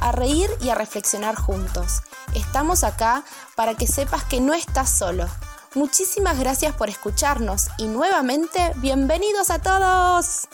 a 0.00 0.12
reír 0.12 0.48
y 0.60 0.70
a 0.70 0.74
reflexionar 0.74 1.34
juntos. 1.34 2.02
Estamos 2.34 2.84
acá 2.84 3.22
para 3.54 3.74
que 3.74 3.86
sepas 3.86 4.24
que 4.24 4.40
no 4.40 4.54
estás 4.54 4.90
solo. 4.90 5.26
Muchísimas 5.74 6.38
gracias 6.38 6.74
por 6.74 6.88
escucharnos 6.88 7.68
y 7.78 7.88
nuevamente 7.88 8.72
bienvenidos 8.76 9.50
a 9.50 9.58
todos. 9.58 10.48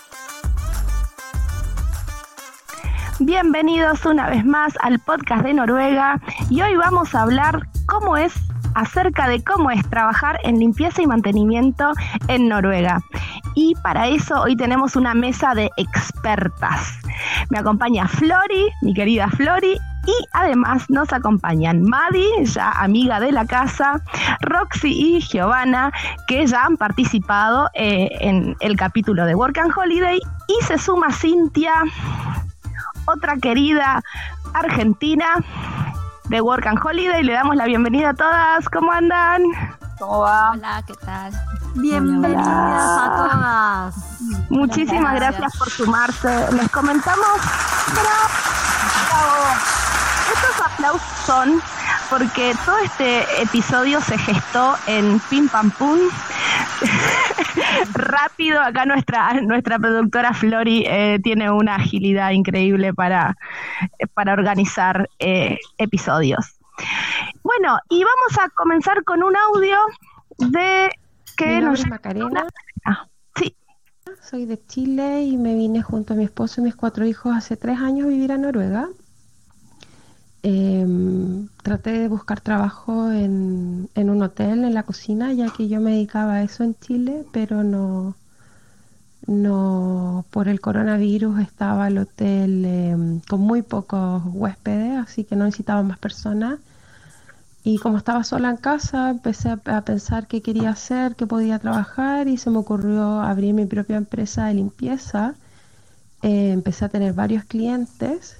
Bienvenidos 3.18 4.06
una 4.06 4.30
vez 4.30 4.46
más 4.46 4.72
al 4.80 4.98
podcast 4.98 5.42
de 5.42 5.52
Noruega 5.52 6.18
y 6.48 6.62
hoy 6.62 6.74
vamos 6.76 7.14
a 7.14 7.22
hablar 7.22 7.68
cómo 7.86 8.16
es 8.16 8.32
acerca 8.74 9.28
de 9.28 9.42
cómo 9.42 9.70
es 9.70 9.88
trabajar 9.88 10.38
en 10.44 10.58
limpieza 10.58 11.02
y 11.02 11.06
mantenimiento 11.06 11.92
en 12.28 12.48
Noruega. 12.48 13.00
Y 13.54 13.74
para 13.82 14.08
eso 14.08 14.40
hoy 14.40 14.56
tenemos 14.56 14.96
una 14.96 15.14
mesa 15.14 15.54
de 15.54 15.70
expertas. 15.76 16.98
Me 17.50 17.58
acompaña 17.58 18.06
Flori, 18.08 18.68
mi 18.82 18.94
querida 18.94 19.28
Flori, 19.28 19.78
y 20.06 20.26
además 20.32 20.88
nos 20.88 21.12
acompañan 21.12 21.82
Madi, 21.82 22.26
ya 22.44 22.70
amiga 22.70 23.20
de 23.20 23.32
la 23.32 23.44
casa, 23.44 24.00
Roxy 24.40 25.16
y 25.16 25.20
Giovanna, 25.20 25.92
que 26.26 26.46
ya 26.46 26.64
han 26.64 26.76
participado 26.76 27.68
eh, 27.74 28.08
en 28.20 28.56
el 28.60 28.76
capítulo 28.76 29.26
de 29.26 29.34
Work 29.34 29.58
and 29.58 29.72
Holiday, 29.76 30.18
y 30.48 30.64
se 30.64 30.78
suma 30.78 31.12
Cintia, 31.12 31.74
otra 33.06 33.36
querida 33.36 34.02
argentina 34.54 35.44
de 36.30 36.40
Work 36.40 36.66
and 36.66 36.78
Holiday. 36.82 37.22
Le 37.24 37.32
damos 37.32 37.56
la 37.56 37.66
bienvenida 37.66 38.10
a 38.10 38.14
todas. 38.14 38.68
¿Cómo 38.68 38.92
andan? 38.92 39.42
¿Cómo 39.98 40.20
va? 40.20 40.52
Hola, 40.52 40.82
¿qué 40.86 40.94
tal? 40.94 41.32
Bienvenidas 41.74 42.46
a 42.46 43.16
todas. 43.16 43.94
Muchísimas 44.48 45.14
gracias. 45.16 45.56
por 45.58 45.68
sumarse. 45.68 46.52
Les 46.52 46.70
comentamos. 46.70 47.40
Estos 50.32 50.66
aplausos 50.66 51.02
son 51.26 51.60
porque 52.10 52.54
todo 52.66 52.76
este 52.78 53.22
episodio 53.40 54.00
se 54.00 54.18
gestó 54.18 54.74
en 54.88 55.20
Pim 55.30 55.48
Pam 55.48 55.70
Pum. 55.70 55.98
Rápido, 57.94 58.60
acá 58.60 58.84
nuestra, 58.84 59.34
nuestra 59.42 59.78
productora 59.78 60.34
Flori 60.34 60.84
eh, 60.86 61.20
tiene 61.22 61.50
una 61.50 61.76
agilidad 61.76 62.32
increíble 62.32 62.92
para, 62.92 63.36
para 64.14 64.32
organizar 64.32 65.08
eh, 65.20 65.58
episodios. 65.78 66.58
Bueno, 67.44 67.78
y 67.88 68.02
vamos 68.02 68.38
a 68.44 68.48
comenzar 68.50 69.04
con 69.04 69.22
un 69.22 69.36
audio 69.36 69.78
de 70.38 70.90
que 71.36 71.60
nos... 71.60 71.86
Macarena. 71.86 72.46
Ah, 72.84 73.06
sí. 73.36 73.54
Soy 74.20 74.46
de 74.46 74.64
Chile 74.66 75.22
y 75.22 75.36
me 75.36 75.54
vine 75.54 75.80
junto 75.82 76.14
a 76.14 76.16
mi 76.16 76.24
esposo 76.24 76.60
y 76.60 76.64
mis 76.64 76.74
cuatro 76.74 77.06
hijos 77.06 77.36
hace 77.36 77.56
tres 77.56 77.78
años 77.78 78.06
a 78.06 78.10
vivir 78.10 78.32
a 78.32 78.38
Noruega. 78.38 78.88
Em, 80.42 81.48
traté 81.62 81.92
de 81.92 82.08
buscar 82.08 82.40
trabajo 82.40 83.12
en, 83.12 83.90
en, 83.94 84.08
un 84.08 84.22
hotel, 84.22 84.64
en 84.64 84.72
la 84.72 84.84
cocina, 84.84 85.32
ya 85.34 85.50
que 85.50 85.68
yo 85.68 85.80
me 85.80 85.92
dedicaba 85.92 86.34
a 86.34 86.42
eso 86.42 86.64
en 86.64 86.74
Chile, 86.80 87.26
pero 87.30 87.62
no, 87.62 88.16
no 89.26 90.24
por 90.30 90.48
el 90.48 90.60
coronavirus 90.60 91.40
estaba 91.40 91.88
el 91.88 91.98
hotel 91.98 92.64
em, 92.64 93.20
con 93.28 93.40
muy 93.40 93.62
pocos 93.62 94.22
huéspedes, 94.26 94.98
así 94.98 95.24
que 95.24 95.36
no 95.36 95.44
necesitaba 95.44 95.82
más 95.82 95.98
personas. 95.98 96.58
Y 97.62 97.78
como 97.78 97.98
estaba 97.98 98.24
sola 98.24 98.48
en 98.50 98.56
casa, 98.56 99.10
empecé 99.10 99.50
a, 99.50 99.82
pensar 99.82 100.26
qué 100.26 100.40
quería 100.40 100.70
hacer, 100.70 101.16
qué 101.16 101.26
podía 101.26 101.58
trabajar 101.58 102.28
y 102.28 102.38
se 102.38 102.48
me 102.48 102.58
ocurrió 102.58 103.20
abrir 103.20 103.52
mi 103.52 103.66
propia 103.66 103.98
empresa 103.98 104.46
de 104.46 104.54
limpieza. 104.54 105.34
Eh, 106.22 106.52
empecé 106.52 106.86
a 106.86 106.88
tener 106.88 107.12
varios 107.12 107.44
clientes 107.44 108.39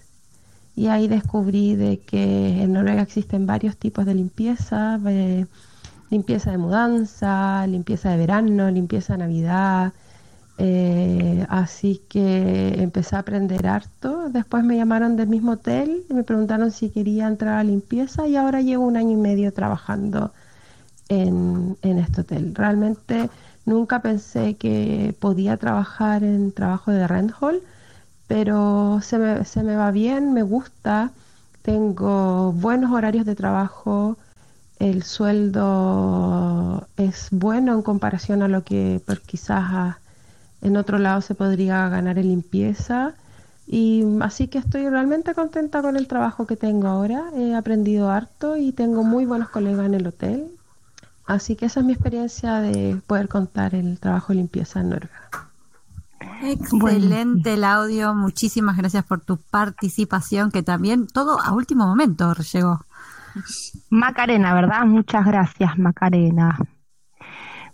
y 0.81 0.89
ahí 0.89 1.09
descubrí 1.09 1.77
de 1.77 1.99
que 1.99 2.63
en 2.63 2.73
Noruega 2.73 3.03
existen 3.03 3.45
varios 3.47 3.77
tipos 3.77 4.07
de 4.07 4.15
limpieza, 4.15 4.99
limpieza 6.09 6.53
de 6.53 6.57
mudanza, 6.57 7.67
limpieza 7.67 8.09
de 8.13 8.17
verano, 8.17 8.71
limpieza 8.71 9.13
de 9.13 9.19
Navidad. 9.19 9.93
Eh, 10.57 11.45
así 11.51 12.01
que 12.09 12.83
empecé 12.83 13.15
a 13.15 13.19
aprender 13.19 13.67
harto. 13.67 14.31
Después 14.31 14.65
me 14.65 14.79
llamaron 14.79 15.17
del 15.17 15.29
mismo 15.29 15.53
hotel 15.53 16.03
y 16.09 16.15
me 16.15 16.23
preguntaron 16.23 16.71
si 16.71 16.89
quería 16.89 17.27
entrar 17.29 17.59
a 17.59 17.63
limpieza 17.63 18.27
y 18.27 18.37
ahora 18.37 18.63
llevo 18.63 18.87
un 18.87 18.97
año 18.97 19.11
y 19.11 19.21
medio 19.21 19.53
trabajando 19.53 20.33
en, 21.11 21.77
en 21.83 21.99
este 21.99 22.23
hotel. 22.23 22.55
Realmente 22.55 23.29
nunca 23.67 24.01
pensé 24.01 24.55
que 24.55 25.15
podía 25.21 25.59
trabajar 25.59 26.25
en 26.25 26.53
trabajo 26.53 26.91
de 26.91 27.07
rent 27.07 27.33
hall 27.39 27.61
pero 28.31 29.01
se 29.03 29.19
me, 29.19 29.45
se 29.45 29.65
me 29.65 29.75
va 29.75 29.91
bien, 29.91 30.33
me 30.33 30.45
gusta, 30.45 31.11
tengo 31.63 32.53
buenos 32.53 32.93
horarios 32.93 33.27
de 33.27 33.35
trabajo, 33.35 34.17
el 34.79 35.03
sueldo 35.03 36.87
es 36.97 37.27
bueno 37.33 37.75
en 37.75 37.83
comparación 37.83 38.45
a 38.45 38.47
lo 38.47 38.63
que 38.63 39.03
quizás 39.27 39.97
en 40.63 40.77
otro 40.77 40.99
lado 40.99 41.23
se 41.23 41.35
podría 41.35 41.89
ganar 41.89 42.19
en 42.19 42.29
limpieza. 42.29 43.15
Y 43.67 44.05
así 44.21 44.47
que 44.47 44.59
estoy 44.59 44.89
realmente 44.89 45.35
contenta 45.35 45.83
con 45.83 45.97
el 45.97 46.07
trabajo 46.07 46.47
que 46.47 46.55
tengo 46.55 46.87
ahora. 46.87 47.25
He 47.35 47.57
aprendido 47.57 48.11
harto 48.11 48.57
y 48.57 48.71
tengo 48.71 49.03
muy 49.03 49.27
buenos 49.27 49.49
colegas 49.49 49.87
en 49.87 49.95
el 49.95 50.07
hotel. 50.07 50.47
Así 51.27 51.57
que 51.57 51.67
esa 51.67 51.81
es 51.81 51.87
mi 51.87 51.95
experiencia 51.95 52.61
de 52.61 52.97
poder 53.09 53.29
contar 53.29 53.75
el 53.75 53.99
trabajo 53.99 54.33
de 54.33 54.37
limpieza 54.37 54.79
en 54.81 54.91
Noruega. 54.91 55.50
Excelente 56.43 57.55
el 57.55 57.65
audio, 57.65 58.15
muchísimas 58.15 58.77
gracias 58.77 59.05
por 59.05 59.21
tu 59.21 59.39
participación, 59.39 60.51
que 60.51 60.63
también 60.63 61.07
todo 61.07 61.41
a 61.41 61.53
último 61.53 61.87
momento 61.87 62.35
llegó. 62.35 62.81
Macarena, 63.91 64.55
¿verdad? 64.55 64.85
Muchas 64.85 65.25
gracias, 65.25 65.79
Macarena. 65.79 66.59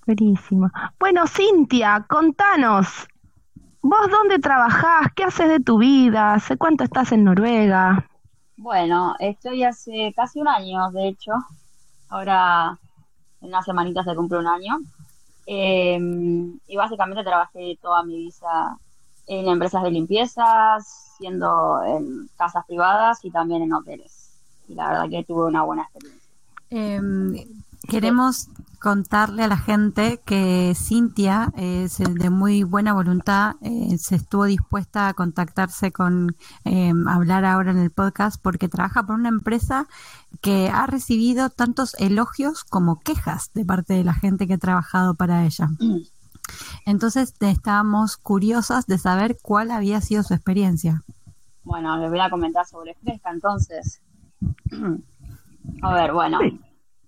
Buenísimo. 0.06 0.70
Bueno, 1.00 1.26
Cintia, 1.26 2.06
contanos, 2.08 3.08
¿vos 3.82 4.10
dónde 4.10 4.38
trabajás? 4.38 5.12
¿Qué 5.14 5.24
haces 5.24 5.48
de 5.48 5.60
tu 5.60 5.78
vida? 5.78 6.34
¿Hace 6.34 6.56
cuánto 6.56 6.84
estás 6.84 7.12
en 7.12 7.24
Noruega? 7.24 8.06
Bueno, 8.56 9.16
estoy 9.18 9.64
hace 9.64 10.12
casi 10.14 10.40
un 10.40 10.48
año, 10.48 10.90
de 10.92 11.08
hecho. 11.08 11.32
Ahora, 12.08 12.78
en 13.40 13.48
una 13.48 13.62
semanita 13.62 14.04
se 14.04 14.14
cumple 14.14 14.38
un 14.38 14.46
año. 14.46 14.78
Em, 15.46 16.58
y 16.66 16.76
básicamente 16.76 17.22
trabajé 17.22 17.78
toda 17.80 18.02
mi 18.02 18.16
vida 18.16 18.78
en 19.28 19.48
empresas 19.48 19.82
de 19.82 19.90
limpieza, 19.92 20.78
siendo 21.18 21.82
en 21.84 22.28
casas 22.36 22.64
privadas 22.66 23.24
y 23.24 23.30
también 23.30 23.62
en 23.62 23.72
hoteles. 23.72 24.30
Y 24.68 24.74
la 24.74 24.88
verdad 24.88 25.08
que 25.08 25.24
tuve 25.24 25.46
una 25.46 25.62
buena 25.62 25.82
experiencia. 25.82 26.30
Em, 26.70 27.36
queremos 27.88 28.48
contarle 28.80 29.42
a 29.44 29.48
la 29.48 29.56
gente 29.56 30.20
que 30.24 30.74
Cintia 30.74 31.52
es 31.56 31.98
de 31.98 32.30
muy 32.30 32.62
buena 32.62 32.92
voluntad, 32.92 33.56
eh, 33.60 33.96
se 33.98 34.16
estuvo 34.16 34.44
dispuesta 34.44 35.08
a 35.08 35.14
contactarse 35.14 35.92
con 35.92 36.36
eh, 36.64 36.92
hablar 37.08 37.44
ahora 37.44 37.70
en 37.72 37.78
el 37.78 37.90
podcast 37.90 38.40
porque 38.40 38.68
trabaja 38.68 39.04
por 39.04 39.16
una 39.16 39.28
empresa 39.28 39.86
que 40.40 40.68
ha 40.68 40.86
recibido 40.86 41.50
tantos 41.50 41.94
elogios 41.98 42.64
como 42.64 43.00
quejas 43.00 43.50
de 43.54 43.64
parte 43.64 43.94
de 43.94 44.04
la 44.04 44.14
gente 44.14 44.46
que 44.46 44.54
ha 44.54 44.58
trabajado 44.58 45.14
para 45.14 45.44
ella. 45.44 45.68
Entonces 46.86 47.34
estábamos 47.40 48.16
curiosas 48.16 48.86
de 48.86 48.98
saber 48.98 49.36
cuál 49.42 49.70
había 49.70 50.00
sido 50.00 50.22
su 50.22 50.34
experiencia. 50.34 51.02
Bueno, 51.64 51.96
les 51.98 52.10
voy 52.10 52.20
a 52.20 52.30
comentar 52.30 52.64
sobre 52.64 52.94
Fresca 52.94 53.30
entonces. 53.32 54.00
a 55.82 55.94
ver, 55.94 56.12
bueno, 56.12 56.38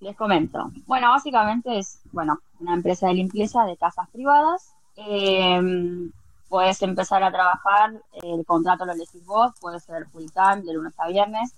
les 0.00 0.16
comento. 0.16 0.70
Bueno, 0.86 1.08
básicamente 1.10 1.78
es, 1.78 2.00
bueno, 2.12 2.38
una 2.60 2.74
empresa 2.74 3.08
de 3.08 3.14
limpieza 3.14 3.64
de 3.64 3.76
casas 3.76 4.08
privadas. 4.10 4.74
Eh, 4.96 6.10
puedes 6.48 6.80
empezar 6.82 7.22
a 7.22 7.30
trabajar, 7.30 7.92
el 8.22 8.44
contrato 8.46 8.84
lo 8.84 8.92
elegís 8.92 9.24
vos, 9.24 9.52
puede 9.60 9.80
ser 9.80 10.06
full 10.06 10.26
time, 10.32 10.62
de 10.62 10.72
lunes 10.72 10.94
a 10.98 11.08
viernes, 11.08 11.54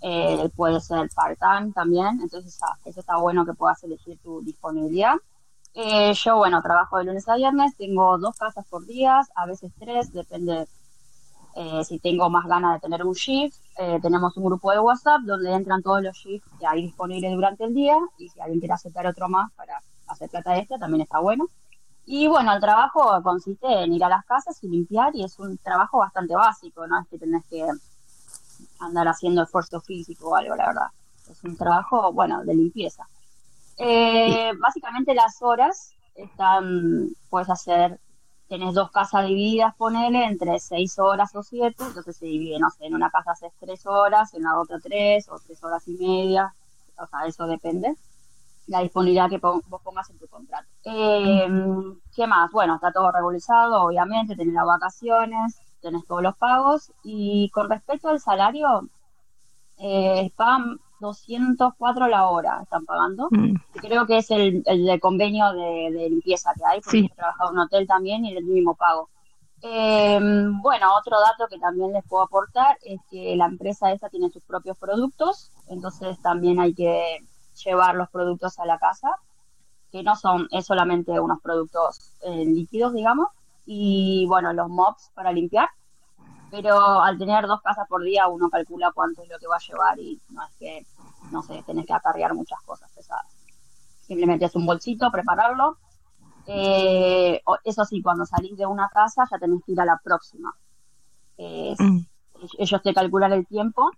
eh, 0.00 0.48
puede 0.56 0.80
ser 0.80 1.08
part-time 1.14 1.72
también, 1.72 2.20
entonces 2.22 2.58
eso 2.84 3.00
está 3.00 3.16
bueno 3.16 3.44
que 3.44 3.52
puedas 3.52 3.82
elegir 3.84 4.18
tu 4.22 4.40
disponibilidad. 4.40 5.16
Eh, 5.74 6.12
yo, 6.14 6.36
bueno, 6.36 6.62
trabajo 6.62 6.98
de 6.98 7.04
lunes 7.04 7.28
a 7.28 7.36
viernes, 7.36 7.76
tengo 7.76 8.18
dos 8.18 8.36
casas 8.36 8.66
por 8.66 8.86
día, 8.86 9.20
a 9.34 9.46
veces 9.46 9.70
tres, 9.78 10.12
depende 10.12 10.66
Eh, 11.60 11.84
si 11.84 11.98
tengo 11.98 12.30
más 12.30 12.46
ganas 12.46 12.74
de 12.74 12.80
tener 12.80 13.04
un 13.04 13.14
shift, 13.14 13.56
eh, 13.78 13.98
tenemos 14.00 14.36
un 14.36 14.44
grupo 14.44 14.70
de 14.70 14.78
WhatsApp 14.78 15.22
donde 15.22 15.52
entran 15.52 15.82
todos 15.82 16.00
los 16.00 16.16
shifts 16.16 16.48
que 16.56 16.64
hay 16.64 16.82
disponibles 16.82 17.32
durante 17.32 17.64
el 17.64 17.74
día 17.74 17.98
y 18.16 18.28
si 18.28 18.40
alguien 18.40 18.60
quiere 18.60 18.74
aceptar 18.74 19.08
otro 19.08 19.28
más 19.28 19.50
para 19.54 19.82
hacer 20.06 20.30
plata 20.30 20.56
extra 20.56 20.78
también 20.78 21.00
está 21.00 21.18
bueno. 21.18 21.48
Y 22.06 22.28
bueno, 22.28 22.52
el 22.52 22.60
trabajo 22.60 23.20
consiste 23.24 23.66
en 23.66 23.92
ir 23.92 24.04
a 24.04 24.08
las 24.08 24.24
casas 24.24 24.62
y 24.62 24.68
limpiar 24.68 25.16
y 25.16 25.24
es 25.24 25.36
un 25.40 25.58
trabajo 25.58 25.98
bastante 25.98 26.36
básico, 26.36 26.86
no 26.86 27.00
es 27.00 27.08
que 27.08 27.18
tenés 27.18 27.44
que 27.50 27.66
andar 28.78 29.08
haciendo 29.08 29.42
esfuerzo 29.42 29.80
físico 29.80 30.30
o 30.30 30.36
algo, 30.36 30.54
la 30.54 30.68
verdad. 30.68 30.86
Es 31.28 31.42
un 31.42 31.56
trabajo, 31.56 32.12
bueno, 32.12 32.44
de 32.44 32.54
limpieza. 32.54 33.04
Eh, 33.76 34.52
básicamente 34.60 35.12
las 35.12 35.42
horas 35.42 35.92
están, 36.14 37.08
puedes 37.28 37.50
hacer, 37.50 37.98
tenés 38.48 38.74
dos 38.74 38.90
casas 38.90 39.26
divididas, 39.26 39.74
ponele, 39.76 40.24
entre 40.24 40.58
seis 40.58 40.98
horas 40.98 41.34
o 41.36 41.42
siete, 41.42 41.84
entonces 41.84 42.16
se 42.16 42.26
divide, 42.26 42.58
no 42.58 42.70
sé, 42.70 42.86
en 42.86 42.94
una 42.94 43.10
casa 43.10 43.32
haces 43.32 43.52
tres 43.60 43.86
horas, 43.86 44.34
en 44.34 44.42
la 44.42 44.58
otra 44.58 44.78
tres, 44.82 45.28
o 45.28 45.38
tres 45.38 45.62
horas 45.62 45.86
y 45.88 45.92
media, 45.92 46.54
o 46.98 47.06
sea, 47.06 47.26
eso 47.26 47.46
depende 47.46 47.94
la 48.68 48.80
disponibilidad 48.80 49.30
que 49.30 49.38
vos 49.38 49.62
pongas 49.82 50.08
en 50.10 50.18
tu 50.18 50.28
contrato. 50.28 50.68
Eh, 50.84 51.48
¿Qué 52.14 52.26
más? 52.26 52.50
Bueno, 52.52 52.74
está 52.74 52.92
todo 52.92 53.10
regularizado, 53.10 53.82
obviamente, 53.82 54.36
tenés 54.36 54.54
las 54.54 54.66
vacaciones, 54.66 55.58
tenés 55.80 56.06
todos 56.06 56.22
los 56.22 56.36
pagos 56.36 56.92
y 57.02 57.50
con 57.50 57.68
respecto 57.68 58.08
al 58.08 58.20
salario, 58.20 58.88
eh, 59.78 60.30
pagan 60.36 60.78
204 61.00 62.08
la 62.08 62.28
hora, 62.28 62.60
están 62.62 62.84
pagando. 62.84 63.28
Mm. 63.30 63.54
Creo 63.74 64.06
que 64.06 64.18
es 64.18 64.30
el, 64.30 64.62
el 64.66 65.00
convenio 65.00 65.52
de, 65.52 66.08
limpieza 66.10 66.52
que 66.54 66.64
hay, 66.64 66.80
porque 66.80 66.98
he 67.00 67.16
trabajado 67.16 67.50
en 67.50 67.56
un 67.56 67.62
hotel 67.64 67.86
también 67.86 68.24
y 68.24 68.36
el 68.36 68.44
mínimo 68.44 68.74
pago. 68.74 69.08
Eh, 69.62 70.20
bueno, 70.62 70.86
otro 70.96 71.16
dato 71.20 71.48
que 71.50 71.58
también 71.58 71.92
les 71.92 72.04
puedo 72.04 72.22
aportar 72.22 72.78
es 72.82 73.00
que 73.10 73.34
la 73.34 73.46
empresa 73.46 73.92
esta 73.92 74.08
tiene 74.08 74.30
sus 74.30 74.42
propios 74.42 74.78
productos, 74.78 75.50
entonces 75.66 76.20
también 76.22 76.60
hay 76.60 76.74
que 76.74 77.18
llevar 77.64 77.96
los 77.96 78.08
productos 78.08 78.58
a 78.60 78.66
la 78.66 78.78
casa, 78.78 79.16
que 79.90 80.02
no 80.02 80.14
son, 80.14 80.46
es 80.52 80.66
solamente 80.66 81.18
unos 81.18 81.40
productos 81.40 82.12
eh, 82.22 82.44
líquidos, 82.44 82.92
digamos, 82.92 83.28
y 83.66 84.26
bueno, 84.28 84.52
los 84.52 84.68
mops 84.68 85.10
para 85.14 85.32
limpiar, 85.32 85.68
pero 86.50 87.02
al 87.02 87.18
tener 87.18 87.46
dos 87.46 87.60
casas 87.62 87.86
por 87.88 88.02
día 88.02 88.26
uno 88.28 88.48
calcula 88.48 88.92
cuánto 88.92 89.22
es 89.22 89.28
lo 89.28 89.38
que 89.38 89.46
va 89.46 89.56
a 89.56 89.66
llevar 89.66 89.98
y 89.98 90.20
no 90.30 90.42
es 90.44 90.54
que, 90.58 90.86
no 91.30 91.42
sé, 91.42 91.62
tenés 91.66 91.86
que 91.86 91.92
acarrear 91.92 92.34
muchas 92.34 92.60
cosas 92.62 92.90
pesadas. 92.92 93.26
Simplemente 94.00 94.46
es 94.46 94.54
un 94.54 94.64
bolsito, 94.64 95.10
prepararlo. 95.10 95.76
Eh, 96.46 97.42
eso 97.64 97.84
sí, 97.84 98.00
cuando 98.00 98.24
salís 98.24 98.56
de 98.56 98.64
una 98.64 98.88
casa 98.88 99.24
ya 99.30 99.38
tenés 99.38 99.62
que 99.64 99.72
ir 99.72 99.80
a 99.80 99.84
la 99.84 100.00
próxima. 100.02 100.54
Mm. 101.36 102.00
Ellos 102.58 102.82
te 102.82 102.94
calculan 102.94 103.32
el 103.32 103.46
tiempo 103.46 103.90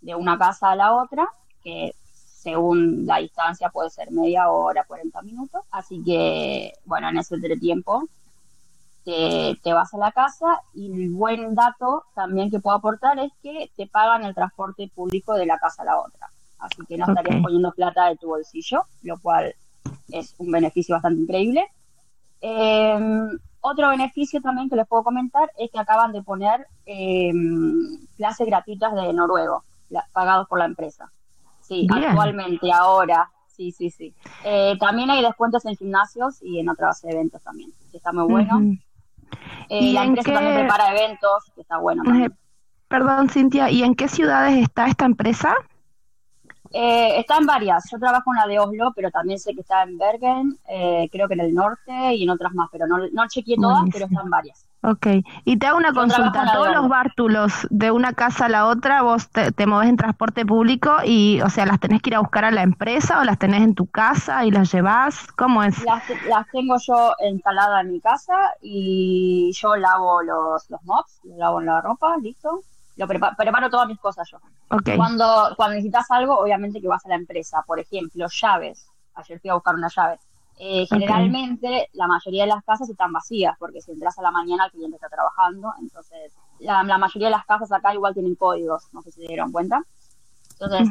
de 0.00 0.14
una 0.14 0.38
casa 0.38 0.70
a 0.70 0.76
la 0.76 0.94
otra, 0.94 1.28
que 1.62 1.94
según 2.04 3.04
la 3.04 3.18
distancia 3.18 3.68
puede 3.68 3.90
ser 3.90 4.10
media 4.10 4.50
hora, 4.50 4.84
40 4.84 5.20
minutos. 5.22 5.62
Así 5.70 6.02
que, 6.02 6.72
bueno, 6.84 7.08
en 7.08 7.18
ese 7.18 7.36
tiempo 7.58 8.08
te, 9.08 9.58
te, 9.62 9.72
vas 9.72 9.94
a 9.94 9.98
la 9.98 10.12
casa 10.12 10.60
y 10.74 10.92
el 10.92 11.10
buen 11.12 11.54
dato 11.54 12.04
también 12.14 12.50
que 12.50 12.60
puedo 12.60 12.76
aportar 12.76 13.18
es 13.18 13.32
que 13.42 13.70
te 13.74 13.86
pagan 13.86 14.22
el 14.24 14.34
transporte 14.34 14.90
público 14.94 15.32
de 15.32 15.46
la 15.46 15.56
casa 15.56 15.80
a 15.80 15.86
la 15.86 15.98
otra. 15.98 16.28
Así 16.58 16.84
que 16.86 16.98
no 16.98 17.06
estarías 17.06 17.40
poniendo 17.42 17.72
plata 17.72 18.10
de 18.10 18.16
tu 18.16 18.26
bolsillo, 18.26 18.82
lo 19.02 19.18
cual 19.18 19.54
es 20.10 20.34
un 20.36 20.50
beneficio 20.50 20.94
bastante 20.94 21.22
increíble. 21.22 21.66
Em, 22.42 23.30
otro 23.62 23.88
beneficio 23.88 24.42
también 24.42 24.68
que 24.68 24.76
les 24.76 24.86
puedo 24.86 25.04
comentar 25.04 25.50
es 25.56 25.70
que 25.70 25.78
acaban 25.78 26.12
de 26.12 26.22
poner 26.22 26.66
em, 26.84 28.06
clases 28.18 28.46
gratuitas 28.46 28.94
de 28.94 29.14
noruego, 29.14 29.64
pagados 30.12 30.46
por 30.48 30.58
la 30.58 30.66
empresa. 30.66 31.10
Sí, 31.62 31.86
actualmente, 31.90 32.70
ahora. 32.70 33.30
Sí, 33.46 33.72
sí, 33.72 33.88
sí. 33.88 34.14
Eh, 34.44 34.76
también 34.78 35.10
hay 35.10 35.22
descuentos 35.22 35.64
en 35.64 35.76
gimnasios 35.76 36.42
y 36.42 36.58
en 36.60 36.68
otros 36.68 37.02
eventos 37.04 37.42
también, 37.42 37.72
que 37.90 37.96
está 37.96 38.12
muy 38.12 38.30
bueno. 38.30 38.60
Eh, 39.68 39.78
¿Y 39.80 39.92
la 39.92 40.04
empresa 40.04 40.32
también 40.32 40.54
prepara 40.54 40.90
eventos, 40.92 41.50
que 41.54 41.60
está 41.60 41.78
bueno. 41.78 42.02
Perdón, 42.88 43.28
Cintia, 43.28 43.70
¿y 43.70 43.82
en 43.82 43.94
qué 43.94 44.08
ciudades 44.08 44.56
está 44.62 44.86
esta 44.86 45.04
empresa? 45.04 45.54
Eh, 46.70 47.18
está 47.18 47.38
en 47.38 47.46
varias. 47.46 47.84
Yo 47.90 47.98
trabajo 47.98 48.30
en 48.32 48.36
la 48.36 48.46
de 48.46 48.58
Oslo, 48.58 48.92
pero 48.94 49.10
también 49.10 49.38
sé 49.38 49.54
que 49.54 49.60
está 49.60 49.82
en 49.82 49.96
Bergen, 49.96 50.58
eh, 50.68 51.08
creo 51.10 51.28
que 51.28 51.34
en 51.34 51.40
el 51.40 51.54
norte 51.54 52.14
y 52.14 52.22
en 52.22 52.30
otras 52.30 52.52
más, 52.54 52.68
pero 52.70 52.86
no, 52.86 52.98
no 53.12 53.28
chequeé 53.28 53.56
todas, 53.56 53.84
pero 53.92 54.06
están 54.06 54.28
varias. 54.28 54.67
Ok, 54.82 55.06
y 55.44 55.56
te 55.58 55.66
hago 55.66 55.76
una 55.76 55.92
consulta. 55.92 56.52
Todos 56.52 56.72
los 56.72 56.88
bártulos 56.88 57.66
de 57.70 57.90
una 57.90 58.12
casa 58.12 58.46
a 58.46 58.48
la 58.48 58.66
otra, 58.66 59.02
vos 59.02 59.28
te, 59.28 59.50
te 59.50 59.66
movés 59.66 59.88
en 59.88 59.96
transporte 59.96 60.46
público 60.46 60.96
y, 61.04 61.40
o 61.40 61.50
sea, 61.50 61.66
¿las 61.66 61.80
tenés 61.80 62.00
que 62.00 62.10
ir 62.10 62.16
a 62.16 62.20
buscar 62.20 62.44
a 62.44 62.50
la 62.50 62.62
empresa 62.62 63.20
o 63.20 63.24
las 63.24 63.38
tenés 63.38 63.62
en 63.62 63.74
tu 63.74 63.86
casa 63.86 64.44
y 64.44 64.50
las 64.50 64.72
llevas? 64.72 65.26
¿Cómo 65.36 65.64
es? 65.64 65.82
Las, 65.84 66.04
las 66.28 66.46
tengo 66.52 66.76
yo 66.78 67.12
instaladas 67.28 67.84
en 67.84 67.92
mi 67.92 68.00
casa 68.00 68.34
y 68.62 69.52
yo 69.52 69.76
lavo 69.76 70.22
los, 70.22 70.70
los 70.70 70.82
mops, 70.84 71.20
lavo 71.24 71.60
la 71.60 71.80
ropa, 71.80 72.16
listo 72.18 72.62
lo 72.98 73.06
preparo 73.06 73.70
todas 73.70 73.86
mis 73.86 73.98
cosas 73.98 74.28
yo. 74.30 74.38
Cuando, 74.96 75.54
cuando 75.56 75.74
necesitas 75.74 76.10
algo, 76.10 76.36
obviamente 76.38 76.80
que 76.80 76.88
vas 76.88 77.04
a 77.06 77.08
la 77.08 77.14
empresa. 77.14 77.62
Por 77.66 77.78
ejemplo, 77.78 78.26
llaves. 78.28 78.86
Ayer 79.14 79.40
fui 79.40 79.50
a 79.50 79.54
buscar 79.54 79.74
una 79.76 79.88
llave. 79.88 80.18
Eh, 80.60 80.86
generalmente 80.88 81.88
la 81.92 82.08
mayoría 82.08 82.42
de 82.42 82.48
las 82.48 82.64
casas 82.64 82.90
están 82.90 83.12
vacías 83.12 83.54
porque 83.60 83.80
si 83.80 83.92
entras 83.92 84.18
a 84.18 84.22
la 84.22 84.32
mañana 84.32 84.66
el 84.66 84.72
cliente 84.72 84.96
está 84.96 85.08
trabajando. 85.08 85.72
Entonces, 85.80 86.34
la, 86.58 86.82
mayoría 86.82 87.28
de 87.28 87.36
las 87.36 87.46
casas 87.46 87.70
acá 87.72 87.94
igual 87.94 88.14
tienen 88.14 88.34
códigos. 88.34 88.88
No 88.92 89.02
sé 89.02 89.12
si 89.12 89.20
se 89.22 89.28
dieron 89.28 89.52
cuenta. 89.52 89.82
Entonces, 90.52 90.88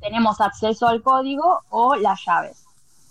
tenemos 0.00 0.40
acceso 0.40 0.86
al 0.86 1.02
código 1.02 1.62
o 1.70 1.96
las 1.96 2.24
llaves. 2.24 2.64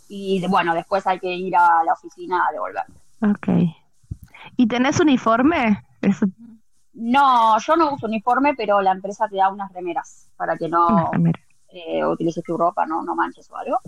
Y 0.08 0.46
bueno, 0.48 0.74
después 0.74 1.06
hay 1.08 1.20
que 1.20 1.34
ir 1.34 1.56
a 1.56 1.84
la 1.84 1.94
oficina 1.94 2.48
a 2.48 2.52
devolver. 2.52 2.84
Ok. 3.22 3.74
¿Y 4.58 4.68
tenés 4.68 5.00
uniforme? 5.00 5.84
Eso 6.02 6.26
no, 6.94 7.58
yo 7.60 7.76
no 7.76 7.94
uso 7.94 8.08
uniforme, 8.08 8.54
pero 8.56 8.82
la 8.82 8.92
empresa 8.92 9.28
te 9.28 9.38
da 9.38 9.50
unas 9.50 9.72
remeras 9.72 10.30
para 10.36 10.58
que 10.58 10.68
no 10.68 11.12
eh, 11.70 12.06
utilices 12.06 12.44
tu 12.44 12.58
ropa, 12.58 12.86
no, 12.86 13.04
no 13.04 13.16
manches 13.16 13.50
o 13.50 13.58
algo. 13.58 13.80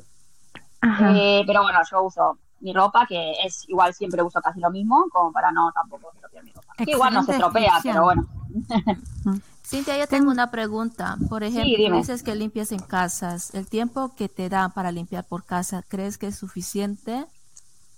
Eh, 1.15 1.44
pero 1.47 1.63
bueno, 1.63 1.80
yo 1.89 2.03
uso 2.03 2.38
mi 2.59 2.74
ropa, 2.74 3.06
que 3.07 3.33
es 3.44 3.68
igual 3.68 3.94
siempre 3.94 4.21
uso 4.21 4.41
casi 4.41 4.59
lo 4.59 4.71
mismo, 4.71 5.06
como 5.12 5.31
para 5.31 5.51
no 5.51 5.71
tampoco 5.74 6.12
estropear 6.13 6.44
mi 6.44 6.51
ropa. 6.51 6.74
igual 6.85 7.13
no 7.13 7.24
se 7.24 7.33
estropea, 7.33 7.80
pero 7.83 8.03
bueno. 8.03 8.25
Cintia, 9.65 9.97
yo 9.97 10.07
tengo 10.07 10.30
una 10.30 10.51
pregunta. 10.51 11.18
Por 11.30 11.44
ejemplo, 11.44 11.97
dices 11.97 12.21
que 12.21 12.35
limpias 12.35 12.71
en 12.71 12.80
casas. 12.80 13.53
¿El 13.56 13.68
tiempo 13.68 14.13
que 14.15 14.30
te 14.30 14.50
da 14.50 14.69
para 14.69 14.91
limpiar 14.91 15.24
por 15.24 15.45
casa, 15.45 15.84
crees 15.88 16.17
que 16.17 16.27
es 16.27 16.38
suficiente? 16.38 17.25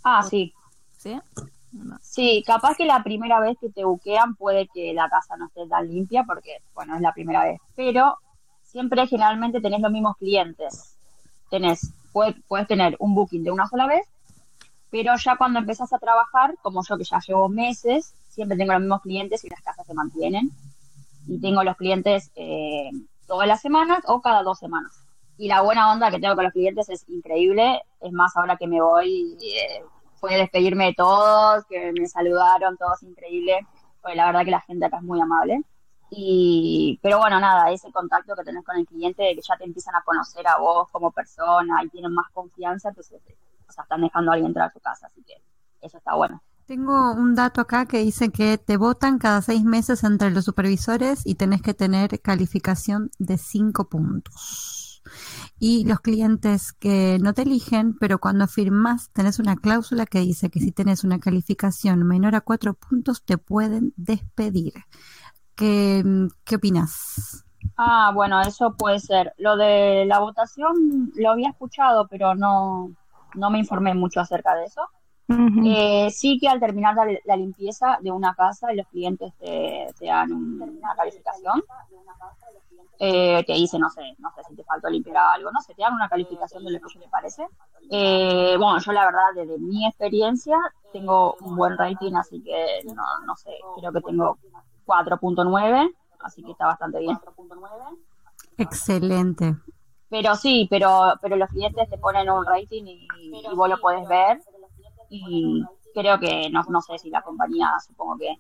Ah, 0.03 0.23
sí. 0.23 0.53
¿Sí? 0.97 1.19
Sí, 2.01 2.43
capaz 2.45 2.77
que 2.77 2.85
la 2.85 3.03
primera 3.03 3.39
vez 3.39 3.57
que 3.59 3.69
te 3.69 3.83
buquean 3.83 4.35
puede 4.35 4.67
que 4.73 4.93
la 4.93 5.09
casa 5.09 5.35
no 5.37 5.47
esté 5.47 5.67
tan 5.67 5.87
limpia 5.87 6.23
porque, 6.23 6.59
bueno, 6.73 6.95
es 6.95 7.01
la 7.01 7.13
primera 7.13 7.43
vez. 7.43 7.59
Pero 7.75 8.17
siempre 8.63 9.07
generalmente 9.07 9.59
tenés 9.59 9.81
los 9.81 9.91
mismos 9.91 10.15
clientes. 10.17 10.94
Puedes, 12.11 12.35
puedes 12.47 12.67
tener 12.67 12.95
un 12.99 13.13
booking 13.13 13.43
de 13.43 13.51
una 13.51 13.67
sola 13.67 13.87
vez, 13.87 14.05
pero 14.89 15.13
ya 15.17 15.35
cuando 15.35 15.59
empezás 15.59 15.91
a 15.91 15.99
trabajar, 15.99 16.55
como 16.61 16.81
yo 16.87 16.97
que 16.97 17.03
ya 17.03 17.19
llevo 17.19 17.49
meses, 17.49 18.13
siempre 18.29 18.57
tengo 18.57 18.73
los 18.73 18.81
mismos 18.81 19.01
clientes 19.01 19.43
y 19.43 19.49
las 19.49 19.61
casas 19.61 19.85
se 19.85 19.93
mantienen. 19.93 20.51
Y 21.27 21.41
tengo 21.41 21.63
los 21.63 21.75
clientes 21.75 22.31
eh, 22.35 22.91
todas 23.27 23.47
las 23.47 23.61
semanas 23.61 23.99
o 24.07 24.21
cada 24.21 24.43
dos 24.43 24.59
semanas. 24.59 24.91
Y 25.37 25.47
la 25.47 25.61
buena 25.61 25.91
onda 25.91 26.11
que 26.11 26.19
tengo 26.19 26.35
con 26.35 26.45
los 26.45 26.53
clientes 26.53 26.87
es 26.89 27.03
increíble. 27.09 27.81
Es 27.99 28.11
más, 28.11 28.37
ahora 28.37 28.55
que 28.57 28.67
me 28.67 28.81
voy, 28.81 29.37
eh, 29.41 29.83
despedirme 30.29 30.85
de 30.85 30.93
todos, 30.93 31.65
que 31.65 31.91
me 31.91 32.07
saludaron, 32.07 32.77
todos 32.77 33.03
increíble. 33.03 33.65
Pues 34.01 34.15
la 34.15 34.27
verdad 34.27 34.45
que 34.45 34.51
la 34.51 34.61
gente 34.61 34.85
acá 34.85 34.97
es 34.97 35.03
muy 35.03 35.19
amable. 35.19 35.61
Y, 36.09 36.99
pero 37.01 37.17
bueno, 37.17 37.39
nada, 37.39 37.71
ese 37.71 37.91
contacto 37.91 38.35
que 38.35 38.43
tenés 38.43 38.63
con 38.63 38.77
el 38.77 38.85
cliente, 38.85 39.23
de 39.23 39.35
que 39.35 39.41
ya 39.41 39.57
te 39.57 39.65
empiezan 39.65 39.95
a 39.95 40.03
conocer 40.03 40.47
a 40.47 40.57
vos 40.57 40.89
como 40.91 41.11
persona 41.11 41.83
y 41.83 41.89
tienen 41.89 42.13
más 42.13 42.27
confianza, 42.31 42.89
entonces 42.89 43.21
o 43.67 43.71
sea, 43.71 43.83
están 43.83 44.01
dejando 44.01 44.31
a 44.31 44.33
alguien 44.35 44.49
entrar 44.49 44.69
a 44.69 44.73
tu 44.73 44.79
casa, 44.79 45.07
así 45.07 45.23
que 45.23 45.33
eso 45.81 45.97
está 45.97 46.15
bueno. 46.15 46.41
Tengo 46.65 47.11
un 47.13 47.35
dato 47.35 47.61
acá 47.61 47.85
que 47.85 47.99
dice 47.99 48.31
que 48.31 48.57
te 48.57 48.77
votan 48.77 49.19
cada 49.19 49.41
seis 49.41 49.63
meses 49.63 50.03
entre 50.03 50.31
los 50.31 50.45
supervisores 50.45 51.21
y 51.25 51.35
tenés 51.35 51.61
que 51.61 51.73
tener 51.75 52.19
calificación 52.21 53.11
de 53.19 53.37
cinco 53.37 53.87
puntos 53.87 54.85
y 55.59 55.85
los 55.85 55.99
clientes 55.99 56.73
que 56.73 57.17
no 57.21 57.33
te 57.33 57.43
eligen, 57.43 57.95
pero 57.97 58.19
cuando 58.19 58.47
firmas 58.47 59.09
tenés 59.11 59.39
una 59.39 59.55
cláusula 59.55 60.05
que 60.05 60.19
dice 60.19 60.49
que 60.49 60.59
si 60.59 60.71
tenés 60.71 61.03
una 61.03 61.19
calificación 61.19 62.05
menor 62.05 62.35
a 62.35 62.41
cuatro 62.41 62.73
puntos 62.73 63.23
te 63.23 63.37
pueden 63.37 63.93
despedir. 63.95 64.73
¿Qué, 65.55 66.03
qué 66.43 66.55
opinas? 66.55 67.45
Ah, 67.77 68.11
bueno, 68.13 68.41
eso 68.41 68.73
puede 68.73 68.99
ser. 68.99 69.33
Lo 69.37 69.57
de 69.57 70.05
la 70.05 70.19
votación 70.19 71.11
lo 71.15 71.31
había 71.31 71.49
escuchado, 71.49 72.07
pero 72.07 72.35
no, 72.35 72.91
no 73.35 73.49
me 73.49 73.59
informé 73.59 73.93
mucho 73.93 74.19
acerca 74.21 74.55
de 74.55 74.65
eso. 74.65 74.81
Eh, 75.27 76.09
sí 76.11 76.37
que 76.39 76.47
al 76.47 76.59
terminar 76.59 76.95
la, 77.25 77.35
limpieza 77.35 77.97
de 78.01 78.11
una 78.11 78.35
casa, 78.35 78.71
los 78.73 78.87
clientes 78.87 79.33
te, 79.39 79.87
dan 80.05 80.31
una 80.31 80.95
calificación. 80.95 81.63
Eh, 82.99 83.43
te 83.45 83.53
dice, 83.53 83.77
no 83.77 83.89
sé, 83.89 84.01
no 84.19 84.31
sé 84.35 84.41
si 84.47 84.55
te 84.55 84.63
faltó 84.63 84.87
limpiar 84.87 85.17
algo, 85.17 85.51
no 85.51 85.59
sé, 85.61 85.73
te 85.73 85.81
dan 85.81 85.93
una 85.93 86.07
calificación 86.07 86.63
de 86.63 86.71
lo 86.71 86.79
que 86.79 86.99
te 86.99 87.09
parece. 87.09 87.45
Eh, 87.89 88.55
bueno, 88.57 88.79
yo 88.79 88.91
la 88.93 89.05
verdad, 89.05 89.27
desde 89.35 89.57
mi 89.57 89.85
experiencia, 89.85 90.57
tengo 90.93 91.35
un 91.41 91.55
buen 91.55 91.77
rating, 91.77 92.13
así 92.13 92.41
que 92.41 92.83
no, 92.85 93.03
no 93.25 93.35
sé, 93.35 93.51
creo 93.77 93.91
que 93.91 94.01
tengo 94.01 94.37
4.9, 94.85 95.89
así 96.21 96.43
que 96.43 96.51
está 96.51 96.65
bastante 96.65 96.99
bien. 96.99 97.17
Excelente. 98.57 99.55
Pero 100.09 100.35
sí, 100.35 100.67
pero, 100.69 101.13
pero 101.21 101.35
los 101.35 101.49
clientes 101.49 101.89
te 101.89 101.97
ponen 101.97 102.29
un 102.29 102.45
rating 102.45 102.83
y, 102.85 103.07
y 103.19 103.55
vos 103.55 103.69
lo 103.69 103.79
podés 103.79 104.07
ver 104.07 104.39
y 105.09 105.63
creo 105.93 106.19
que, 106.19 106.49
no, 106.49 106.63
no 106.69 106.81
sé 106.81 106.97
si 106.97 107.09
la 107.09 107.21
compañía, 107.21 107.73
supongo 107.85 108.17
que, 108.17 108.35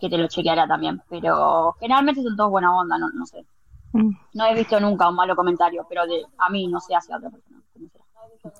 que 0.00 0.08
te 0.08 0.18
lo 0.18 0.28
chequeará 0.28 0.66
también, 0.66 1.02
pero 1.08 1.74
generalmente 1.78 2.22
son 2.22 2.36
todos 2.36 2.50
buena 2.50 2.76
onda, 2.76 2.98
no, 2.98 3.10
no 3.10 3.26
sé. 3.26 3.44
Mm. 3.92 4.10
No 4.34 4.46
he 4.46 4.54
visto 4.54 4.78
nunca 4.80 5.08
un 5.08 5.16
malo 5.16 5.34
comentario, 5.34 5.86
pero 5.88 6.06
de, 6.06 6.24
a 6.38 6.50
mí 6.50 6.66
no 6.68 6.80
sé 6.80 6.94
hacia 6.94 7.16
otra 7.16 7.30
persona. 7.30 7.58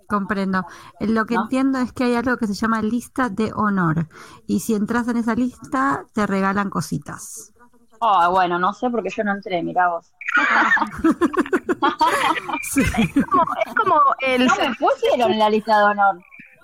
Comprendo. 0.07 0.65
Lo 1.01 1.27
que 1.27 1.35
entiendo 1.35 1.79
es 1.79 1.93
que 1.93 2.05
hay 2.05 2.15
algo 2.15 2.37
que 2.37 2.47
se 2.47 2.55
llama 2.55 2.83
lista 2.83 3.29
de 3.29 3.53
honor 3.55 4.09
y 4.47 4.61
si 4.61 4.75
entras 4.75 5.09
en 5.09 5.19
esa 5.19 5.35
lista 5.35 6.05
te 6.13 6.27
regalan 6.27 6.71
cositas. 6.71 7.53
Oh, 8.01 8.31
bueno, 8.31 8.59
no 8.59 8.73
sé 8.73 8.91
porque 8.91 9.11
yo 9.11 9.25
no 9.25 9.33
entré, 9.33 9.63
mira 9.63 9.89
vos. 9.89 10.13
es, 12.77 13.27
como, 13.27 13.43
es 13.67 13.75
como 13.75 14.01
el... 14.21 14.47
No 14.47 14.55
me 14.57 14.75
pusieron 14.77 15.33
en 15.33 15.39
la 15.39 15.51
lista 15.51 15.79
de 15.79 15.85
honor. 15.85 16.23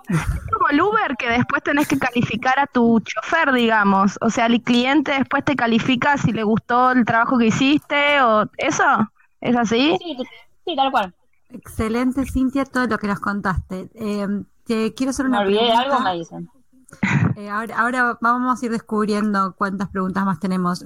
Es 0.08 0.20
como 0.52 0.68
el 0.68 0.80
Uber 0.80 1.16
que 1.16 1.30
después 1.30 1.62
tenés 1.62 1.88
que 1.88 1.98
calificar 1.98 2.58
a 2.58 2.66
tu 2.66 3.00
chofer, 3.00 3.52
digamos. 3.52 4.18
O 4.20 4.30
sea, 4.30 4.46
el 4.46 4.62
cliente 4.62 5.12
después 5.12 5.44
te 5.44 5.56
califica 5.56 6.18
si 6.18 6.32
le 6.32 6.44
gustó 6.44 6.92
el 6.92 7.04
trabajo 7.04 7.38
que 7.38 7.46
hiciste 7.46 8.20
o 8.20 8.44
eso. 8.58 8.84
¿Es 9.40 9.56
así? 9.56 9.98
Sí, 10.64 10.76
tal 10.76 10.90
cual. 10.90 11.14
Excelente, 11.54 12.24
Cintia, 12.26 12.64
todo 12.64 12.86
lo 12.86 12.98
que 12.98 13.06
nos 13.06 13.20
contaste. 13.20 13.88
Eh, 13.94 14.26
te 14.64 14.92
quiero 14.94 15.10
hacer 15.10 15.26
una 15.26 15.40
me 15.40 15.46
olvidé 15.46 15.72
algo, 15.72 16.00
me 16.00 16.14
dicen. 16.14 16.48
Eh, 17.36 17.50
ahora, 17.50 17.80
ahora, 17.80 18.18
vamos 18.20 18.62
a 18.62 18.66
ir 18.66 18.70
descubriendo 18.70 19.56
cuántas 19.56 19.88
preguntas 19.88 20.24
más 20.24 20.38
tenemos. 20.38 20.84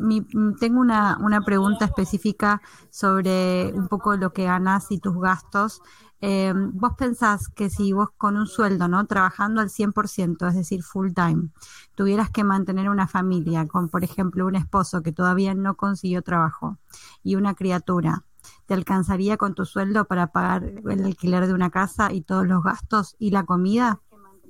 tengo 0.59 0.81
una, 0.81 1.19
una 1.21 1.43
pregunta 1.43 1.85
específica 1.85 2.63
sobre 2.89 3.75
un 3.75 3.89
poco 3.89 4.17
lo 4.17 4.33
que 4.33 4.45
ganas 4.45 4.91
y 4.91 4.99
tus 4.99 5.21
gastos. 5.21 5.83
Eh, 6.21 6.53
vos 6.55 6.93
pensás 6.97 7.49
que 7.49 7.69
si 7.69 7.93
vos 7.93 8.09
con 8.17 8.37
un 8.37 8.47
sueldo, 8.47 8.89
¿no? 8.89 9.07
Trabajando 9.07 9.61
al 9.61 9.69
100%, 9.69 10.49
es 10.49 10.55
decir, 10.55 10.83
full 10.83 11.13
time, 11.13 11.51
tuvieras 11.95 12.31
que 12.31 12.43
mantener 12.43 12.89
una 12.89 13.07
familia 13.07 13.67
con, 13.67 13.89
por 13.89 14.03
ejemplo, 14.03 14.47
un 14.47 14.57
esposo 14.57 15.03
que 15.03 15.13
todavía 15.13 15.55
no 15.55 15.77
consiguió 15.77 16.23
trabajo 16.23 16.79
y 17.23 17.37
una 17.37 17.55
criatura, 17.55 18.25
¿te 18.69 18.75
alcanzaría 18.75 19.39
con 19.39 19.55
tu 19.55 19.65
sueldo 19.65 20.05
para 20.05 20.27
pagar 20.27 20.63
el 20.63 21.05
alquiler 21.07 21.47
de 21.47 21.55
una 21.55 21.71
casa 21.71 22.13
y 22.13 22.21
todos 22.21 22.47
los 22.47 22.63
gastos 22.63 23.17
y 23.19 23.31
la 23.31 23.45
comida? 23.45 24.01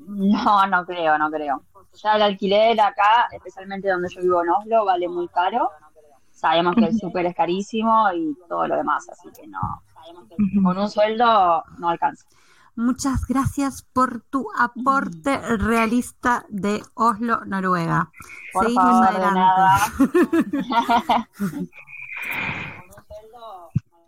No, 0.09 0.67
no 0.67 0.85
creo, 0.85 1.17
no 1.19 1.31
creo. 1.31 1.63
Ya 2.03 2.17
el 2.17 2.23
alquiler 2.23 2.81
acá, 2.81 3.29
especialmente 3.31 3.89
donde 3.89 4.09
yo 4.09 4.21
vivo 4.21 4.43
en 4.43 4.51
Oslo, 4.51 4.85
vale 4.85 5.09
muy 5.09 5.29
caro. 5.29 5.71
Sabemos 6.33 6.75
que 6.75 6.87
el 6.87 6.99
súper 6.99 7.27
es 7.27 7.37
carísimo 7.37 8.11
y 8.13 8.37
todo 8.49 8.67
lo 8.67 8.77
demás, 8.77 9.09
así 9.09 9.29
que 9.31 9.47
no, 9.47 9.61
con 10.65 10.79
un 10.79 10.91
sueldo 10.91 11.63
no 11.79 11.89
alcanza. 11.89 12.27
Muchas 12.75 13.25
gracias 13.25 13.83
por 13.83 14.23
tu 14.23 14.49
aporte 14.57 15.39
realista 15.59 16.45
de 16.49 16.83
Oslo, 16.95 17.45
Noruega. 17.45 18.11
Por 18.53 18.65
Seguimos 18.65 19.07
adelante. 19.07 19.43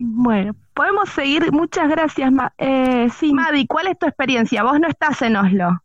bueno, 0.03 0.55
podemos 0.73 1.09
seguir. 1.09 1.51
Muchas 1.51 1.89
gracias. 1.89 2.31
Eh, 2.57 3.09
sí, 3.17 3.33
Madi, 3.33 3.67
¿cuál 3.67 3.87
es 3.87 3.99
tu 3.99 4.07
experiencia? 4.07 4.63
Vos 4.63 4.79
no 4.79 4.87
estás 4.87 5.21
en 5.21 5.35
Oslo. 5.35 5.81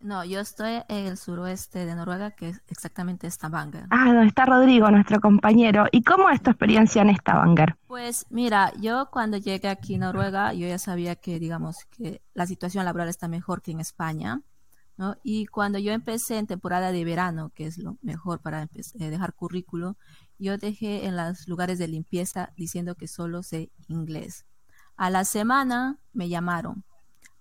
No, 0.00 0.24
yo 0.24 0.40
estoy 0.40 0.82
en 0.88 1.06
el 1.06 1.16
suroeste 1.16 1.86
de 1.86 1.94
Noruega, 1.94 2.32
que 2.32 2.48
es 2.48 2.60
exactamente 2.66 3.30
Stavanger. 3.30 3.86
Ah, 3.90 4.06
donde 4.06 4.26
está 4.26 4.46
Rodrigo, 4.46 4.90
nuestro 4.90 5.20
compañero. 5.20 5.86
¿Y 5.92 6.02
cómo 6.02 6.28
es 6.28 6.42
tu 6.42 6.50
experiencia 6.50 7.02
en 7.02 7.16
Stavanger? 7.16 7.76
Pues 7.86 8.26
mira, 8.28 8.72
yo 8.80 9.08
cuando 9.12 9.36
llegué 9.36 9.68
aquí 9.68 9.94
a 9.94 9.98
Noruega, 9.98 10.54
yo 10.54 10.66
ya 10.66 10.78
sabía 10.78 11.14
que, 11.14 11.38
digamos, 11.38 11.84
que 11.96 12.20
la 12.34 12.48
situación 12.48 12.84
laboral 12.84 13.08
está 13.08 13.28
mejor 13.28 13.62
que 13.62 13.70
en 13.70 13.78
España, 13.78 14.40
¿no? 14.96 15.16
Y 15.22 15.46
cuando 15.46 15.78
yo 15.78 15.92
empecé 15.92 16.38
en 16.38 16.48
temporada 16.48 16.90
de 16.90 17.04
verano, 17.04 17.52
que 17.54 17.66
es 17.66 17.78
lo 17.78 17.96
mejor 18.02 18.40
para 18.40 18.64
eh, 18.64 19.10
dejar 19.10 19.34
currículo, 19.34 19.96
yo 20.42 20.58
dejé 20.58 21.06
en 21.06 21.16
los 21.16 21.46
lugares 21.46 21.78
de 21.78 21.88
limpieza 21.88 22.52
diciendo 22.56 22.96
que 22.96 23.06
solo 23.06 23.42
sé 23.42 23.70
inglés. 23.88 24.44
A 24.96 25.08
la 25.08 25.24
semana 25.24 25.98
me 26.12 26.28
llamaron 26.28 26.84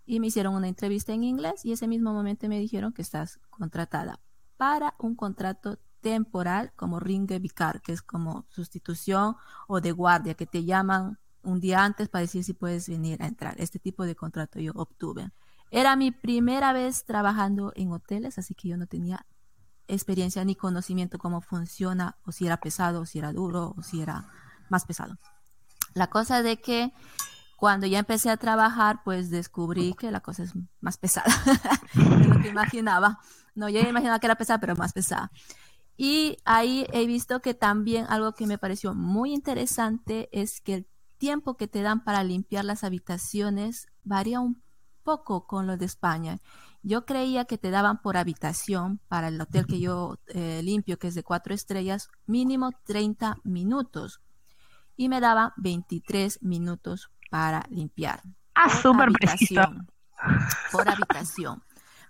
y 0.05 0.19
me 0.19 0.27
hicieron 0.27 0.55
una 0.55 0.67
entrevista 0.67 1.11
en 1.11 1.23
inglés 1.23 1.65
y 1.65 1.71
ese 1.71 1.87
mismo 1.87 2.13
momento 2.13 2.47
me 2.47 2.59
dijeron 2.59 2.93
que 2.93 3.01
estás 3.01 3.39
contratada 3.49 4.19
para 4.55 4.93
un 4.99 5.15
contrato 5.15 5.79
temporal 6.01 6.71
como 6.75 6.99
ringe 6.99 7.39
vicar, 7.39 7.81
que 7.81 7.91
es 7.91 8.01
como 8.01 8.45
sustitución 8.49 9.35
o 9.67 9.81
de 9.81 9.91
guardia, 9.91 10.35
que 10.35 10.45
te 10.45 10.63
llaman 10.63 11.17
un 11.43 11.59
día 11.59 11.83
antes 11.83 12.09
para 12.09 12.21
decir 12.21 12.43
si 12.43 12.53
puedes 12.53 12.87
venir 12.87 13.21
a 13.23 13.27
entrar. 13.27 13.55
Este 13.59 13.79
tipo 13.79 14.05
de 14.05 14.15
contrato 14.15 14.59
yo 14.59 14.73
obtuve. 14.75 15.31
Era 15.71 15.95
mi 15.95 16.11
primera 16.11 16.73
vez 16.73 17.05
trabajando 17.05 17.71
en 17.75 17.91
hoteles, 17.91 18.37
así 18.37 18.53
que 18.53 18.69
yo 18.69 18.77
no 18.77 18.85
tenía 18.87 19.25
experiencia 19.93 20.43
ni 20.45 20.55
conocimiento 20.55 21.17
cómo 21.17 21.41
funciona, 21.41 22.17
o 22.25 22.31
si 22.31 22.45
era 22.45 22.57
pesado, 22.57 23.01
o 23.01 23.05
si 23.05 23.19
era 23.19 23.33
duro, 23.33 23.73
o 23.77 23.83
si 23.83 24.01
era 24.01 24.27
más 24.69 24.85
pesado. 24.85 25.17
La 25.93 26.07
cosa 26.07 26.41
de 26.41 26.59
que 26.59 26.93
cuando 27.57 27.85
ya 27.85 27.99
empecé 27.99 28.29
a 28.29 28.37
trabajar, 28.37 29.01
pues 29.03 29.29
descubrí 29.29 29.93
que 29.93 30.09
la 30.09 30.21
cosa 30.21 30.43
es 30.43 30.53
más 30.79 30.97
pesada 30.97 31.31
de 31.93 32.27
lo 32.27 32.41
que 32.41 32.49
imaginaba. 32.49 33.19
No, 33.53 33.69
yo 33.69 33.81
imaginaba 33.81 34.19
que 34.19 34.25
era 34.27 34.35
pesada, 34.35 34.59
pero 34.59 34.75
más 34.75 34.93
pesada. 34.93 35.31
Y 35.95 36.37
ahí 36.45 36.87
he 36.91 37.05
visto 37.05 37.41
que 37.41 37.53
también 37.53 38.07
algo 38.09 38.33
que 38.33 38.47
me 38.47 38.57
pareció 38.57 38.95
muy 38.95 39.33
interesante 39.33 40.29
es 40.31 40.59
que 40.59 40.73
el 40.73 40.87
tiempo 41.19 41.55
que 41.55 41.67
te 41.67 41.83
dan 41.83 42.03
para 42.03 42.23
limpiar 42.23 42.65
las 42.65 42.83
habitaciones 42.83 43.87
varía 44.03 44.39
un 44.39 44.63
poco 45.03 45.45
con 45.45 45.67
lo 45.67 45.77
de 45.77 45.85
España. 45.85 46.39
Yo 46.83 47.05
creía 47.05 47.45
que 47.45 47.57
te 47.57 47.69
daban 47.69 48.01
por 48.01 48.17
habitación 48.17 48.99
para 49.07 49.27
el 49.27 49.39
hotel 49.39 49.67
que 49.67 49.79
yo 49.79 50.17
eh, 50.27 50.61
limpio, 50.63 50.97
que 50.97 51.07
es 51.07 51.15
de 51.15 51.23
cuatro 51.23 51.53
estrellas, 51.53 52.09
mínimo 52.25 52.71
30 52.85 53.37
minutos. 53.43 54.21
Y 54.97 55.09
me 55.09 55.19
daba 55.19 55.53
23 55.57 56.41
minutos 56.41 57.11
para 57.29 57.63
limpiar. 57.69 58.21
Ah, 58.55 58.69
súper 58.69 59.11
preciso. 59.11 59.61
Por 60.71 60.89
habitación. 60.89 61.63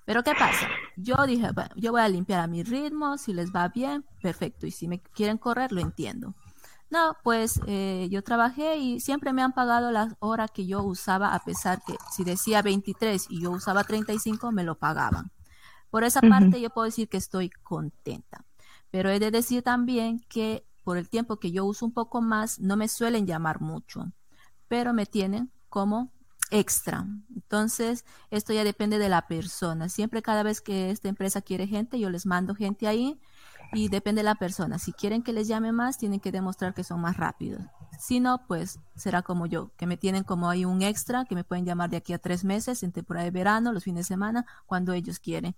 Pero 0.06 0.24
¿qué 0.24 0.34
pasa? 0.34 0.68
Yo 0.96 1.16
dije, 1.28 1.52
bueno, 1.52 1.70
yo 1.76 1.92
voy 1.92 2.02
a 2.02 2.08
limpiar 2.08 2.40
a 2.40 2.48
mi 2.48 2.64
ritmo, 2.64 3.18
si 3.18 3.34
les 3.34 3.52
va 3.52 3.68
bien, 3.70 4.06
perfecto. 4.22 4.66
Y 4.66 4.72
si 4.72 4.88
me 4.88 5.00
quieren 5.00 5.38
correr, 5.38 5.72
lo 5.72 5.80
entiendo. 5.80 6.36
No, 6.92 7.18
pues 7.24 7.60
eh, 7.66 8.08
yo 8.12 8.22
trabajé 8.22 8.78
y 8.78 9.00
siempre 9.00 9.34
me 9.34 9.42
han 9.42 9.54
pagado 9.54 9.90
las 9.90 10.14
horas 10.20 10.52
que 10.52 10.68
yo 10.68 10.84
usaba, 10.84 11.34
a 11.34 11.40
pesar 11.44 11.82
que 11.84 11.96
si 12.12 12.24
decía 12.24 12.62
23 12.62 13.28
y 13.30 13.42
yo 13.42 13.52
usaba 13.52 13.84
35, 13.84 14.52
me 14.52 14.64
lo 14.64 14.78
pagaban. 14.78 15.32
Por 15.90 16.04
esa 16.04 16.22
parte 16.22 16.62
yo 16.62 16.70
puedo 16.70 16.86
decir 16.86 17.10
que 17.10 17.18
estoy 17.18 17.50
contenta. 17.50 18.46
Pero 18.92 19.10
he 19.10 19.20
de 19.20 19.32
decir 19.32 19.64
también 19.64 20.20
que 20.30 20.66
por 20.84 20.98
el 20.98 21.10
tiempo 21.10 21.40
que 21.40 21.52
yo 21.52 21.66
uso 21.66 21.86
un 21.86 21.94
poco 21.94 22.22
más, 22.22 22.60
no 22.60 22.78
me 22.78 22.88
suelen 22.88 23.26
llamar 23.26 23.62
mucho 23.62 24.12
pero 24.72 24.94
me 24.94 25.06
tienen 25.06 25.52
como 25.68 26.14
extra. 26.50 27.06
Entonces, 27.36 28.06
esto 28.30 28.54
ya 28.54 28.64
depende 28.64 29.00
de 29.00 29.10
la 29.10 29.28
persona. 29.28 29.90
Siempre 29.90 30.22
cada 30.22 30.44
vez 30.44 30.62
que 30.62 30.92
esta 30.92 31.10
empresa 31.10 31.42
quiere 31.42 31.68
gente, 31.68 32.00
yo 32.00 32.10
les 32.10 32.26
mando 32.26 32.56
gente 32.56 32.88
ahí 32.88 33.20
y 33.74 33.90
depende 33.90 34.20
de 34.20 34.26
la 34.26 34.36
persona. 34.36 34.80
Si 34.80 34.94
quieren 34.94 35.24
que 35.24 35.34
les 35.34 35.48
llame 35.48 35.72
más, 35.72 35.98
tienen 35.98 36.20
que 36.20 36.32
demostrar 36.32 36.74
que 36.74 36.84
son 36.84 37.02
más 37.02 37.18
rápidos. 37.18 37.62
Si 38.00 38.20
no, 38.20 38.46
pues 38.48 38.80
será 38.96 39.22
como 39.22 39.46
yo, 39.46 39.72
que 39.78 39.88
me 39.88 39.98
tienen 39.98 40.24
como 40.24 40.50
ahí 40.50 40.66
un 40.66 40.82
extra, 40.82 41.26
que 41.26 41.36
me 41.36 41.44
pueden 41.44 41.66
llamar 41.66 41.90
de 41.90 41.98
aquí 41.98 42.14
a 42.14 42.20
tres 42.20 42.44
meses, 42.44 42.84
en 42.84 42.92
temporada 42.92 43.26
de 43.26 43.32
verano, 43.32 43.72
los 43.74 43.84
fines 43.84 44.06
de 44.06 44.14
semana, 44.14 44.46
cuando 44.66 44.94
ellos 44.94 45.20
quieren. 45.20 45.56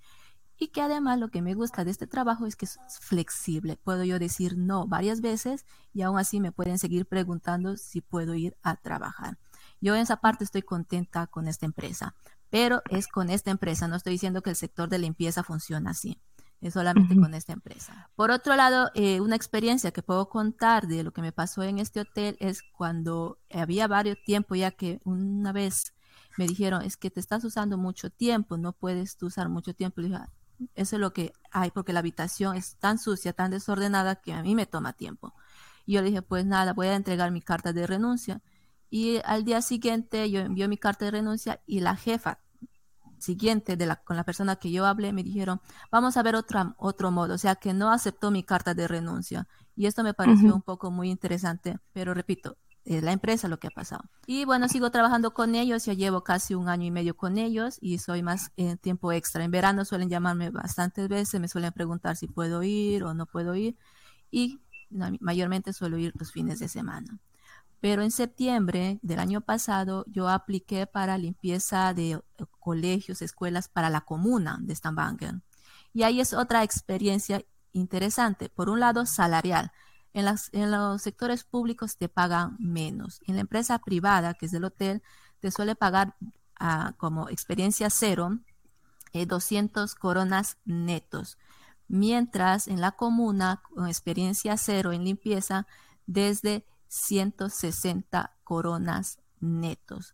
Y 0.57 0.67
que 0.67 0.81
además 0.81 1.19
lo 1.19 1.29
que 1.29 1.41
me 1.41 1.55
gusta 1.55 1.83
de 1.83 1.91
este 1.91 2.07
trabajo 2.07 2.45
es 2.45 2.55
que 2.55 2.65
es 2.65 2.77
flexible. 2.99 3.77
Puedo 3.83 4.03
yo 4.03 4.19
decir 4.19 4.57
no 4.57 4.87
varias 4.87 5.19
veces 5.19 5.65
y 5.93 6.03
aún 6.03 6.19
así 6.19 6.39
me 6.39 6.51
pueden 6.51 6.77
seguir 6.77 7.07
preguntando 7.07 7.75
si 7.75 8.01
puedo 8.01 8.35
ir 8.35 8.55
a 8.61 8.75
trabajar. 8.75 9.37
Yo 9.81 9.95
en 9.95 10.01
esa 10.01 10.17
parte 10.17 10.43
estoy 10.43 10.61
contenta 10.61 11.27
con 11.27 11.47
esta 11.47 11.65
empresa, 11.65 12.15
pero 12.49 12.83
es 12.89 13.07
con 13.07 13.29
esta 13.29 13.51
empresa. 13.51 13.87
No 13.87 13.95
estoy 13.95 14.13
diciendo 14.13 14.41
que 14.43 14.51
el 14.51 14.55
sector 14.55 14.89
de 14.89 14.99
limpieza 14.99 15.43
funciona 15.43 15.91
así. 15.91 16.21
Es 16.63 16.75
solamente 16.75 17.19
con 17.19 17.33
esta 17.33 17.51
empresa. 17.51 18.09
Por 18.15 18.31
otro 18.31 18.55
lado, 18.55 18.89
eh, 18.95 19.19
una 19.19 19.35
experiencia 19.35 19.91
que 19.91 20.01
puedo 20.01 20.29
contar 20.29 20.87
de 20.87 21.03
lo 21.03 21.11
que 21.11 21.21
me 21.21 21.33
pasó 21.33 21.61
en 21.63 21.77
este 21.77 21.99
hotel 21.99 22.37
es 22.39 22.61
cuando 22.63 23.37
había 23.51 23.87
varios 23.89 24.17
tiempo 24.23 24.55
ya 24.55 24.71
que 24.71 25.01
una 25.03 25.51
vez 25.51 25.93
me 26.37 26.47
dijeron, 26.47 26.81
es 26.81 26.95
que 26.95 27.11
te 27.11 27.19
estás 27.19 27.43
usando 27.43 27.77
mucho 27.77 28.09
tiempo, 28.09 28.57
no 28.57 28.71
puedes 28.71 29.21
usar 29.21 29.49
mucho 29.49 29.73
tiempo. 29.73 30.01
Dije, 30.01 30.15
ah, 30.15 30.29
eso 30.73 30.95
es 30.95 30.99
lo 31.01 31.11
que 31.11 31.33
hay, 31.51 31.71
porque 31.71 31.91
la 31.91 31.99
habitación 31.99 32.55
es 32.55 32.77
tan 32.77 32.97
sucia, 32.97 33.33
tan 33.33 33.51
desordenada, 33.51 34.15
que 34.15 34.31
a 34.31 34.41
mí 34.41 34.55
me 34.55 34.65
toma 34.65 34.93
tiempo. 34.93 35.33
Y 35.85 35.93
yo 35.93 36.01
le 36.01 36.07
dije, 36.07 36.21
pues 36.21 36.45
nada, 36.45 36.73
voy 36.73 36.87
a 36.87 36.95
entregar 36.95 37.31
mi 37.31 37.41
carta 37.41 37.73
de 37.73 37.85
renuncia. 37.85 38.41
Y 38.89 39.19
al 39.25 39.43
día 39.43 39.61
siguiente 39.61 40.29
yo 40.31 40.39
envió 40.39 40.69
mi 40.69 40.77
carta 40.77 41.05
de 41.05 41.11
renuncia 41.11 41.61
y 41.65 41.81
la 41.81 41.95
jefa 41.95 42.39
siguiente 43.23 43.75
de 43.77 43.85
la, 43.85 43.95
con 43.95 44.15
la 44.17 44.23
persona 44.23 44.57
que 44.57 44.71
yo 44.71 44.85
hablé 44.85 45.13
me 45.13 45.23
dijeron, 45.23 45.61
vamos 45.91 46.17
a 46.17 46.23
ver 46.23 46.35
otra, 46.35 46.75
otro 46.77 47.09
modo, 47.11 47.35
o 47.35 47.37
sea 47.37 47.55
que 47.55 47.73
no 47.73 47.91
aceptó 47.91 48.29
mi 48.31 48.43
carta 48.43 48.73
de 48.73 48.87
renuncia. 48.87 49.47
Y 49.75 49.87
esto 49.87 50.03
me 50.03 50.13
pareció 50.13 50.53
un 50.53 50.61
poco 50.61 50.91
muy 50.91 51.09
interesante, 51.09 51.79
pero 51.93 52.13
repito, 52.13 52.57
es 52.85 53.01
la 53.01 53.11
empresa 53.11 53.47
lo 53.47 53.59
que 53.59 53.67
ha 53.67 53.71
pasado. 53.71 54.03
Y 54.27 54.45
bueno, 54.45 54.67
sigo 54.67 54.91
trabajando 54.91 55.33
con 55.33 55.55
ellos, 55.55 55.85
ya 55.85 55.93
llevo 55.93 56.23
casi 56.23 56.53
un 56.53 56.69
año 56.69 56.85
y 56.85 56.91
medio 56.91 57.15
con 57.15 57.37
ellos 57.37 57.77
y 57.81 57.97
soy 57.99 58.21
más 58.23 58.51
en 58.57 58.77
tiempo 58.77 59.11
extra. 59.11 59.43
En 59.43 59.51
verano 59.51 59.85
suelen 59.85 60.09
llamarme 60.09 60.49
bastantes 60.49 61.07
veces, 61.07 61.39
me 61.39 61.47
suelen 61.47 61.71
preguntar 61.71 62.17
si 62.17 62.27
puedo 62.27 62.61
ir 62.61 63.03
o 63.03 63.13
no 63.13 63.25
puedo 63.25 63.55
ir 63.55 63.77
y 64.29 64.61
mayormente 64.89 65.73
suelo 65.73 65.97
ir 65.97 66.13
los 66.17 66.31
fines 66.31 66.59
de 66.59 66.67
semana. 66.67 67.19
Pero 67.83 68.01
en 68.01 68.11
septiembre 68.11 68.97
del 69.01 69.19
año 69.19 69.41
pasado 69.41 70.05
yo 70.07 70.29
apliqué 70.29 70.87
para 70.87 71.17
limpieza 71.17 71.93
de 71.93 72.11
eh, 72.11 72.21
colegios, 72.61 73.21
escuelas 73.21 73.67
para 73.67 73.89
la 73.89 73.99
comuna 73.99 74.57
de 74.61 74.73
Stavanger. 74.73 75.41
Y 75.91 76.03
ahí 76.03 76.21
es 76.21 76.33
otra 76.33 76.63
experiencia 76.63 77.43
interesante. 77.73 78.47
Por 78.47 78.69
un 78.69 78.79
lado, 78.79 79.05
salarial. 79.05 79.73
En, 80.13 80.71
los 80.71 81.01
sectores 81.01 81.43
públicos 81.43 81.97
te 81.97 82.07
pagan 82.07 82.55
menos. 82.57 83.19
En 83.27 83.35
la 83.35 83.41
empresa 83.41 83.77
privada, 83.79 84.33
que 84.33 84.45
es 84.45 84.53
del 84.53 84.63
hotel, 84.63 85.03
te 85.41 85.51
suele 85.51 85.75
pagar 85.75 86.15
ah, 86.57 86.93
como 86.95 87.27
experiencia 87.27 87.89
cero 87.89 88.39
200 89.11 89.91
eh, 89.91 89.95
coronas 89.99 90.57
netos. 90.63 91.37
Mientras 91.89 92.69
en 92.69 92.79
la 92.79 92.93
comuna, 92.93 93.61
con 93.75 93.89
experiencia 93.89 94.55
cero 94.55 94.93
en 94.93 95.03
limpieza, 95.03 95.67
desde 96.05 96.65
160 96.93 98.37
coronas 98.43 99.17
netos. 99.39 100.13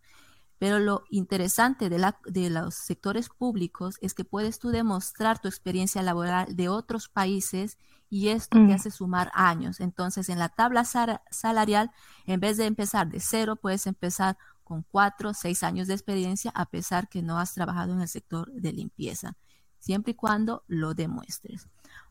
Pero 0.58 0.80
lo 0.80 1.04
interesante 1.10 1.90
de, 1.90 2.00
la, 2.00 2.20
de, 2.26 2.50
los 2.50 2.76
sectores 2.76 3.30
públicos 3.30 3.96
es 4.02 4.14
que 4.14 4.26
puedes 4.26 4.60
tú 4.60 4.70
demostrar 4.70 5.40
tu 5.40 5.48
experiencia 5.48 6.02
laboral 6.04 6.56
de 6.56 6.68
otros 6.68 7.08
países 7.08 7.78
y 8.10 8.30
esto 8.30 8.58
te 8.58 8.64
mm. 8.64 8.72
hace 8.72 8.92
sumar 8.92 9.32
años. 9.34 9.80
Entonces, 9.80 10.30
en 10.30 10.40
la 10.40 10.50
tabla 10.50 10.84
salarial, 10.84 11.92
en 12.26 12.40
vez 12.40 12.58
de 12.58 12.66
empezar 12.66 13.10
de 13.10 13.20
cero, 13.20 13.56
puedes 13.56 13.88
empezar 13.88 14.38
con 14.64 14.84
cuatro, 14.84 15.34
seis 15.34 15.64
años 15.64 15.88
de 15.88 15.94
experiencia, 15.94 16.52
a 16.56 16.66
pesar 16.66 17.08
que 17.08 17.22
no 17.22 17.40
has 17.40 17.54
trabajado 17.54 17.94
en 17.94 18.02
el 18.02 18.08
sector 18.08 18.52
de 18.52 18.74
limpieza, 18.74 19.38
siempre 19.80 20.12
y 20.12 20.16
cuando 20.16 20.64
lo 20.68 20.94
demuestres. 20.94 21.68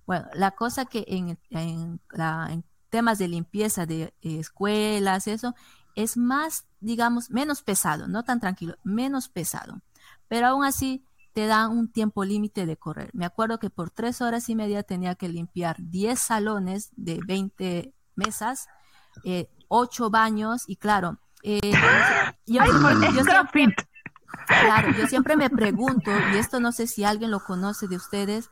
Bueno, 0.07 0.27
la 0.35 0.53
cosa 0.53 0.87
que 0.87 1.05
en, 1.07 1.39
en, 1.51 2.01
la, 2.11 2.49
en 2.51 2.65
temas 2.91 3.19
de 3.19 3.29
limpieza 3.29 3.87
de 3.87 4.15
escuelas, 4.23 5.27
eso, 5.27 5.55
es 5.95 6.17
más, 6.17 6.65
digamos, 6.81 7.31
menos 7.31 7.63
pesado, 7.63 8.07
no 8.07 8.23
tan 8.23 8.39
tranquilo, 8.39 8.77
menos 8.85 9.29
pesado. 9.29 9.81
Pero 10.29 10.47
aún 10.47 10.65
así 10.65 11.05
te 11.33 11.47
dan 11.47 11.71
un 11.71 11.91
tiempo 11.91 12.25
límite 12.25 12.67
de 12.67 12.77
correr. 12.77 13.11
Me 13.15 13.27
acuerdo 13.27 13.59
que 13.59 13.71
por 13.71 13.91
tres 13.91 14.21
horas 14.21 14.49
y 14.49 14.55
media 14.55 14.83
tenía 14.83 15.15
que 15.15 15.29
limpiar 15.29 15.77
10 15.79 16.19
salones 16.19 16.91
de 16.97 17.21
20 17.27 17.95
mesas, 18.15 18.69
eh, 19.25 19.49
8 19.69 20.11
baños 20.11 20.65
y 20.69 20.77
claro, 20.77 21.19
eh, 21.43 21.61
yo, 22.47 22.63
siempre, 23.13 23.75
claro, 24.47 24.91
yo 24.93 25.07
siempre 25.07 25.37
me 25.37 25.51
pregunto, 25.51 26.11
y 26.33 26.37
esto 26.37 26.61
no 26.61 26.73
sé 26.73 26.87
si 26.87 27.05
alguien 27.05 27.31
lo 27.31 27.41
conoce 27.41 27.89
de 27.89 27.97
ustedes, 27.97 28.51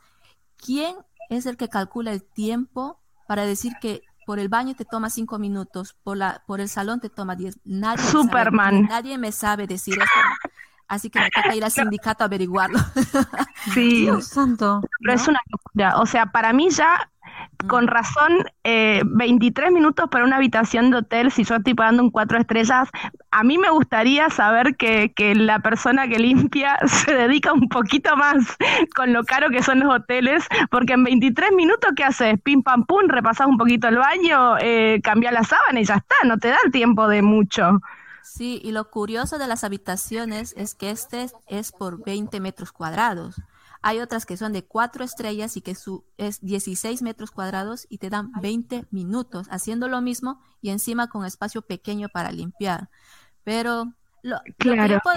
¿quién 0.56 0.96
es 1.28 1.46
el 1.46 1.56
que 1.56 1.68
calcula 1.68 2.12
el 2.12 2.22
tiempo 2.22 3.00
para 3.26 3.44
decir 3.44 3.72
que 3.80 4.02
por 4.26 4.40
el 4.40 4.48
baño 4.48 4.74
te 4.74 4.84
toma 4.84 5.08
cinco 5.08 5.38
minutos, 5.38 5.96
por 6.02 6.16
la, 6.16 6.42
por 6.46 6.60
el 6.60 6.68
salón 6.68 7.00
te 7.00 7.08
toma 7.08 7.36
diez. 7.36 7.58
Nadie 7.64 8.04
Superman. 8.04 8.82
nadie 8.82 9.16
me 9.16 9.30
sabe 9.30 9.68
decir 9.68 9.94
eso. 9.94 10.50
Así 10.88 11.10
que 11.10 11.20
me 11.20 11.30
toca 11.30 11.54
ir 11.54 11.64
al 11.64 11.70
sindicato 11.70 12.24
a 12.24 12.26
averiguarlo. 12.26 12.78
Sí, 13.72 14.08
santo. 14.20 14.82
Pero 15.00 15.12
es 15.12 15.26
una 15.26 15.40
locura. 15.50 15.98
O 15.98 16.06
sea, 16.06 16.26
para 16.26 16.52
mí 16.52 16.70
ya 16.70 17.10
con 17.68 17.86
razón, 17.86 18.44
eh, 18.64 19.02
23 19.04 19.72
minutos 19.72 20.08
para 20.10 20.24
una 20.24 20.36
habitación 20.36 20.90
de 20.90 20.98
hotel, 20.98 21.30
si 21.30 21.44
yo 21.44 21.56
estoy 21.56 21.74
pagando 21.74 22.02
un 22.02 22.10
cuatro 22.10 22.38
estrellas, 22.38 22.88
a 23.30 23.44
mí 23.44 23.58
me 23.58 23.70
gustaría 23.70 24.30
saber 24.30 24.76
que, 24.76 25.12
que, 25.14 25.34
la 25.34 25.60
persona 25.60 26.08
que 26.08 26.18
limpia 26.18 26.78
se 26.86 27.14
dedica 27.14 27.52
un 27.52 27.68
poquito 27.68 28.16
más 28.16 28.36
con 28.94 29.12
lo 29.12 29.24
caro 29.24 29.50
que 29.50 29.62
son 29.62 29.80
los 29.80 29.94
hoteles, 29.94 30.44
porque 30.70 30.94
en 30.94 31.04
23 31.04 31.52
minutos, 31.52 31.90
¿qué 31.96 32.04
haces? 32.04 32.40
Pim 32.42 32.62
pam 32.62 32.84
pum, 32.84 33.08
repasas 33.08 33.46
un 33.46 33.58
poquito 33.58 33.88
el 33.88 33.98
baño, 33.98 34.58
eh, 34.60 35.00
cambia 35.02 35.32
la 35.32 35.42
sábana 35.42 35.80
y 35.80 35.84
ya 35.84 35.96
está, 35.96 36.14
no 36.24 36.38
te 36.38 36.48
da 36.48 36.58
el 36.64 36.72
tiempo 36.72 37.08
de 37.08 37.22
mucho. 37.22 37.80
Sí, 38.22 38.60
y 38.62 38.72
lo 38.72 38.90
curioso 38.90 39.38
de 39.38 39.46
las 39.46 39.64
habitaciones 39.64 40.52
es 40.56 40.74
que 40.74 40.90
este 40.90 41.28
es 41.46 41.72
por 41.72 42.04
20 42.04 42.40
metros 42.40 42.72
cuadrados. 42.72 43.40
Hay 43.86 44.00
otras 44.00 44.26
que 44.26 44.36
son 44.36 44.52
de 44.52 44.64
cuatro 44.64 45.04
estrellas 45.04 45.56
y 45.56 45.60
que 45.60 45.76
su, 45.76 46.04
es 46.16 46.40
16 46.40 47.02
metros 47.02 47.30
cuadrados 47.30 47.86
y 47.88 47.98
te 47.98 48.10
dan 48.10 48.32
20 48.42 48.88
minutos 48.90 49.46
haciendo 49.48 49.86
lo 49.86 50.00
mismo 50.00 50.40
y 50.60 50.70
encima 50.70 51.08
con 51.08 51.24
espacio 51.24 51.62
pequeño 51.62 52.08
para 52.08 52.32
limpiar. 52.32 52.90
Pero 53.44 53.92
lo, 54.22 54.40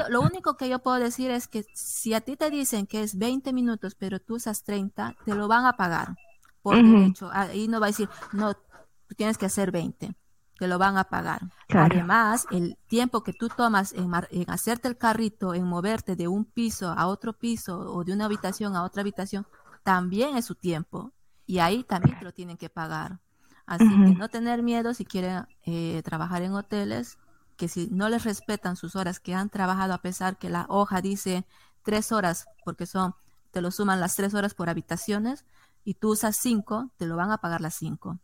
lo, 0.09 0.21
único 0.21 0.55
que 0.55 0.69
yo 0.69 0.77
puedo 0.83 0.99
decir 0.99 1.31
es 1.31 1.47
que 1.47 1.65
si 1.73 2.13
a 2.13 2.21
ti 2.21 2.37
te 2.37 2.51
dicen 2.51 2.85
que 2.85 3.01
es 3.01 3.17
20 3.17 3.53
minutos, 3.53 3.95
pero 3.95 4.19
tú 4.19 4.35
usas 4.35 4.63
30, 4.63 5.15
te 5.25 5.33
lo 5.33 5.47
van 5.47 5.65
a 5.65 5.73
pagar 5.73 6.15
por 6.61 6.75
derecho. 6.75 7.31
Ahí 7.33 7.67
no 7.67 7.79
va 7.79 7.87
a 7.87 7.89
decir, 7.89 8.07
no, 8.33 8.53
tú 8.53 9.15
tienes 9.15 9.39
que 9.39 9.47
hacer 9.47 9.71
20 9.71 10.13
te 10.59 10.67
lo 10.67 10.77
van 10.77 10.97
a 10.97 11.05
pagar. 11.05 11.41
Además, 11.69 12.45
el 12.51 12.77
tiempo 12.87 13.23
que 13.23 13.31
tú 13.31 13.47
tomas 13.47 13.93
en, 13.93 14.11
hacerte 14.47 14.89
el 14.89 14.97
carrito, 14.97 15.53
en 15.53 15.63
moverte 15.63 16.17
de 16.17 16.27
un 16.27 16.43
piso 16.43 16.91
a 16.91 17.07
otro 17.07 17.31
piso 17.31 17.79
o 17.79 18.03
de 18.03 18.11
una 18.11 18.25
habitación 18.25 18.75
a 18.75 18.83
otra 18.83 19.01
habitación, 19.01 19.47
también 19.83 20.35
es 20.35 20.45
su 20.45 20.55
tiempo. 20.55 21.13
Y 21.45 21.59
ahí 21.59 21.85
también 21.85 22.19
te 22.19 22.25
lo 22.25 22.33
tienen 22.33 22.57
que 22.57 22.69
pagar. 22.69 23.19
Así 23.65 23.87
que 23.87 24.15
no 24.15 24.27
tener 24.27 24.61
miedo 24.61 24.93
si 24.93 25.05
quieren 25.05 25.47
eh, 25.63 26.01
trabajar 26.03 26.41
en 26.41 26.53
hoteles, 26.53 27.17
que 27.55 27.69
si 27.69 27.87
no 27.89 28.09
les 28.09 28.25
respetan 28.25 28.75
sus 28.75 28.95
horas 28.95 29.19
que 29.19 29.33
han 29.33 29.49
trabajado, 29.49 29.93
a 29.93 30.01
pesar 30.01 30.37
que 30.37 30.49
la 30.49 30.65
hoja 30.67 31.01
dice 31.01 31.45
tres 31.83 32.11
horas, 32.11 32.47
porque 32.65 32.85
son, 32.85 33.15
te 33.51 33.61
lo 33.61 33.71
suman 33.71 33.99
las 33.99 34.15
tres 34.15 34.33
horas 34.33 34.53
por 34.53 34.69
habitaciones, 34.69 35.45
y 35.85 35.93
tú 35.93 36.11
usas 36.11 36.35
cinco, 36.37 36.91
te 36.97 37.05
lo 37.05 37.15
van 37.15 37.31
a 37.31 37.37
pagar 37.37 37.61
las 37.61 37.75
cinco 37.75 38.19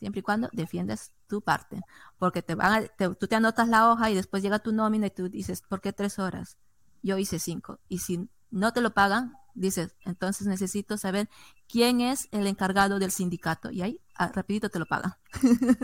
siempre 0.00 0.20
y 0.20 0.22
cuando 0.22 0.48
defiendas 0.52 1.12
tu 1.28 1.42
parte, 1.42 1.82
porque 2.18 2.42
te 2.42 2.54
van 2.54 2.84
a, 2.84 3.14
tú 3.14 3.28
te 3.28 3.36
anotas 3.36 3.68
la 3.68 3.90
hoja 3.90 4.10
y 4.10 4.14
después 4.14 4.42
llega 4.42 4.58
tu 4.58 4.72
nómina 4.72 5.06
y 5.06 5.10
tú 5.10 5.28
dices, 5.28 5.62
¿por 5.62 5.80
qué 5.80 5.92
tres 5.92 6.18
horas? 6.18 6.56
Yo 7.02 7.18
hice 7.18 7.38
cinco. 7.38 7.78
Y 7.88 7.98
si 7.98 8.28
no 8.50 8.72
te 8.72 8.80
lo 8.80 8.92
pagan, 8.92 9.34
dices, 9.54 9.94
entonces 10.04 10.46
necesito 10.46 10.96
saber 10.96 11.28
quién 11.68 12.00
es 12.00 12.28
el 12.32 12.46
encargado 12.46 12.98
del 12.98 13.10
sindicato. 13.10 13.70
Y 13.70 13.82
ahí 13.82 14.00
ah, 14.16 14.32
rapidito 14.34 14.70
te 14.70 14.78
lo 14.78 14.86
pagan. 14.86 15.14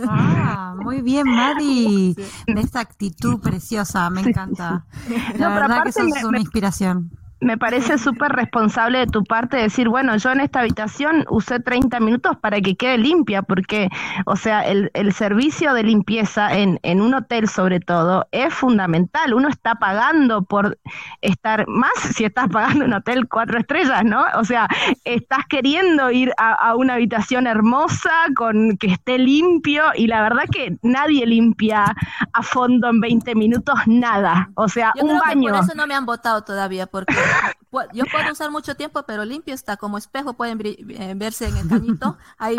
Ah, 0.09 0.75
muy 0.81 1.03
bien, 1.03 1.29
Mari. 1.29 2.17
Esta 2.47 2.81
actitud 2.81 3.39
preciosa, 3.41 4.09
me 4.09 4.23
encanta. 4.23 4.87
La 5.39 5.51
verdad 5.51 5.85
que 5.85 5.93
sos 5.93 6.07
es 6.17 6.25
una 6.25 6.41
inspiración 6.41 7.11
me 7.40 7.59
parece 7.59 7.99
súper 7.99 8.33
responsable 8.33 8.99
de 9.01 9.07
tu 9.07 9.22
parte 9.25 9.57
decir, 9.57 9.88
bueno, 9.88 10.16
yo 10.16 10.31
en 10.31 10.40
esta 10.40 10.61
habitación 10.61 11.25
usé 11.29 11.61
30 11.61 12.01
minutos 12.01 12.37
para 12.38 12.61
que 12.61 12.77
quede 12.77 12.99
limpia, 12.99 13.42
porque, 13.42 13.88
o 14.25 14.37
sea, 14.37 14.66
el, 14.66 14.90
el 14.94 15.12
servicio 15.12 15.75
de 15.75 15.83
limpieza 15.83 16.57
en, 16.57 16.81
en, 16.83 17.01
un 17.01 17.14
hotel 17.14 17.49
sobre 17.49 17.81
todo 17.81 18.27
es 18.33 18.55
fundamental. 18.55 19.35
Uno 19.35 19.49
está 19.49 19.75
pagando 19.75 20.42
por 20.42 20.79
estar 21.20 21.66
más 21.68 21.92
si 22.14 22.25
estás 22.25 22.49
pagando 22.49 22.85
un 22.87 22.94
hotel 22.94 23.29
cuatro 23.29 23.59
estrellas, 23.59 24.05
¿no? 24.05 24.25
O 24.37 24.44
sea, 24.44 24.68
estás 25.05 25.44
queriendo 25.49 26.11
ir 26.11 26.33
a, 26.38 26.55
a 26.55 26.75
una 26.75 26.94
habitación 26.94 27.46
hermosa, 27.46 28.12
con 28.35 28.79
que 28.79 28.88
esté 28.88 29.18
limpio, 29.18 29.85
y 29.94 30.07
la 30.07 30.22
verdad 30.22 30.44
que 30.51 30.79
nadie 30.83 31.27
limpia 31.27 31.94
a 32.33 32.42
fondo 32.42 32.88
en 32.88 33.01
20 33.01 33.35
minutos 33.35 33.75
nada. 33.87 34.51
O 34.55 34.68
sea, 34.68 34.92
un 35.01 35.18
baño. 35.18 35.53
por 35.53 35.64
eso 35.64 35.75
no 35.75 35.87
me 35.87 35.94
han 35.94 36.07
votado 36.07 36.42
todavía, 36.42 36.87
porque 36.87 37.14
yo 37.93 38.05
puedo 38.07 38.33
usar 38.33 38.51
mucho 38.51 38.75
tiempo, 38.75 39.03
pero 39.07 39.25
limpio 39.25 39.55
está 39.55 39.77
como 39.77 39.99
espejo, 39.99 40.35
pueden 40.35 40.59
eh, 40.65 41.15
verse 41.17 41.49
en 41.49 41.57
el 41.57 41.69
cañito. 41.69 42.17
Ahí 42.39 42.57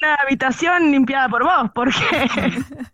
la 0.00 0.14
habitación 0.24 0.90
limpiada 0.90 1.28
por 1.28 1.44
vos, 1.44 1.70
porque... 1.74 1.94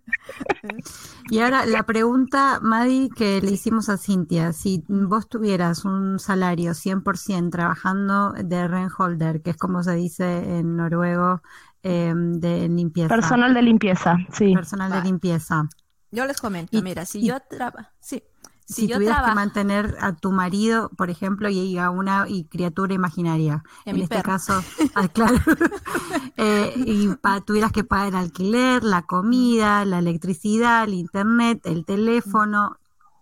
Y 1.28 1.40
ahora 1.40 1.66
la 1.66 1.82
pregunta, 1.82 2.60
Madi, 2.62 3.10
que 3.10 3.40
le 3.40 3.50
hicimos 3.50 3.88
a 3.88 3.96
Cintia, 3.96 4.52
si 4.52 4.84
vos 4.88 5.28
tuvieras 5.28 5.84
un 5.84 6.20
salario 6.20 6.72
100% 6.72 7.50
trabajando 7.50 8.32
de 8.32 8.68
renholder, 8.68 9.42
que 9.42 9.50
es 9.50 9.56
como 9.56 9.82
se 9.82 9.94
dice 9.94 10.58
en 10.58 10.76
noruego, 10.76 11.42
em, 11.82 12.38
de 12.38 12.68
limpieza. 12.68 13.08
Personal 13.08 13.54
de 13.54 13.62
limpieza, 13.62 14.16
sí. 14.32 14.54
Personal 14.54 14.92
de 14.92 15.02
limpieza. 15.02 15.68
Yo 16.16 16.24
les 16.24 16.40
comento, 16.40 16.80
mira, 16.80 17.04
si 17.04 17.26
yo 17.26 17.38
trabajo, 17.40 17.90
sí, 18.00 18.22
si, 18.64 18.88
tuvieras 18.88 19.28
que 19.28 19.34
mantener 19.34 19.98
a 20.00 20.14
tu 20.14 20.32
marido, 20.32 20.88
por 20.96 21.10
ejemplo, 21.10 21.50
y 21.50 21.76
a 21.76 21.90
una 21.90 22.24
y 22.26 22.44
criatura 22.44 22.94
imaginaria, 22.94 23.62
en, 23.84 24.00
este 24.00 24.22
caso, 24.22 24.64
ah, 24.94 25.08
claro, 25.08 25.36
eh, 26.38 26.72
y 26.74 27.10
tuvieras 27.44 27.70
que 27.70 27.84
pagar 27.84 28.08
el 28.08 28.14
alquiler, 28.14 28.82
la 28.82 29.02
comida, 29.02 29.84
la 29.84 29.98
electricidad, 29.98 30.84
el 30.84 30.94
internet, 30.94 31.60
el 31.66 31.84
teléfono, 31.84 32.78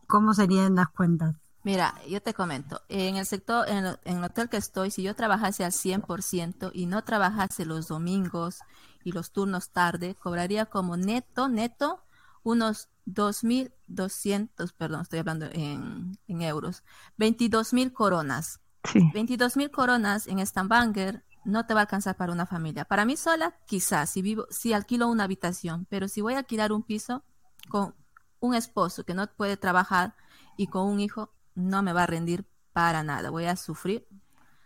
¿cómo 0.06 0.32
serían 0.32 0.76
las 0.76 0.90
cuentas? 0.90 1.34
Mira, 1.64 1.96
yo 2.08 2.22
te 2.22 2.32
comento, 2.32 2.80
en 2.88 3.16
el 3.16 3.26
sector, 3.26 3.68
en, 3.68 3.86
en 4.04 4.18
el 4.18 4.22
hotel 4.22 4.48
que 4.48 4.58
estoy, 4.58 4.92
si 4.92 5.02
yo 5.02 5.16
trabajase 5.16 5.64
al 5.64 5.72
100% 5.72 6.70
y 6.72 6.86
no 6.86 7.02
trabajase 7.02 7.64
los 7.64 7.88
domingos 7.88 8.60
y 9.02 9.10
los 9.10 9.32
turnos 9.32 9.70
tarde, 9.70 10.14
cobraría 10.14 10.66
como 10.66 10.96
neto, 10.96 11.48
neto, 11.48 12.04
unos 12.44 12.88
2.200, 13.06 14.72
perdón, 14.76 15.02
estoy 15.02 15.18
hablando 15.18 15.46
en, 15.46 16.16
en 16.28 16.42
euros, 16.42 16.84
22.000 17.18 17.92
coronas. 17.92 18.60
Sí. 18.84 19.00
22.000 19.00 19.70
coronas 19.70 20.26
en 20.28 20.46
Stambanger 20.46 21.24
no 21.44 21.66
te 21.66 21.74
va 21.74 21.80
a 21.80 21.82
alcanzar 21.82 22.16
para 22.16 22.32
una 22.32 22.46
familia. 22.46 22.84
Para 22.84 23.04
mí 23.04 23.16
sola, 23.16 23.56
quizás, 23.66 24.10
si 24.10 24.22
vivo, 24.22 24.46
si 24.50 24.72
alquilo 24.72 25.08
una 25.08 25.24
habitación, 25.24 25.86
pero 25.88 26.06
si 26.08 26.20
voy 26.20 26.34
a 26.34 26.38
alquilar 26.38 26.72
un 26.72 26.82
piso 26.82 27.24
con 27.68 27.94
un 28.40 28.54
esposo 28.54 29.04
que 29.04 29.14
no 29.14 29.26
puede 29.26 29.56
trabajar 29.56 30.14
y 30.56 30.66
con 30.66 30.86
un 30.86 31.00
hijo, 31.00 31.32
no 31.54 31.82
me 31.82 31.92
va 31.92 32.04
a 32.04 32.06
rendir 32.06 32.46
para 32.72 33.02
nada, 33.02 33.30
voy 33.30 33.46
a 33.46 33.56
sufrir. 33.56 34.06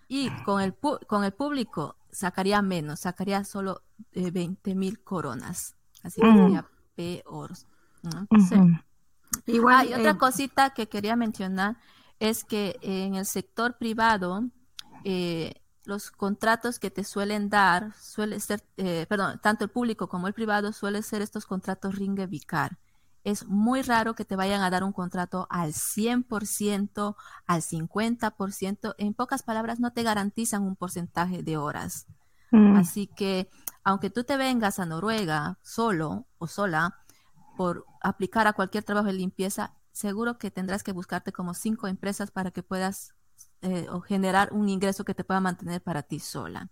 Y 0.09 0.31
con 0.45 0.63
el, 0.63 0.75
con 0.75 1.25
el 1.25 1.33
público 1.33 1.97
sacaría 2.11 2.63
menos, 2.63 3.01
sacaría 3.01 3.45
solo 3.45 3.83
eh, 4.13 4.31
20 4.31 4.75
mil 4.75 5.03
coronas. 5.03 5.77
Así 6.03 6.21
que 6.21 6.27
mm. 6.27 6.37
sería 6.37 6.67
peor. 6.99 7.53
Igual, 9.47 9.87
Hay 9.87 9.95
otra 9.95 10.11
eh, 10.11 10.19
cosita 10.19 10.71
que 10.71 10.89
quería 10.89 11.15
mencionar 11.15 11.77
es 12.19 12.43
que 12.43 12.77
en 12.83 13.15
el 13.15 13.25
sector 13.25 13.79
privado 13.79 14.43
eh, 15.05 15.55
los 15.85 16.11
contratos 16.11 16.81
que 16.81 16.91
te 16.91 17.05
suelen 17.05 17.49
dar 17.51 17.95
suele 17.95 18.41
ser, 18.41 18.65
eh, 18.77 19.07
perdón, 19.09 19.39
tanto 19.41 19.65
el 19.65 19.71
público 19.71 20.09
como 20.09 20.27
el 20.27 20.35
privado 20.35 20.73
suelen 20.73 21.05
ser 21.05 21.23
estos 21.23 21.47
contratos 21.47 21.95
ringue 21.95 22.27
vicar. 22.27 22.79
Es 23.23 23.47
muy 23.47 23.83
raro 23.83 24.15
que 24.15 24.25
te 24.25 24.35
vayan 24.35 24.63
a 24.63 24.71
dar 24.71 24.83
un 24.83 24.93
contrato 24.93 25.47
al 25.51 25.75
100%, 25.75 27.15
al 27.47 27.63
50%. 27.63 28.95
En 28.99 29.15
pocas 29.15 29.43
palabras, 29.45 29.79
no 29.79 29.93
te 29.93 30.03
garantizan 30.03 30.63
un 30.63 30.75
porcentaje 30.75 31.43
de 31.43 31.57
horas. 31.57 32.07
Mm. 32.51 32.77
Así 32.77 33.07
que, 33.07 33.51
aunque 33.89 34.11
tú 34.11 34.23
te 34.23 34.37
vengas 34.37 34.79
a 34.81 34.85
Noruega 34.85 35.59
solo 35.63 36.27
o 36.37 36.47
sola, 36.47 36.99
por 37.57 37.87
aplicar 38.03 38.47
a 38.47 38.53
cualquier 38.53 38.85
trabajo 38.85 39.07
de 39.07 39.15
limpieza, 39.15 39.73
seguro 39.93 40.37
que 40.37 40.51
tendrás 40.51 40.83
que 40.83 40.93
buscarte 40.93 41.33
como 41.33 41.55
cinco 41.55 41.87
empresas 41.87 42.31
para 42.31 42.51
que 42.51 42.63
puedas 42.63 43.15
eh, 43.63 43.87
o 43.91 44.03
generar 44.03 44.51
un 44.53 44.69
ingreso 44.69 45.07
que 45.07 45.15
te 45.15 45.25
pueda 45.25 45.41
mantener 45.41 45.83
para 45.83 46.03
ti 46.03 46.21
sola. 46.21 46.69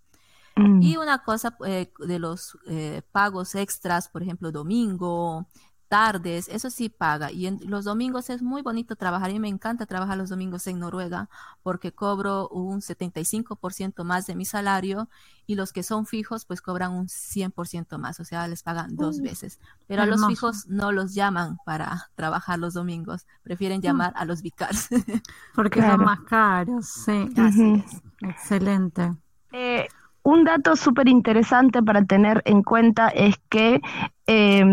Mm. 0.57 0.83
Y 0.83 0.99
una 0.99 1.25
cosa 1.25 1.57
eh, 1.67 1.91
de 2.01 2.19
los 2.19 2.59
eh, 2.69 3.01
pagos 3.13 3.55
extras, 3.55 4.11
por 4.11 4.23
ejemplo, 4.23 4.53
domingo, 4.53 5.49
tardes, 5.89 6.49
eso 6.49 6.71
sí 6.71 6.89
paga. 6.89 7.31
Y 7.31 7.47
en 7.47 7.61
los 7.65 7.85
domingos 7.85 8.31
es 8.31 8.43
muy 8.43 8.63
bonito 8.63 8.97
trabajar. 8.97 9.31
A 9.31 9.33
mí 9.33 9.41
me 9.41 9.49
encanta 9.49 9.87
trabajar 9.87 10.19
los 10.19 10.29
domingos 10.29 10.67
en 10.67 10.79
Noruega 10.79 11.29
porque 11.63 11.93
cobro 11.93 12.49
un 12.49 12.81
75% 12.81 14.05
más 14.05 14.27
de 14.27 14.35
mi 14.35 14.45
salario 14.45 15.09
y 15.47 15.55
los 15.55 15.73
que 15.73 15.83
son 15.83 16.07
fijos 16.07 16.45
pues 16.45 16.61
cobran 16.61 16.93
un 16.93 17.07
100% 17.07 17.99
más, 17.99 18.19
o 18.21 18.25
sea, 18.25 18.49
les 18.49 18.63
pagan 18.63 18.97
dos 18.97 19.21
veces. 19.21 19.61
Pero 19.87 20.03
a 20.03 20.07
los 20.07 20.27
fijos 20.27 20.67
no 20.67 20.93
los 20.93 21.15
llaman 21.15 21.59
para 21.65 22.11
trabajar 22.17 22.59
los 22.59 22.75
domingos, 22.75 23.27
prefieren 23.43 23.79
mm. 23.79 23.83
llamar 23.83 24.13
a 24.17 24.25
los 24.25 24.43
vicars. 24.43 24.89
Porque 25.55 25.81
son 25.81 26.05
más 26.05 26.21
caros, 26.21 26.87
sí. 26.87 27.29
Así 27.37 27.85
es. 27.87 28.03
Excelente. 28.23 29.13
Eh, 29.53 29.87
un 30.23 30.45
dato 30.45 30.75
súper 30.75 31.09
interesante 31.09 31.83
para 31.83 32.05
tener 32.05 32.43
en 32.45 32.65
cuenta 32.65 33.09
es 33.09 33.37
que 33.49 33.81
eh, 34.27 34.65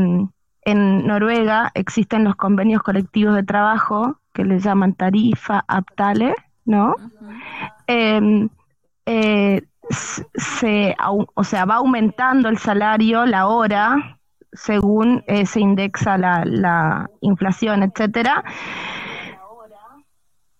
en 0.66 1.06
Noruega 1.06 1.72
existen 1.74 2.24
los 2.24 2.36
convenios 2.36 2.82
colectivos 2.82 3.36
de 3.36 3.44
trabajo 3.44 4.20
que 4.34 4.44
le 4.44 4.60
llaman 4.60 4.94
tarifa 4.94 5.64
aptale, 5.68 6.36
¿no? 6.66 6.96
Em, 7.88 8.50
eh, 9.06 9.62
se, 9.90 10.96
o 11.36 11.44
sea, 11.44 11.66
va 11.66 11.76
aumentando 11.76 12.50
el 12.50 12.58
salario, 12.58 13.26
la 13.26 13.48
hora, 13.48 14.18
según 14.54 15.24
eh, 15.28 15.46
se 15.46 15.60
indexa 15.60 16.18
la, 16.18 16.44
la 16.46 17.10
inflación, 17.22 17.84
etcétera. 17.84 18.44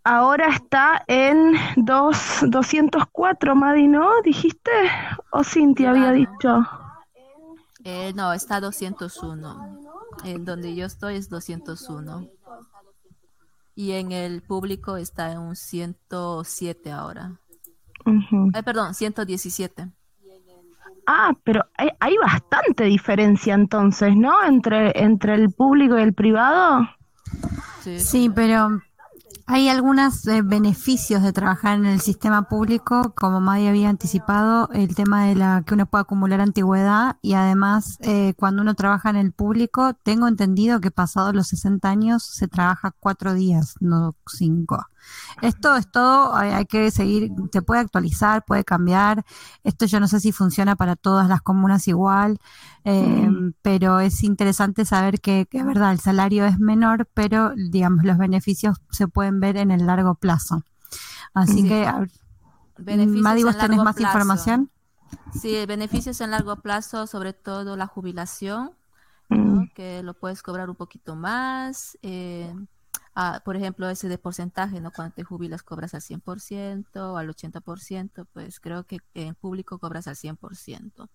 Ahora 0.06 0.48
está 0.48 1.04
en 1.08 1.54
dos, 1.78 2.44
204, 2.46 3.56
Madi, 3.56 3.88
¿no? 3.88 4.22
¿Dijiste? 4.22 4.72
¿O 5.32 5.44
Cintia 5.46 5.92
había 5.92 6.12
dicho? 6.12 6.68
Eh, 7.84 8.14
no, 8.16 8.34
está 8.34 8.60
201. 8.60 9.80
En 10.24 10.46
donde 10.46 10.76
yo 10.76 10.86
estoy 10.86 11.16
es 11.16 11.30
201. 11.30 12.30
Y 13.76 13.94
en 13.94 14.12
el 14.12 14.42
público 14.42 14.98
está 14.98 15.32
en 15.32 15.40
un 15.40 15.56
107 15.56 16.92
ahora. 16.92 17.40
perdón, 18.64 18.94
117. 18.94 19.90
Ah, 21.06 21.34
pero 21.44 21.66
hay, 21.78 22.16
bastante 22.18 22.86
diferencia 22.86 23.54
entonces, 23.56 24.16
¿no? 24.16 24.44
Entre, 24.46 25.04
entre 25.04 25.34
el 25.36 25.52
público 25.52 25.98
y 25.98 26.02
el 26.02 26.14
privado. 26.14 26.88
sí 27.82 28.30
pero 28.34 28.82
hay 29.54 29.70
algunos 29.70 30.26
eh, 30.26 30.42
beneficios 30.42 31.22
de 31.22 31.32
trabajar 31.32 31.78
en 31.78 31.86
el 31.86 32.02
sistema 32.02 32.50
público, 32.50 33.14
como 33.16 33.40
Madi 33.40 33.68
había 33.68 33.88
anticipado, 33.88 34.68
el 34.74 34.96
tema 34.96 35.28
de 35.28 35.36
la 35.36 35.62
que 35.64 35.76
uno 35.76 35.86
puede 35.86 36.02
acumular 36.02 36.42
antigüedad 36.42 37.18
y 37.22 37.34
además 37.34 38.00
eh, 38.02 38.34
cuando 38.36 38.64
uno 38.64 38.74
trabaja 38.74 39.12
en 39.12 39.16
el 39.16 39.32
público, 39.32 39.94
tengo 40.02 40.28
entendido 40.28 40.82
que 40.82 40.90
pasados 40.90 41.36
los 41.36 41.50
60 41.50 41.88
años 41.88 42.24
se 42.24 42.48
trabaja 42.48 42.96
cuatro 43.00 43.36
días, 43.36 43.76
no 43.80 44.16
cinco. 44.26 44.88
Esto 45.42 45.76
es 45.76 45.92
todo, 45.92 46.36
hay, 46.36 46.66
que 46.66 46.92
seguir, 46.92 47.32
se 47.52 47.62
puede 47.62 47.82
actualizar, 47.82 48.44
puede 48.46 48.64
cambiar. 48.64 49.26
Esto 49.64 49.86
yo 49.86 50.00
no 50.00 50.08
sé 50.08 50.20
si 50.20 50.32
funciona 50.32 50.76
para 50.76 50.96
todas 50.96 51.28
las 51.28 51.42
comunas 51.42 51.88
igual, 51.88 52.40
eh, 52.86 53.30
pero 53.62 54.00
es 54.00 54.24
interesante 54.24 54.86
saber 54.86 55.20
que, 55.20 55.48
es 55.52 55.66
verdad, 55.66 55.92
el 55.92 56.00
salario 56.00 56.46
es 56.46 56.60
menor, 56.60 57.08
pero 57.14 57.54
digamos, 57.56 58.04
los 58.04 58.18
beneficios 58.18 58.78
se 58.90 59.08
pueden 59.08 59.40
ver 59.40 59.58
en 59.58 59.72
el 59.72 59.86
largo 59.86 60.16
plazo. 60.16 60.64
Así 61.34 61.68
que, 61.68 61.92
Madi, 62.78 63.44
¿vos 63.44 63.58
tenés 63.58 63.84
más 63.84 64.00
información? 64.00 64.70
Sí, 65.40 65.66
beneficios 65.66 66.22
en 66.22 66.32
largo 66.32 66.56
plazo, 66.58 67.08
sobre 67.08 67.34
todo 67.34 67.76
la 67.76 67.88
jubilación, 67.88 68.72
mm. 69.30 69.66
que 69.76 70.04
lo 70.04 70.14
puedes 70.14 70.44
cobrar 70.44 70.70
un 70.70 70.76
poquito 70.76 71.16
más. 71.16 71.98
Eh, 72.02 72.54
por 73.46 73.56
ejemplo, 73.56 73.90
ese 73.90 74.10
de 74.10 74.18
porcentaje, 74.18 74.82
¿no? 74.82 74.92
Cuando 74.92 75.14
te 75.14 75.24
jubilas 75.24 75.64
cobras 75.64 75.94
al 75.94 76.02
100% 76.02 77.14
o 77.14 77.18
al 77.18 77.30
80%, 77.30 78.26
pues 78.34 78.60
creo 78.60 78.86
que 78.86 79.00
en 79.14 79.36
público 79.36 79.78
cobras 79.80 80.08
al 80.08 80.16
100%. 80.16 81.10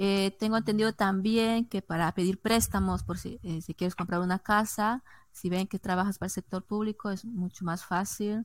Eh, 0.00 0.36
tengo 0.38 0.56
entendido 0.56 0.92
también 0.92 1.66
que 1.68 1.82
para 1.82 2.12
pedir 2.12 2.40
préstamos, 2.40 3.02
por 3.02 3.18
si, 3.18 3.40
eh, 3.42 3.60
si 3.60 3.74
quieres 3.74 3.96
comprar 3.96 4.20
una 4.20 4.38
casa, 4.38 5.02
si 5.32 5.50
ven 5.50 5.66
que 5.66 5.80
trabajas 5.80 6.18
para 6.18 6.28
el 6.28 6.32
sector 6.32 6.64
público, 6.64 7.10
es 7.10 7.24
mucho 7.24 7.64
más 7.64 7.84
fácil. 7.84 8.44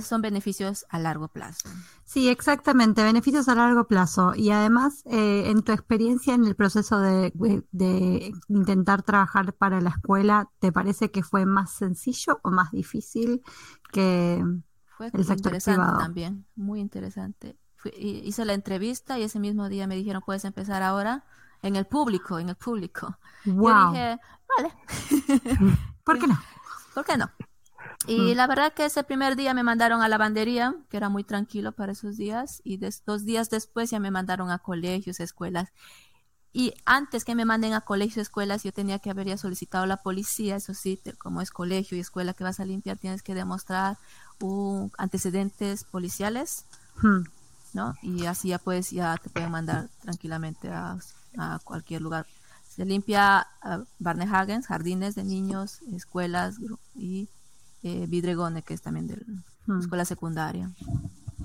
Son 0.00 0.22
beneficios 0.22 0.86
a 0.88 0.98
largo 0.98 1.28
plazo. 1.28 1.68
Sí, 2.04 2.28
exactamente, 2.28 3.02
beneficios 3.02 3.48
a 3.48 3.54
largo 3.54 3.86
plazo. 3.86 4.34
Y 4.34 4.50
además, 4.50 5.02
eh, 5.06 5.44
en 5.46 5.62
tu 5.62 5.72
experiencia 5.72 6.34
en 6.34 6.44
el 6.44 6.54
proceso 6.54 7.00
de, 7.00 7.32
intentar 8.48 9.02
trabajar 9.02 9.52
para 9.54 9.80
la 9.80 9.90
escuela, 9.90 10.50
¿te 10.58 10.72
parece 10.72 11.10
que 11.10 11.22
fue 11.22 11.46
más 11.46 11.72
sencillo 11.72 12.40
o 12.42 12.50
más 12.50 12.70
difícil 12.72 13.42
que 13.92 14.44
fue 14.96 15.06
el 15.14 15.24
sector 15.24 15.54
interesante 15.54 15.98
también, 15.98 16.46
muy 16.56 16.78
interesante. 16.78 17.56
hice 17.96 18.44
la 18.44 18.52
entrevista 18.52 19.18
y 19.18 19.22
ese 19.22 19.40
mismo 19.40 19.70
día 19.70 19.86
me 19.86 19.96
dijeron, 19.96 20.22
puedes 20.24 20.44
empezar 20.44 20.82
ahora 20.82 21.24
en 21.62 21.76
el 21.76 21.86
público, 21.86 22.38
en 22.38 22.50
el 22.50 22.56
público. 22.56 23.16
Yo 23.44 23.52
dije, 23.52 24.18
vale. 24.58 24.74
¿Por 26.04 26.18
qué 26.18 26.26
no? 26.26 26.38
¿Por 26.94 27.04
qué 27.04 27.16
no? 27.16 27.30
Y 28.06 28.34
la 28.34 28.46
verdad 28.46 28.72
que 28.72 28.86
ese 28.86 29.04
primer 29.04 29.36
día 29.36 29.52
me 29.54 29.62
mandaron 29.62 30.02
a 30.02 30.08
lavandería, 30.08 30.74
que 30.88 30.96
era 30.96 31.08
muy 31.08 31.22
tranquilo 31.22 31.72
para 31.72 31.92
esos 31.92 32.16
días, 32.16 32.62
y 32.64 32.78
dos 32.78 33.24
días 33.24 33.50
después 33.50 33.90
ya 33.90 34.00
me 34.00 34.10
mandaron 34.10 34.50
a 34.50 34.58
colegios, 34.58 35.20
escuelas. 35.20 35.68
Y 36.52 36.74
antes 36.84 37.24
que 37.24 37.34
me 37.34 37.44
manden 37.44 37.74
a 37.74 37.82
colegios, 37.82 38.16
escuelas, 38.16 38.64
yo 38.64 38.72
tenía 38.72 38.98
que 38.98 39.10
haber 39.10 39.28
ya 39.28 39.36
solicitado 39.36 39.84
a 39.84 39.86
la 39.86 39.98
policía, 39.98 40.56
eso 40.56 40.74
sí, 40.74 41.00
como 41.18 41.40
es 41.42 41.50
colegio 41.50 41.96
y 41.96 42.00
escuela 42.00 42.34
que 42.34 42.42
vas 42.42 42.58
a 42.58 42.64
limpiar, 42.64 42.98
tienes 42.98 43.22
que 43.22 43.34
demostrar 43.34 43.98
antecedentes 44.98 45.84
policiales. 45.84 46.64
¿no? 47.72 47.94
Y 48.02 48.26
así 48.26 48.48
ya 48.48 48.58
puedes, 48.58 48.90
ya 48.90 49.16
te 49.16 49.30
pueden 49.30 49.50
mandar 49.50 49.88
tranquilamente 50.00 50.68
a, 50.68 50.98
cualquier 51.62 52.02
lugar. 52.02 52.26
Se 52.68 52.84
limpia 52.84 53.46
uh, 53.64 53.84
Barnehagen, 54.00 54.62
jardines 54.62 55.14
de 55.14 55.22
niños, 55.22 55.80
escuelas 55.94 56.56
y 56.96 57.28
eh, 57.82 58.06
Vidregone, 58.08 58.62
que 58.62 58.74
es 58.74 58.82
también 58.82 59.06
de 59.06 59.16
la 59.16 59.74
hmm. 59.74 59.80
escuela 59.80 60.04
secundaria. 60.04 60.70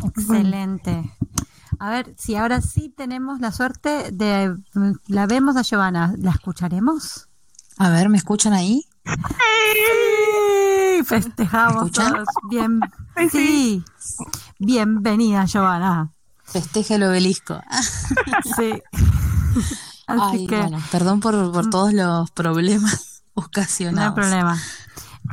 Excelente. 0.03 1.11
A 1.79 1.89
ver, 1.89 2.13
si 2.17 2.35
ahora 2.35 2.61
sí 2.61 2.89
tenemos 2.89 3.39
la 3.39 3.51
suerte 3.51 4.11
de 4.11 4.55
la 5.07 5.25
vemos 5.25 5.57
a 5.57 5.61
Giovanna, 5.61 6.13
¿la 6.17 6.31
escucharemos? 6.31 7.27
A 7.77 7.89
ver, 7.89 8.09
¿me 8.09 8.17
escuchan 8.17 8.53
ahí? 8.53 8.85
Sí, 9.05 11.03
festejamos 11.03 11.91
todos. 11.91 12.27
Bien, 12.49 12.79
sí. 13.31 13.83
Bienvenida, 14.59 15.45
Giovanna. 15.45 16.11
Festeja 16.43 16.95
el 16.95 17.03
obelisco. 17.03 17.61
sí. 18.57 18.81
Así 20.07 20.47
que, 20.47 20.57
bueno, 20.57 20.79
perdón 20.91 21.19
por, 21.19 21.51
por 21.51 21.69
todos 21.69 21.93
los 21.93 22.31
problemas 22.31 23.23
ocasionados. 23.33 24.15
No 24.15 24.21
hay 24.21 24.29
problema. 24.29 24.57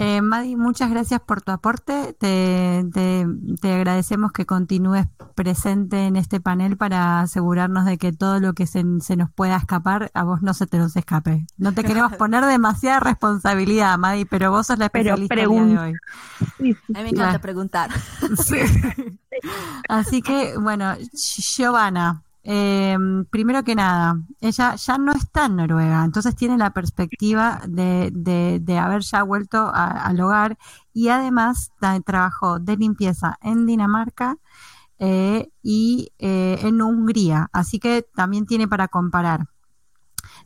Eh, 0.01 0.23
Madi, 0.23 0.57
muchas 0.57 0.91
gracias 0.91 1.21
por 1.21 1.43
tu 1.43 1.53
aporte. 1.53 2.15
Te, 2.19 2.85
te, 2.93 3.73
agradecemos 3.73 4.33
que 4.33 4.47
continúes 4.47 5.07
presente 5.35 6.07
en 6.07 6.17
este 6.17 6.41
panel 6.41 6.77
para 6.77 7.21
asegurarnos 7.21 7.85
de 7.85 7.99
que 7.99 8.13
todo 8.13 8.41
lo 8.41 8.55
que 8.55 8.67
se, 8.67 8.85
nos 8.85 9.31
pueda 9.31 9.57
escapar, 9.57 10.11
a 10.15 10.25
vos 10.25 10.43
no 10.43 10.55
se 10.55 10.67
te 10.67 10.79
nos 10.79 10.97
escape. 10.97 11.47
No 11.59 11.73
te 11.73 11.85
queremos 11.85 12.13
poner 12.17 12.45
demasiada 12.45 13.01
responsabilidad, 13.01 13.99
Madi, 13.99 14.25
pero 14.25 14.51
vos 14.51 14.67
sos 14.67 14.79
la 14.79 14.87
especialista 14.87 15.35
de 15.35 15.47
hoy. 15.47 15.77
A 15.77 15.93
mí 16.59 16.77
me 16.89 17.09
encanta 17.09 17.39
preguntar. 17.41 17.91
Así 19.89 20.23
que, 20.23 20.57
bueno, 20.59 20.95
Giovanna, 21.13 22.23
eh, 22.45 22.97
primero 23.31 23.63
que 23.63 23.75
nada, 23.75 24.21
ella 24.41 24.75
ya 24.75 24.99
no 24.99 25.13
está 25.13 25.47
en 25.47 25.57
Noruega, 25.57 26.05
entonces 26.05 26.35
tiene 26.35 26.59
la 26.59 26.71
perspectiva 26.71 27.61
de, 27.69 28.11
de, 28.13 28.79
haber 28.79 29.03
ya 29.03 29.23
vuelto 29.23 29.71
al 29.73 30.21
hogar 30.21 30.59
y 30.93 31.09
además 31.09 31.71
trabajó 32.05 32.59
de 32.59 32.77
limpieza 32.77 33.39
en 33.43 33.67
Dinamarca 33.67 34.39
eh, 34.99 35.51
y 35.63 36.13
eh, 36.19 36.59
en 36.63 36.81
Hungría, 36.81 37.49
así 37.53 37.79
que 37.79 38.07
también 38.15 38.47
tiene 38.47 38.69
para 38.69 38.89
comparar. 38.89 39.49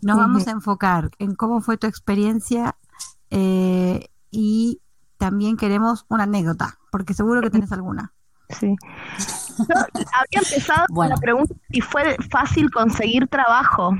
Nos 0.00 0.16
vamos 0.16 0.46
a 0.46 0.50
enfocar 0.50 1.10
en 1.18 1.34
cómo 1.34 1.60
fue 1.60 1.76
tu 1.76 1.86
experiencia 1.86 2.76
eh, 3.30 4.08
y 4.30 4.80
también 5.18 5.56
queremos 5.56 6.06
una 6.08 6.24
anécdota, 6.24 6.78
porque 6.90 7.14
seguro 7.14 7.42
que 7.42 7.50
tenés 7.50 7.72
alguna. 7.72 8.14
Sí. 8.48 8.74
había 9.58 10.42
empezado 10.42 10.86
con 10.94 11.08
la 11.08 11.16
pregunta 11.16 11.54
si 11.70 11.80
fue 11.80 12.16
fácil 12.30 12.70
conseguir 12.70 13.26
trabajo. 13.28 13.92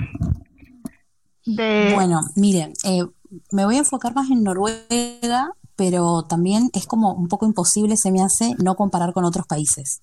De... 1.45 1.93
Bueno, 1.95 2.21
miren, 2.35 2.73
eh, 2.85 3.05
me 3.53 3.65
voy 3.65 3.77
a 3.77 3.81
enfocar 3.81 4.15
más 4.15 4.31
en 4.31 4.43
Noruega, 4.43 5.51
pero 5.77 6.23
también 6.23 6.71
es 6.73 6.87
como 6.87 7.15
un 7.15 7.29
poco 7.29 7.47
imposible, 7.47 7.97
se 7.97 8.11
me 8.11 8.23
hace, 8.23 8.55
no 8.63 8.75
comparar 8.75 9.13
con 9.13 9.25
otros 9.25 9.47
países, 9.47 10.03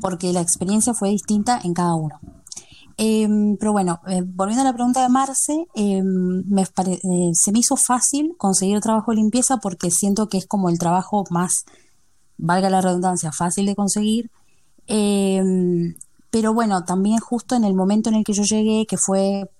porque 0.00 0.32
la 0.32 0.40
experiencia 0.40 0.94
fue 0.94 1.10
distinta 1.10 1.60
en 1.62 1.74
cada 1.74 1.94
uno. 1.94 2.20
Em, 2.98 3.58
pero 3.58 3.72
bueno, 3.72 4.00
eh, 4.06 4.22
volviendo 4.24 4.62
a 4.62 4.64
la 4.64 4.72
pregunta 4.72 5.02
de 5.02 5.10
Marce, 5.10 5.66
em, 5.74 6.42
me 6.48 6.62
eh, 6.62 7.30
se 7.34 7.52
me 7.52 7.58
hizo 7.58 7.76
fácil 7.76 8.34
conseguir 8.38 8.80
trabajo 8.80 9.10
de 9.10 9.18
limpieza 9.18 9.58
porque 9.58 9.90
siento 9.90 10.28
que 10.28 10.38
es 10.38 10.46
como 10.46 10.70
el 10.70 10.78
trabajo 10.78 11.24
más, 11.30 11.64
valga 12.38 12.70
la 12.70 12.80
redundancia, 12.80 13.32
fácil 13.32 13.66
de 13.66 13.74
conseguir 13.74 14.30
Em, 14.86 15.96
pero 16.30 16.54
bueno, 16.54 16.84
también 16.84 17.18
justo 17.18 17.54
en 17.54 17.64
el 17.64 17.74
momento 17.74 18.08
en 18.10 18.16
el 18.16 18.24
que 18.24 18.32
yo 18.32 18.42
llegué, 18.44 18.86
que 18.86 18.96
fue 18.96 19.50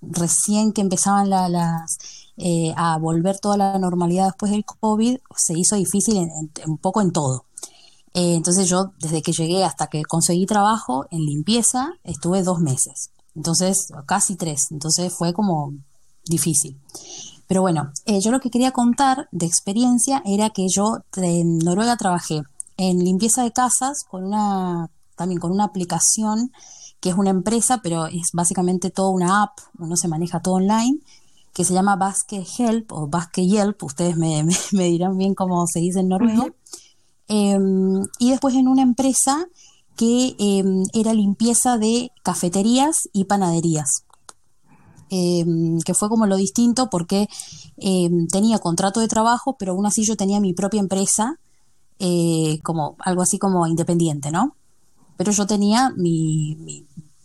recién 0.00 0.72
que 0.72 0.80
empezaban 0.80 1.30
las, 1.30 1.98
eh, 2.36 2.72
a 2.76 2.98
volver 2.98 3.38
toda 3.40 3.56
la 3.56 3.78
normalidad 3.78 4.26
después 4.26 4.52
del 4.52 4.64
COVID, 4.64 5.18
se 5.36 5.58
hizo 5.58 5.76
difícil 5.76 6.28
un 6.66 6.78
poco 6.78 7.00
en 7.00 7.12
todo. 7.12 7.44
Eh, 8.14 8.34
entonces 8.34 8.68
yo, 8.68 8.92
desde 9.00 9.22
que 9.22 9.32
llegué 9.32 9.64
hasta 9.64 9.88
que 9.88 10.02
conseguí 10.02 10.46
trabajo 10.46 11.06
en 11.10 11.24
limpieza, 11.24 11.90
estuve 12.04 12.42
dos 12.42 12.60
meses. 12.60 13.10
Entonces, 13.34 13.92
casi 14.06 14.36
tres. 14.36 14.68
Entonces 14.70 15.12
fue 15.12 15.32
como 15.32 15.74
difícil. 16.24 16.78
Pero 17.48 17.62
bueno, 17.62 17.92
eh, 18.04 18.20
yo 18.20 18.30
lo 18.30 18.40
que 18.40 18.50
quería 18.50 18.72
contar 18.72 19.28
de 19.32 19.46
experiencia 19.46 20.22
era 20.24 20.50
que 20.50 20.66
yo 20.68 20.98
en 21.16 21.58
Noruega 21.58 21.96
trabajé 21.96 22.42
en 22.76 23.02
limpieza 23.02 23.42
de 23.42 23.52
casas 23.52 24.04
con 24.08 24.24
una, 24.24 24.90
también 25.16 25.40
con 25.40 25.50
una 25.50 25.64
aplicación 25.64 26.52
que 27.00 27.08
es 27.10 27.16
una 27.16 27.30
empresa, 27.30 27.80
pero 27.82 28.06
es 28.06 28.28
básicamente 28.32 28.90
toda 28.90 29.10
una 29.10 29.42
app, 29.42 29.58
uno 29.78 29.96
se 29.96 30.08
maneja 30.08 30.40
todo 30.40 30.54
online, 30.54 30.98
que 31.54 31.64
se 31.64 31.72
llama 31.72 31.96
Basket 31.96 32.44
Help 32.58 32.92
o 32.92 33.06
Basket 33.08 33.46
Yelp, 33.46 33.82
ustedes 33.82 34.16
me, 34.72 34.84
dirán 34.84 35.16
bien 35.16 35.34
cómo 35.34 35.66
se 35.66 35.80
dice 35.80 36.00
en 36.00 36.08
noruego. 36.08 36.48
Em, 37.28 38.02
y 38.18 38.30
después 38.30 38.54
en 38.54 38.68
una 38.68 38.82
empresa 38.82 39.46
que 39.96 40.34
em, 40.38 40.84
era 40.92 41.14
limpieza 41.14 41.78
de 41.78 42.10
cafeterías 42.22 43.08
y 43.12 43.24
panaderías. 43.24 44.04
Em, 45.10 45.80
que 45.80 45.94
fue 45.94 46.08
como 46.08 46.26
lo 46.26 46.36
distinto 46.36 46.90
porque 46.90 47.28
tenía 48.30 48.58
contrato 48.58 49.00
de 49.00 49.08
trabajo, 49.08 49.56
pero 49.58 49.72
aún 49.72 49.86
así 49.86 50.04
yo 50.04 50.16
tenía 50.16 50.40
mi 50.40 50.52
propia 50.52 50.80
empresa 50.80 51.38
eh, 52.00 52.60
como 52.62 52.96
algo 53.00 53.22
así 53.22 53.38
como 53.38 53.66
independiente, 53.66 54.30
¿no? 54.30 54.54
Pero 55.16 55.32
yo 55.32 55.46
tenía 55.48 55.90
mi, 55.96 56.56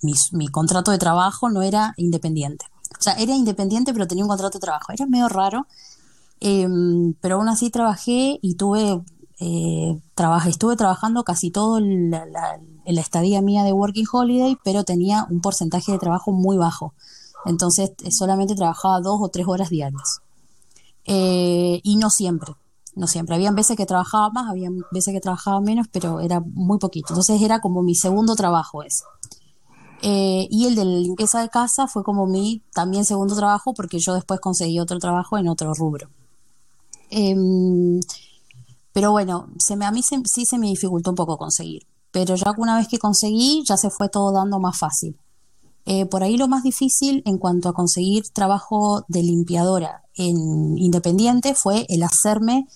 mi, 0.01 0.47
contrato 0.47 0.89
de 0.89 0.97
trabajo, 0.97 1.49
no 1.49 1.61
era 1.61 1.93
independiente. 1.97 2.65
O 2.97 3.01
sea, 3.01 3.13
era 3.13 3.35
independiente, 3.35 3.93
pero 3.93 4.07
tenía 4.07 4.23
un 4.23 4.29
contrato 4.29 4.57
de 4.57 4.61
trabajo. 4.61 4.91
Era 4.91 5.05
medio 5.05 5.29
raro, 5.29 5.67
em, 6.39 7.13
pero 7.21 7.35
aún 7.35 7.49
así 7.49 7.69
trabajé 7.69 8.39
y 8.41 8.55
tuve, 8.55 8.99
eh, 9.39 10.01
trabajé, 10.15 10.49
estuve 10.49 10.75
trabajando 10.75 11.23
casi 11.23 11.51
todo 11.51 11.79
la, 11.79 12.25
la, 12.25 13.01
estadía 13.01 13.41
mía 13.43 13.63
de 13.63 13.73
Working 13.73 14.07
Holiday, 14.11 14.57
pero 14.63 14.83
tenía 14.83 15.27
un 15.29 15.39
porcentaje 15.41 15.91
de 15.91 15.99
trabajo 15.99 16.31
muy 16.31 16.57
bajo. 16.57 16.93
Entonces 17.45 17.91
eh, 18.03 18.11
solamente 18.11 18.55
trabajaba 18.55 19.01
dos 19.01 19.19
o 19.21 19.29
tres 19.29 19.47
horas 19.47 19.69
diarias. 19.69 20.21
y 21.05 21.95
no 21.97 22.09
siempre 22.09 22.55
no 22.95 23.07
siempre. 23.07 23.35
Habían 23.35 23.55
veces 23.55 23.77
que 23.77 23.85
trabajaba 23.85 24.29
más, 24.29 24.49
había 24.49 24.69
veces 24.91 25.13
que 25.13 25.19
trabajaba 25.19 25.59
menos, 25.61 25.87
pero 25.91 26.19
era 26.19 26.39
muy 26.39 26.77
poquito. 26.77 27.07
Entonces 27.09 27.41
era 27.41 27.59
como 27.59 27.81
mi 27.81 27.95
segundo 27.95 28.35
trabajo 28.35 28.83
ese. 28.83 29.03
Eh, 30.01 30.47
y 30.51 30.65
el 30.65 30.75
de 30.75 30.85
la 30.85 30.99
limpieza 30.99 31.41
de 31.41 31.49
casa 31.49 31.87
fue 31.87 32.03
como 32.03 32.27
mi 32.27 32.61
también 32.73 33.05
segundo 33.05 33.35
trabajo 33.35 33.73
porque 33.73 33.99
yo 33.99 34.13
después 34.13 34.41
conseguí 34.41 34.79
otro 34.79 34.99
trabajo 34.99 35.37
en 35.37 35.47
otro 35.47 35.73
rubro. 35.73 36.09
Em, 37.09 37.99
pero 38.91 39.11
bueno, 39.11 39.47
se 39.59 39.75
me, 39.75 39.85
a 39.85 39.91
mí 39.91 40.01
sí 40.03 40.45
se 40.45 40.57
me 40.57 40.67
dificultó 40.67 41.11
un 41.11 41.15
poco 41.15 41.37
conseguir. 41.37 41.83
Pero 42.11 42.35
ya 42.35 42.53
una 42.57 42.77
vez 42.77 42.87
que 42.87 42.99
conseguí, 42.99 43.63
ya 43.65 43.77
se 43.77 43.89
fue 43.89 44.09
todo 44.09 44.31
dando 44.31 44.59
más 44.59 44.77
fácil. 44.77 45.17
Eh, 45.85 46.05
por 46.05 46.23
ahí 46.23 46.37
lo 46.37 46.47
más 46.47 46.63
difícil 46.63 47.21
en 47.25 47.37
cuanto 47.37 47.69
a 47.69 47.73
conseguir 47.73 48.23
trabajo 48.33 49.03
de 49.09 49.21
limpiadora 49.21 50.03
en 50.15 50.77
Independiente 50.77 51.55
fue 51.55 51.85
el 51.89 52.03
hacerme 52.03 52.67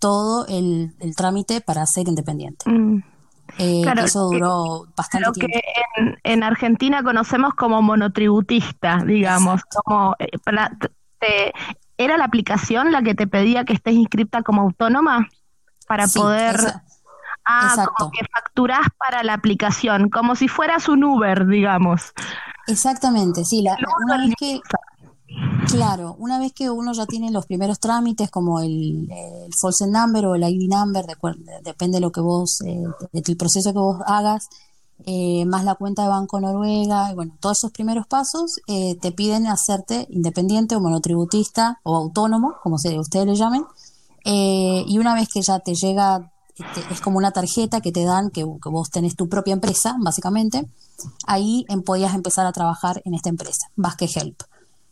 todo 0.00 0.46
el, 0.48 0.94
trámite 1.16 1.60
para 1.60 1.86
ser 1.86 2.08
independiente. 2.08 2.68
Mm. 2.68 3.02
Eh, 3.58 3.84
eso 4.04 4.24
duró 4.24 4.86
bastante 4.96 5.30
tiempo. 5.32 5.52
que 5.52 6.18
en, 6.24 6.42
Argentina 6.42 7.02
conocemos 7.02 7.54
como 7.54 7.80
monotributista, 7.80 8.98
digamos. 9.06 9.62
Como, 9.84 10.16
eh, 10.18 11.52
¿Era 11.96 12.18
la 12.18 12.24
aplicación 12.24 12.92
la 12.92 13.02
que 13.02 13.14
te 13.14 13.26
pedía 13.26 13.64
que 13.64 13.72
estés 13.72 13.94
inscripta 13.94 14.42
como 14.42 14.62
autónoma 14.62 15.28
para 15.86 16.06
poder... 16.08 16.56
ah, 17.44 17.86
como 17.96 18.10
que 18.10 18.26
facturás 18.26 18.88
para 18.98 19.22
la 19.22 19.34
aplicación, 19.34 20.10
como 20.10 20.34
si 20.34 20.48
fueras 20.48 20.88
un 20.88 21.04
Uber, 21.04 21.46
digamos. 21.46 22.12
Exactamente, 22.66 23.44
sí. 23.44 23.62
La, 23.62 23.76
una 24.04 24.18
vez 24.18 24.34
que, 24.38 24.60
Claro, 25.68 26.14
una 26.18 26.38
vez 26.38 26.52
que 26.52 26.70
uno 26.70 26.92
ya 26.92 27.06
tiene 27.06 27.30
los 27.30 27.46
primeros 27.46 27.80
trámites 27.80 28.30
como 28.30 28.60
el, 28.60 29.10
el 29.10 29.52
false 29.54 29.86
number 29.86 30.26
o 30.26 30.34
el 30.36 30.44
ID 30.44 30.68
number, 30.70 31.04
depende 31.62 31.96
de 31.96 32.00
lo 32.00 32.12
que 32.12 32.20
vos, 32.20 32.60
eh, 32.62 32.84
del 33.12 33.36
proceso 33.36 33.72
que 33.72 33.78
vos 33.78 33.96
hagas, 34.06 34.48
eh, 35.04 35.44
más 35.44 35.64
la 35.64 35.74
cuenta 35.74 36.04
de 36.04 36.08
Banco 36.08 36.40
Noruega, 36.40 37.10
y 37.10 37.14
bueno, 37.14 37.36
todos 37.40 37.58
esos 37.58 37.72
primeros 37.72 38.06
pasos 38.06 38.60
eh, 38.68 38.96
te 39.00 39.10
piden 39.10 39.48
hacerte 39.48 40.06
independiente 40.10 40.76
o 40.76 40.80
monotributista 40.80 41.80
o 41.82 41.96
autónomo, 41.96 42.54
como 42.62 42.78
se, 42.78 42.98
ustedes 42.98 43.26
le 43.26 43.34
llamen, 43.34 43.64
y 44.24 44.98
una 44.98 45.14
vez 45.14 45.28
que 45.28 45.42
ya 45.42 45.58
te 45.60 45.74
llega, 45.74 46.32
es 46.90 47.00
como 47.00 47.18
una 47.18 47.32
tarjeta 47.32 47.80
que 47.80 47.92
te 47.92 48.04
dan, 48.04 48.30
que, 48.30 48.44
vos 48.44 48.90
tenés 48.90 49.16
tu 49.16 49.28
propia 49.28 49.52
empresa, 49.52 49.96
básicamente, 49.98 50.66
ahí 51.26 51.64
em, 51.68 51.82
podías 51.82 52.14
empezar 52.14 52.46
a 52.46 52.52
trabajar 52.52 53.02
en 53.04 53.14
esta 53.14 53.28
empresa, 53.28 53.68
Basque 53.76 54.08
Help 54.14 54.42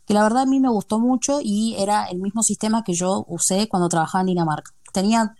que 0.05 0.13
la 0.13 0.23
verdad 0.23 0.43
a 0.43 0.45
mí 0.45 0.59
me 0.59 0.69
gustó 0.69 0.99
mucho 0.99 1.39
y 1.41 1.75
era 1.77 2.05
el 2.05 2.19
mismo 2.19 2.43
sistema 2.43 2.83
que 2.83 2.93
yo 2.93 3.25
usé 3.27 3.67
cuando 3.67 3.89
trabajaba 3.89 4.21
en 4.21 4.27
Dinamarca. 4.27 4.71
Tenía 4.93 5.35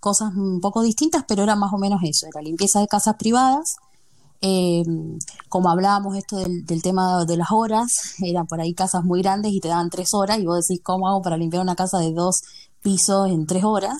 cosas 0.00 0.34
un 0.36 0.60
poco 0.60 0.82
distintas, 0.82 1.24
pero 1.26 1.42
era 1.42 1.56
más 1.56 1.72
o 1.72 1.78
menos 1.78 2.00
eso, 2.04 2.26
era 2.26 2.42
limpieza 2.42 2.80
de 2.80 2.86
casas 2.86 3.16
privadas 3.16 3.76
Eh, 4.46 4.82
como 5.48 5.70
hablábamos 5.70 6.16
esto 6.16 6.36
del, 6.36 6.82
tema 6.82 7.24
de 7.24 7.36
las 7.36 7.50
horas, 7.50 7.88
eran 8.22 8.46
por 8.46 8.60
ahí 8.60 8.74
casas 8.74 9.02
muy 9.02 9.22
grandes 9.22 9.52
y 9.52 9.60
te 9.60 9.68
daban 9.68 9.88
tres 9.88 10.12
horas 10.12 10.38
y 10.38 10.44
vos 10.44 10.66
decís, 10.66 10.82
¿cómo 10.84 11.08
hago 11.08 11.22
para 11.22 11.38
limpiar 11.38 11.62
una 11.62 11.74
casa 11.74 11.98
de 11.98 12.12
dos 12.12 12.42
pisos 12.82 13.30
en 13.30 13.46
tres 13.46 13.64
horas? 13.64 13.96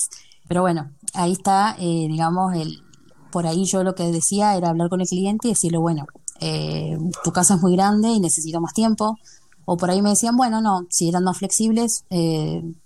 Pero 0.46 0.60
bueno, 0.60 0.90
ahí 1.14 1.32
está, 1.32 1.76
eh, 1.78 2.06
digamos, 2.08 2.54
el, 2.54 2.82
por 3.30 3.46
ahí 3.46 3.64
yo 3.64 3.82
lo 3.82 3.94
que 3.94 4.10
decía 4.10 4.56
era 4.56 4.68
hablar 4.68 4.88
con 4.88 5.00
el 5.00 5.06
cliente 5.06 5.48
y 5.48 5.52
decirle, 5.52 5.78
bueno, 5.78 6.06
eh, 6.40 6.96
tu 7.22 7.32
casa 7.32 7.54
es 7.54 7.62
muy 7.62 7.74
grande 7.74 8.08
y 8.08 8.20
necesito 8.20 8.60
más 8.60 8.72
tiempo. 8.72 9.16
O 9.66 9.78
por 9.78 9.90
ahí 9.90 10.02
me 10.02 10.10
decían, 10.10 10.36
bueno, 10.36 10.60
no, 10.60 10.86
si 10.90 11.08
eran 11.08 11.24
más 11.24 11.38
flexibles, 11.38 12.04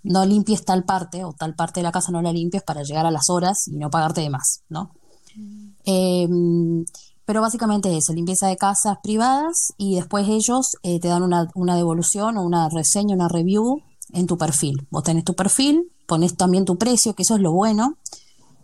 no 0.03 0.25
limpies 0.25 0.63
tal 0.63 0.85
parte 0.85 1.25
o 1.25 1.33
tal 1.33 1.53
parte 1.53 1.81
de 1.81 1.83
la 1.83 1.91
casa 1.91 2.09
no 2.09 2.21
la 2.21 2.31
limpies 2.31 2.63
para 2.63 2.83
llegar 2.83 3.05
a 3.05 3.11
las 3.11 3.29
horas 3.29 3.67
y 3.67 3.75
no 3.75 3.89
pagarte 3.89 4.21
de 4.21 4.29
más, 4.29 4.61
¿no? 4.69 4.91
Mm. 5.35 6.83
Pero 7.29 7.41
básicamente 7.41 7.95
eso, 7.95 8.11
limpieza 8.11 8.47
de 8.47 8.57
casas 8.57 8.97
privadas 9.03 9.75
y 9.77 9.93
después 9.93 10.27
ellos 10.27 10.77
eh, 10.81 10.99
te 10.99 11.09
dan 11.09 11.21
una, 11.21 11.47
una, 11.53 11.75
devolución 11.75 12.37
o 12.37 12.41
una 12.41 12.69
reseña, 12.69 13.13
una 13.13 13.27
review 13.27 13.83
en 14.13 14.25
tu 14.25 14.35
perfil. 14.35 14.87
Vos 14.89 15.03
tenés 15.03 15.25
tu 15.25 15.35
perfil, 15.35 15.91
pones 16.09 16.35
también 16.35 16.65
tu 16.65 16.77
precio, 16.77 17.13
que 17.13 17.23
eso 17.23 17.35
es 17.35 17.41
lo 17.41 17.53
bueno, 17.53 17.97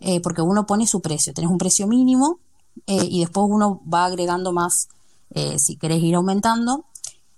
eh, 0.00 0.20
porque 0.20 0.42
uno 0.42 0.66
pone 0.66 0.86
su 0.86 1.00
precio. 1.00 1.32
Tenés 1.32 1.50
un 1.50 1.56
precio 1.56 1.86
mínimo 1.86 2.40
eh, 2.86 3.06
y 3.08 3.20
después 3.20 3.46
uno 3.48 3.80
va 3.92 4.04
agregando 4.04 4.52
más 4.52 4.88
si 5.58 5.76
querés 5.76 6.02
ir 6.02 6.14
aumentando. 6.14 6.86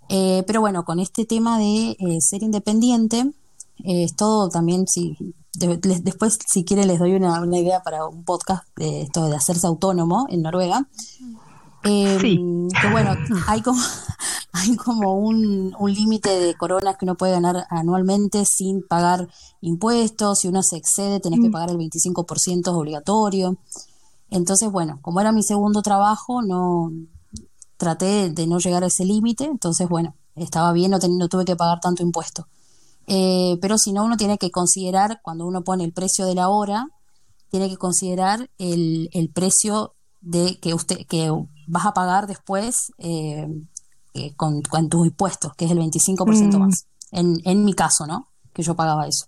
pero 0.09 0.61
bueno, 0.61 0.85
con 0.85 1.01
este 1.01 1.25
tema 1.25 1.59
de 1.59 1.97
ser 2.21 2.45
independiente, 2.45 3.33
es 3.83 4.15
todo 4.15 4.49
también, 4.51 4.87
si 4.87 5.17
después, 5.59 6.39
si 6.47 6.65
quieren, 6.65 6.89
les 6.89 6.99
doy 6.99 7.15
una, 7.15 7.45
idea 7.59 7.83
para 7.83 8.07
un 8.07 8.25
podcast 8.25 8.65
de 8.77 9.03
esto 9.03 9.27
de 9.27 9.37
hacerse 9.37 9.67
autónomo 9.67 10.27
en 10.29 10.43
Noruega. 10.43 10.89
Eh, 11.85 12.19
Que 12.21 12.91
bueno, 12.91 13.15
hay 13.47 13.63
como, 13.63 13.81
hay 14.53 14.77
como 14.77 15.15
un, 15.15 15.75
un 15.79 15.93
límite 15.93 16.31
de 16.41 16.55
coronas 16.55 16.97
que 16.97 17.05
uno 17.05 17.17
puede 17.17 17.33
ganar 17.33 17.67
anualmente 17.71 18.45
sin 18.45 18.87
pagar 18.87 19.29
impuestos. 19.61 20.41
Si 20.41 20.49
uno 20.49 20.63
se 20.63 20.77
excede, 20.77 21.21
tenés 21.21 21.41
que 21.41 21.49
mm. 21.49 21.53
pagar 21.53 21.71
el 21.71 21.79
25% 21.79 22.69
obligatorio. 22.69 23.59
Entonces, 24.31 24.71
bueno, 24.71 24.99
como 25.03 25.21
era 25.21 25.33
mi 25.33 25.43
segundo 25.43 25.83
trabajo, 25.83 26.43
no 26.43 26.91
traté 27.77 28.31
de 28.31 28.47
no 28.47 28.59
llegar 28.59 28.85
a 28.85 28.89
ese 28.89 29.05
límite. 29.05 29.45
Entonces, 29.45 29.89
bueno, 29.89 30.15
estaba 30.35 30.73
bien, 30.73 30.91
no, 30.91 30.99
no 30.99 31.29
tuve 31.29 31.45
que 31.45 31.57
pagar 31.57 31.81
tanto 31.81 32.03
impuesto. 32.03 32.47
Eh, 33.07 33.57
pero 33.63 33.79
si 33.79 33.93
no, 33.93 34.05
uno 34.05 34.17
tiene 34.19 34.37
que 34.37 34.51
considerar, 34.51 35.21
cuando 35.23 35.47
uno 35.47 35.65
pone 35.65 35.85
el 35.85 35.93
precio 35.93 36.27
de 36.27 36.35
la 36.35 36.51
hora, 36.51 36.89
tiene 37.51 37.71
que 37.71 37.79
considerar 37.79 38.51
el, 38.59 39.09
el 39.13 39.31
precio 39.31 39.95
de 40.21 40.59
que 40.61 40.75
usted 40.75 41.07
que 41.07 41.33
vas 41.69 41.87
a 41.87 41.93
pagar 41.93 42.27
después 42.27 42.93
eh, 42.99 43.47
eh, 44.15 44.35
con, 44.35 44.63
tus 44.63 45.07
impuestos, 45.07 45.55
que 45.55 45.67
es 45.67 45.71
el 45.71 45.79
25% 45.79 46.57
mm. 46.57 46.59
más. 46.59 46.87
En, 47.13 47.37
en 47.45 47.65
mi 47.65 47.75
caso, 47.75 48.07
¿no? 48.07 48.29
Que 48.53 48.63
yo 48.63 48.75
pagaba 48.75 49.07
eso. 49.07 49.27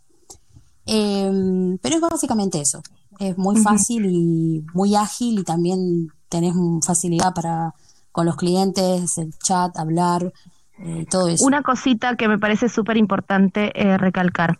Em, 0.86 1.78
pero 1.78 1.96
es 1.96 2.00
básicamente 2.00 2.60
eso. 2.60 2.82
Es 3.18 3.36
muy 3.36 3.60
fácil 3.60 4.06
y 4.06 4.64
muy 4.72 4.96
ágil 4.96 5.38
y 5.38 5.44
también 5.44 6.08
tenés 6.28 6.54
facilidad 6.84 7.34
para 7.34 7.74
con 8.12 8.26
los 8.26 8.36
clientes, 8.36 9.18
el 9.18 9.32
chat, 9.38 9.76
hablar, 9.76 10.32
eh, 10.78 11.06
Una 11.40 11.62
cosita 11.62 12.16
que 12.16 12.26
me 12.26 12.38
parece 12.38 12.68
súper 12.68 12.96
importante 12.96 13.70
recalcar. 13.98 14.58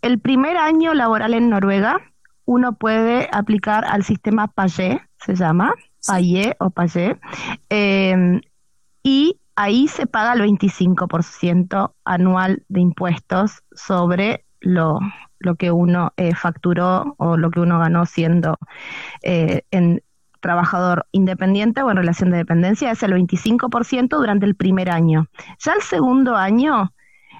El 0.00 0.20
primer 0.20 0.56
año 0.56 0.94
laboral 0.94 1.34
en 1.34 1.50
Noruega, 1.50 1.98
uno 2.44 2.74
puede 2.74 3.28
aplicar 3.32 3.84
al 3.84 4.04
sistema 4.04 4.46
PAYE, 4.46 5.00
se 5.18 5.34
llama, 5.34 5.74
PAYE 6.06 6.56
o 6.58 6.70
PAYE, 6.70 7.18
em, 7.68 8.40
y 9.02 9.40
ahí 9.56 9.88
se 9.88 10.06
paga 10.06 10.32
el 10.34 10.42
25% 10.42 11.94
anual 12.04 12.64
de 12.68 12.80
impuestos 12.80 13.62
sobre 13.72 14.44
lo, 14.60 15.00
lo 15.38 15.56
que 15.56 15.70
uno 15.72 16.12
eh, 16.16 16.34
facturó 16.34 17.14
o 17.18 17.36
lo 17.36 17.50
que 17.50 17.60
uno 17.60 17.78
ganó 17.78 18.06
siendo 18.06 18.58
en, 19.22 20.02
trabajador 20.42 21.06
independiente 21.12 21.82
o 21.82 21.90
en 21.90 21.96
relación 21.96 22.30
de 22.30 22.36
dependencia 22.36 22.90
es 22.90 23.02
el 23.02 23.14
25% 23.14 24.08
durante 24.08 24.44
el 24.44 24.54
primer 24.54 24.90
año. 24.90 25.28
Ya 25.58 25.72
el 25.72 25.80
segundo 25.80 26.36
año, 26.36 26.92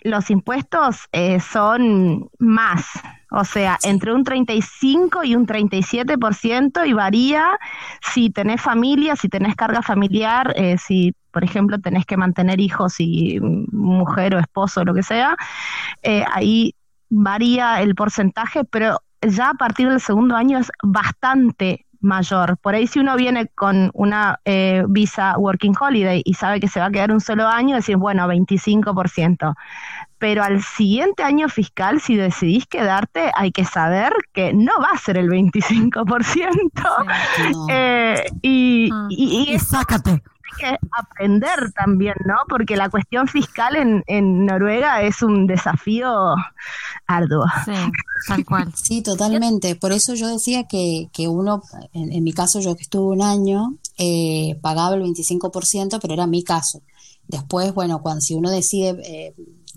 los 0.02 0.30
impuestos 0.30 1.08
eh, 1.12 1.40
son 1.40 2.30
más, 2.38 2.86
o 3.32 3.44
sea, 3.44 3.78
entre 3.82 4.12
un 4.12 4.24
35 4.24 5.24
y 5.24 5.34
un 5.34 5.46
37% 5.46 6.86
y 6.86 6.92
varía 6.92 7.58
si 8.00 8.30
tenés 8.30 8.60
familia, 8.60 9.16
si 9.16 9.28
tenés 9.28 9.56
carga 9.56 9.82
familiar, 9.82 10.52
eh, 10.56 10.76
si 10.78 11.14
por 11.30 11.42
ejemplo 11.42 11.78
tenés 11.78 12.04
que 12.04 12.16
mantener 12.16 12.60
hijos 12.60 13.00
y 13.00 13.40
mujer 13.40 14.34
o 14.34 14.38
esposo 14.38 14.82
o 14.82 14.84
lo 14.84 14.94
que 14.94 15.02
sea, 15.02 15.36
eh, 16.02 16.24
ahí 16.30 16.74
varía 17.08 17.80
el 17.80 17.94
porcentaje, 17.94 18.64
pero 18.64 19.00
ya 19.22 19.50
a 19.50 19.54
partir 19.54 19.88
del 19.88 20.00
segundo 20.00 20.36
año 20.36 20.58
es 20.58 20.70
bastante 20.82 21.86
mayor. 22.02 22.58
Por 22.58 22.74
ahí 22.74 22.86
si 22.86 22.98
uno 22.98 23.16
viene 23.16 23.46
con 23.48 23.90
una 23.94 24.40
eh, 24.44 24.84
visa 24.88 25.38
Working 25.38 25.74
Holiday 25.80 26.22
y 26.24 26.34
sabe 26.34 26.60
que 26.60 26.68
se 26.68 26.80
va 26.80 26.86
a 26.86 26.90
quedar 26.90 27.12
un 27.12 27.20
solo 27.20 27.48
año, 27.48 27.76
decir, 27.76 27.96
bueno, 27.96 28.26
25%. 28.26 29.54
Pero 30.22 30.42
al 30.44 30.62
siguiente 30.62 31.24
año 31.24 31.48
fiscal, 31.48 32.00
si 32.00 32.14
decidís 32.14 32.64
quedarte, 32.66 33.32
hay 33.34 33.50
que 33.50 33.64
saber 33.64 34.12
que 34.32 34.54
no 34.54 34.70
va 34.80 34.90
a 34.94 34.98
ser 34.98 35.18
el 35.18 35.28
25%. 35.28 37.66
eh, 37.68 38.24
y, 38.40 38.88
ah. 38.92 39.08
y, 39.10 39.52
y, 39.52 39.58
sácate 39.58 40.22
que 40.60 40.76
aprender 40.96 41.72
también, 41.72 42.14
¿no? 42.24 42.36
Porque 42.48 42.76
la 42.76 42.88
cuestión 42.88 43.26
fiscal 43.26 43.74
en, 43.74 44.04
en 44.06 44.46
Noruega 44.46 45.02
es 45.02 45.22
un 45.22 45.48
desafío 45.48 46.36
arduo. 47.08 47.44
Sí, 47.64 47.72
tal 48.28 48.44
cual. 48.44 48.72
Sí, 48.76 49.02
totalmente. 49.02 49.74
Por 49.74 49.90
eso 49.90 50.14
yo 50.14 50.28
decía 50.28 50.68
que, 50.68 51.08
que 51.12 51.26
uno, 51.26 51.64
en, 51.94 52.22
mi 52.22 52.32
caso 52.32 52.60
yo 52.60 52.76
que 52.76 52.82
estuve 52.82 53.16
un 53.16 53.22
año, 53.22 53.74
eh, 53.98 54.56
pagaba 54.62 54.94
el 54.94 55.02
25%, 55.02 55.98
pero 56.00 56.14
era 56.14 56.28
mi 56.28 56.44
caso. 56.44 56.80
Después, 57.26 57.74
bueno, 57.74 58.02
cuando 58.02 58.20
si 58.20 58.34
uno 58.34 58.50
decide 58.50 59.00
eh, 59.04 59.34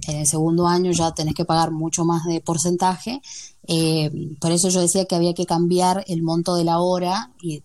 en 0.07 0.17
el 0.17 0.27
segundo 0.27 0.67
año 0.67 0.91
ya 0.91 1.13
tenés 1.13 1.33
que 1.33 1.45
pagar 1.45 1.71
mucho 1.71 2.05
más 2.05 2.25
de 2.25 2.41
porcentaje, 2.41 3.21
eh, 3.67 4.11
por 4.39 4.51
eso 4.51 4.69
yo 4.69 4.81
decía 4.81 5.05
que 5.05 5.15
había 5.15 5.33
que 5.33 5.45
cambiar 5.45 6.03
el 6.07 6.21
monto 6.21 6.55
de 6.55 6.63
la 6.63 6.79
hora 6.79 7.31
y 7.41 7.63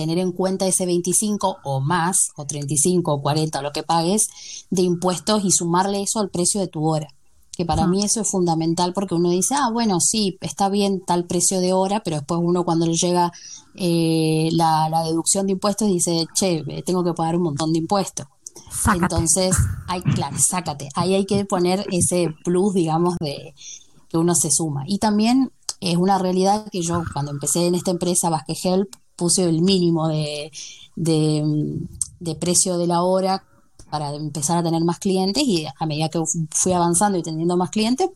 tener 0.00 0.18
en 0.18 0.32
cuenta 0.32 0.66
ese 0.66 0.86
25 0.86 1.58
o 1.62 1.80
más, 1.80 2.30
o 2.36 2.46
35 2.46 3.12
o 3.12 3.20
40, 3.20 3.60
lo 3.60 3.72
que 3.72 3.82
pagues 3.82 4.28
de 4.70 4.82
impuestos 4.82 5.44
y 5.44 5.50
sumarle 5.50 6.02
eso 6.02 6.20
al 6.20 6.30
precio 6.30 6.60
de 6.60 6.68
tu 6.68 6.88
hora. 6.88 7.08
Que 7.52 7.66
para 7.66 7.86
mí 7.86 8.02
eso 8.02 8.22
es 8.22 8.30
fundamental 8.30 8.94
porque 8.94 9.14
uno 9.14 9.28
dice, 9.28 9.54
ah, 9.54 9.68
bueno, 9.70 10.00
sí, 10.00 10.38
está 10.40 10.70
bien 10.70 11.02
tal 11.04 11.26
precio 11.26 11.60
de 11.60 11.74
hora, 11.74 12.00
pero 12.02 12.16
después 12.16 12.40
uno 12.42 12.64
cuando 12.64 12.86
le 12.86 12.94
llega 12.94 13.30
eh, 13.74 14.48
la, 14.52 15.02
deducción 15.04 15.46
de 15.46 15.52
impuestos 15.52 15.88
dice, 15.88 16.26
che, 16.34 16.64
tengo 16.86 17.04
que 17.04 17.12
pagar 17.12 17.36
un 17.36 17.42
montón 17.42 17.72
de 17.72 17.80
impuestos. 17.80 18.26
Entonces, 18.94 19.56
hay, 19.86 20.02
claro, 20.02 20.36
sácate. 20.38 20.88
Ahí 20.94 21.14
hay 21.14 21.26
que 21.26 21.44
poner 21.44 21.86
ese 21.90 22.34
plus, 22.44 22.74
digamos, 22.74 23.16
de 23.20 23.54
que 24.08 24.18
uno 24.18 24.34
se 24.34 24.50
suma. 24.50 24.84
Y 24.86 24.98
también 24.98 25.52
es 25.80 25.96
una 25.96 26.18
realidad 26.18 26.66
que 26.70 26.82
yo 26.82 27.02
cuando 27.12 27.30
empecé 27.30 27.66
en 27.66 27.74
esta 27.74 27.90
empresa, 27.90 28.30
Basque 28.30 28.56
Help, 28.62 28.94
puse 29.16 29.44
el 29.44 29.62
mínimo 29.62 30.08
de, 30.08 30.50
de, 30.96 32.34
precio 32.36 32.78
de 32.78 32.86
la 32.86 33.02
hora 33.02 33.44
para 33.90 34.14
empezar 34.14 34.58
a 34.58 34.62
tener 34.62 34.82
más 34.84 34.98
clientes 34.98 35.42
y 35.44 35.66
a 35.66 35.86
medida 35.86 36.08
que 36.08 36.20
fui 36.50 36.72
avanzando 36.72 37.18
y 37.18 37.22
teniendo 37.22 37.56
más 37.56 37.70
clientes, 37.70 38.08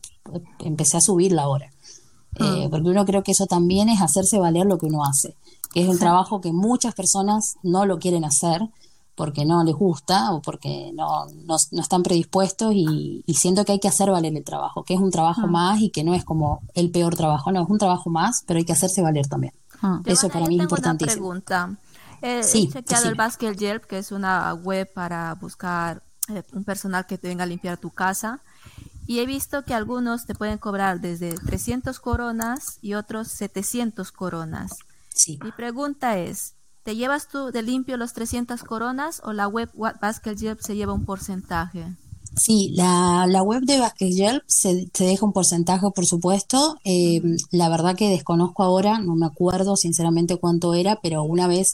empecé 0.59 0.97
a 0.97 1.01
subir 1.01 1.31
la 1.31 1.47
hora. 1.47 1.67
Eh, 2.37 2.65
ah. 2.65 2.67
porque 2.69 2.89
uno 2.89 3.05
creo 3.05 3.23
que 3.23 3.31
eso 3.31 3.45
también 3.45 3.87
es 3.87 4.01
hacerse 4.01 4.39
valer 4.39 4.65
lo 4.65 4.77
que 4.77 4.87
uno 4.87 5.05
hace, 5.05 5.35
que 5.73 5.81
es 5.81 5.87
un 5.87 5.99
trabajo 5.99 6.41
que 6.41 6.51
muchas 6.51 6.93
personas 6.93 7.55
no 7.63 7.85
lo 7.85 7.97
quieren 7.97 8.25
hacer 8.25 8.61
porque 9.15 9.45
no 9.45 9.63
les 9.63 9.75
gusta 9.75 10.33
o 10.33 10.41
porque 10.41 10.91
no, 10.93 11.25
no, 11.45 11.55
están 11.55 12.03
predispuestos 12.03 12.73
y, 12.75 13.23
siento 13.33 13.65
que 13.65 13.73
hay 13.73 13.79
que 13.79 13.87
hacer 13.87 14.11
valer 14.11 14.35
el 14.35 14.43
trabajo, 14.43 14.83
que 14.83 14.93
es 14.93 14.99
un 14.99 15.11
trabajo 15.11 15.41
ah. 15.45 15.47
más 15.47 15.81
y 15.81 15.89
que 15.89 16.03
no 16.03 16.13
es 16.13 16.23
como 16.23 16.61
el 16.73 16.91
peor 16.91 17.15
trabajo, 17.15 17.51
no, 17.51 17.63
es 17.63 17.69
un 17.69 17.77
trabajo 17.77 18.09
más, 18.09 18.43
pero 18.45 18.57
hay 18.57 18.65
que 18.65 18.73
hacerse 18.73 19.01
valer 19.01 19.27
también. 19.27 19.53
Ah. 19.81 20.01
Eso 20.05 20.29
para 20.29 20.47
mí 20.47 20.55
es 20.57 20.63
importante. 20.63 21.05
pregunta. 21.05 21.75
he 22.21 22.41
chequeado 22.41 23.09
el 23.09 23.15
Basket 23.15 23.53
Yelp, 23.55 23.85
que 23.85 23.97
es 23.97 24.11
una 24.11 24.53
web 24.53 24.91
para 24.93 25.33
buscar 25.35 26.03
eh, 26.29 26.43
un 26.53 26.63
personal 26.63 27.05
que 27.05 27.17
te 27.17 27.27
venga 27.27 27.43
a 27.43 27.47
limpiar 27.47 27.77
tu 27.77 27.89
casa. 27.89 28.41
Y 29.07 29.19
he 29.19 29.25
visto 29.27 29.63
que 29.63 29.75
algunos 29.75 30.25
te 30.25 30.33
pueden 30.33 30.57
cobrar 30.57 30.99
desde 30.99 31.33
300 31.33 31.99
coronas 31.99 32.79
y 32.81 32.95
otros 32.95 33.27
700 33.27 34.11
coronas. 34.11 34.71
Mi 35.27 35.51
pregunta 35.51 36.17
es, 36.17 36.55
¿te 36.85 36.95
llevas 36.95 37.27
tú 37.27 37.51
de 37.51 37.63
limpio 37.63 37.97
los 37.97 38.13
300 38.13 38.63
coronas 38.63 39.19
o 39.25 39.33
la 39.33 39.47
web 39.47 39.69
Basket 39.75 40.35
Yelp 40.35 40.59
se 40.61 40.75
lleva 40.75 40.93
un 40.93 41.03
porcentaje? 41.03 41.83
Sí, 42.37 42.73
la, 42.75 43.25
la 43.27 43.41
web 43.41 43.63
de 43.63 43.79
Basket 43.79 44.11
Yelp 44.11 44.43
se, 44.45 44.87
deja 44.99 45.25
un 45.25 45.33
porcentaje, 45.33 45.87
por 45.95 46.05
supuesto. 46.05 46.77
Eh, 46.83 47.21
la 47.51 47.69
verdad 47.69 47.95
que 47.95 48.09
desconozco 48.09 48.61
ahora, 48.61 48.99
no 48.99 49.15
me 49.15 49.25
acuerdo 49.25 49.75
sinceramente 49.75 50.37
cuánto 50.37 50.75
era, 50.75 50.99
pero 51.01 51.23
una 51.23 51.47
vez 51.47 51.71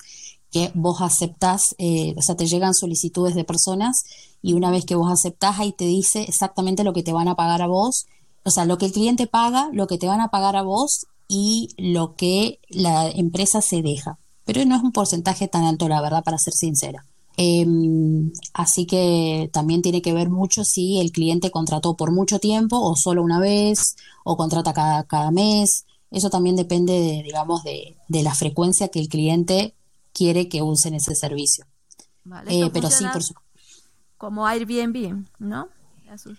que 0.49 0.71
vos 0.75 1.01
aceptás, 1.01 1.75
eh, 1.77 2.13
o 2.17 2.21
sea, 2.21 2.35
te 2.35 2.47
llegan 2.47 2.73
solicitudes 2.73 3.35
de 3.35 3.43
personas 3.43 4.03
y 4.41 4.53
una 4.53 4.71
vez 4.71 4.85
que 4.85 4.95
vos 4.95 5.11
aceptás 5.11 5.59
ahí 5.59 5.73
te 5.73 5.85
dice 5.85 6.23
exactamente 6.23 6.85
lo 6.85 6.93
que 6.93 7.03
te 7.03 7.11
van 7.11 7.27
a 7.27 7.35
pagar 7.35 7.61
a 7.61 7.67
vos, 7.67 8.05
o 8.45 8.49
sea, 8.49 8.63
lo 8.63 8.77
que 8.77 8.85
el 8.85 8.93
cliente 8.93 9.27
paga, 9.27 9.69
lo 9.73 9.87
que 9.87 9.97
te 9.97 10.07
van 10.07 10.21
a 10.21 10.29
pagar 10.29 10.55
a 10.55 10.61
vos 10.61 11.05
y 11.27 11.69
lo 11.77 12.15
que 12.15 12.59
la 12.69 13.09
empresa 13.09 13.61
se 13.61 13.81
deja. 13.81 14.19
Pero 14.53 14.65
no 14.65 14.75
es 14.75 14.83
un 14.83 14.91
porcentaje 14.91 15.47
tan 15.47 15.63
alto, 15.63 15.87
la 15.87 16.01
verdad, 16.01 16.23
para 16.23 16.37
ser 16.37 16.53
sincera. 16.53 17.05
Em, 17.37 18.31
así 18.53 18.85
que 18.85 19.49
también 19.53 19.81
tiene 19.81 20.01
que 20.01 20.13
ver 20.13 20.29
mucho 20.29 20.65
si 20.65 20.99
el 20.99 21.11
cliente 21.11 21.49
contrató 21.49 21.95
por 21.95 22.11
mucho 22.11 22.39
tiempo 22.39 22.77
o 22.77 22.95
solo 22.95 23.23
una 23.23 23.39
vez 23.39 23.95
o 24.25 24.35
contrata 24.35 24.73
cada, 24.73 25.03
cada 25.03 25.31
mes. 25.31 25.85
Eso 26.11 26.29
también 26.29 26.57
depende, 26.57 26.93
de, 26.93 27.23
digamos, 27.23 27.63
de, 27.63 27.95
de 28.09 28.23
la 28.23 28.35
frecuencia 28.35 28.89
que 28.89 28.99
el 28.99 29.07
cliente 29.07 29.73
quiere 30.13 30.49
que 30.49 30.61
usen 30.61 30.95
ese 30.95 31.15
servicio. 31.15 31.65
Eh, 32.47 32.69
pero 32.73 32.89
sí, 32.89 33.05
por 33.11 33.23
su... 33.23 33.33
Como 34.17 34.45
Airbnb, 34.45 35.25
¿no? 35.39 35.69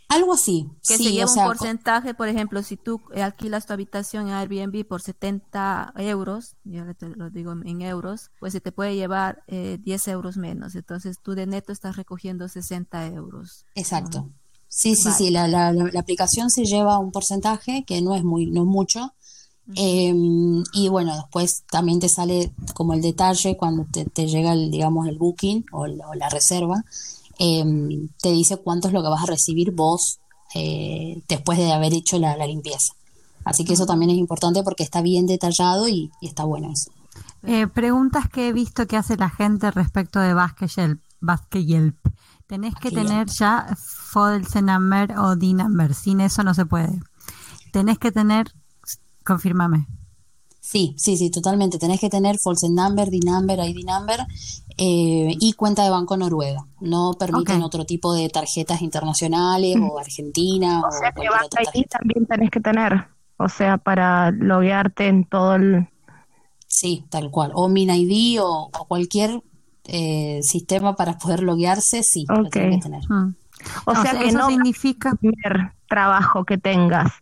Algo 0.08 0.34
así. 0.34 0.68
Que 0.86 0.96
se 0.96 1.12
lleva 1.12 1.32
un 1.32 1.44
porcentaje, 1.44 2.14
por 2.14 2.28
ejemplo, 2.28 2.62
si 2.62 2.76
tú 2.76 3.00
alquilas 3.14 3.66
tu 3.66 3.72
habitación 3.72 4.28
en 4.28 4.34
Airbnb 4.34 4.86
por 4.86 5.02
70 5.02 5.94
euros, 5.96 6.56
yo 6.64 6.82
te 6.94 7.08
lo 7.08 7.30
digo 7.30 7.52
en 7.52 7.82
euros, 7.82 8.30
pues 8.40 8.52
se 8.52 8.60
te 8.60 8.72
puede 8.72 8.94
llevar 8.94 9.42
eh, 9.46 9.78
10 9.82 10.08
euros 10.08 10.36
menos. 10.36 10.74
Entonces 10.74 11.18
tú 11.20 11.34
de 11.34 11.46
neto 11.46 11.72
estás 11.72 11.96
recogiendo 11.96 12.48
60 12.48 13.06
euros. 13.08 13.64
Exacto. 13.74 14.28
Sí, 14.68 14.96
sí, 14.96 15.10
sí, 15.12 15.30
la, 15.30 15.48
la, 15.48 15.72
la, 15.72 16.00
aplicación 16.00 16.48
se 16.48 16.64
lleva 16.64 16.98
un 16.98 17.12
porcentaje 17.12 17.84
que 17.86 18.00
no 18.00 18.14
es 18.14 18.24
muy, 18.24 18.46
no 18.46 18.62
es 18.62 18.66
mucho, 18.66 19.12
Em, 19.76 20.62
y 20.72 20.88
bueno, 20.88 21.14
después 21.14 21.64
también 21.70 22.00
te 22.00 22.08
sale 22.08 22.52
como 22.74 22.94
el 22.94 23.00
detalle 23.00 23.56
cuando 23.56 23.86
te, 23.90 24.26
llega 24.26 24.52
el, 24.52 24.70
digamos, 24.70 25.08
el 25.08 25.18
booking 25.18 25.66
o, 25.72 25.86
la 25.86 26.28
reserva, 26.28 26.84
em, 27.42 28.08
te 28.20 28.30
dice 28.30 28.56
cuánto 28.56 28.88
es 28.88 28.94
lo 28.94 29.02
que 29.02 29.08
vas 29.08 29.22
a 29.22 29.26
recibir 29.26 29.72
vos 29.72 30.20
eh, 30.54 31.22
después 31.28 31.58
de 31.58 31.72
haber 31.72 31.92
hecho 31.92 32.18
la, 32.18 32.36
limpieza. 32.46 32.92
Así 33.44 33.64
que 33.64 33.72
eso 33.72 33.86
también 33.86 34.10
es 34.10 34.18
importante 34.18 34.62
porque 34.62 34.84
está 34.84 35.02
bien 35.02 35.26
detallado 35.26 35.88
y, 35.88 36.10
está 36.20 36.44
bueno 36.44 36.70
eso. 36.72 36.90
Eh, 37.42 37.66
preguntas 37.66 38.28
que 38.28 38.48
he 38.48 38.52
visto 38.52 38.86
que 38.86 38.96
hace 38.96 39.16
la 39.16 39.30
gente 39.30 39.70
respecto 39.72 40.20
de 40.20 40.34
Basque 40.34 41.64
Yelp. 41.64 41.96
Tenés 42.46 42.74
que 42.76 42.90
tener 42.90 43.28
ya 43.28 43.74
FODLC 43.76 44.62
number 44.62 45.18
o 45.18 45.34
D 45.34 45.54
number. 45.54 45.94
Sin 45.94 46.20
eso 46.20 46.44
no 46.44 46.54
se 46.54 46.66
puede. 46.66 47.00
Tenés 47.72 47.98
que 47.98 48.12
tener 48.12 48.52
Confírmame. 49.24 49.86
Sí, 50.72 50.94
sí, 50.96 51.18
sí, 51.18 51.30
totalmente. 51.30 51.78
Tenés 51.78 52.00
que 52.00 52.08
tener 52.08 52.38
false 52.38 52.70
number, 52.70 53.10
D 53.10 53.20
number, 53.22 53.58
ID 53.58 53.84
number 53.84 54.20
eh, 54.78 55.36
y 55.38 55.52
cuenta 55.52 55.84
de 55.84 55.90
banco 55.90 56.16
noruega. 56.16 56.64
No 56.80 57.12
permiten 57.12 57.62
otro 57.62 57.84
tipo 57.84 58.14
de 58.14 58.30
tarjetas 58.30 58.80
internacionales 58.80 59.76
o 59.78 59.98
argentina. 59.98 60.80
O, 60.80 60.90
sea 60.90 61.12
que 61.12 61.24
ID 61.24 61.84
también 61.90 62.24
tenés 62.24 62.50
que 62.50 62.60
tener. 62.60 63.06
O 63.36 63.50
sea, 63.50 63.76
para 63.76 64.30
loguearte 64.30 65.08
en 65.08 65.24
todo 65.26 65.56
el. 65.56 65.88
Sí, 66.66 67.04
tal 67.10 67.30
cual. 67.30 67.52
O 67.54 67.68
MinID 67.68 68.40
o, 68.40 68.70
o 68.72 68.84
cualquier 68.86 69.42
eh, 69.84 70.40
sistema 70.42 70.96
para 70.96 71.18
poder 71.18 71.42
loguearse, 71.42 72.02
sí, 72.02 72.24
lo 72.26 72.48
tenés 72.48 72.76
que 72.76 72.82
tener. 72.82 73.02
Mm. 73.10 73.34
O, 73.84 73.94
sea, 73.94 74.18
que 74.18 74.32
no 74.32 74.48
significa 74.48 75.14
primer 75.16 75.72
trabajo 75.86 76.46
que 76.46 76.56
tengas 76.56 77.12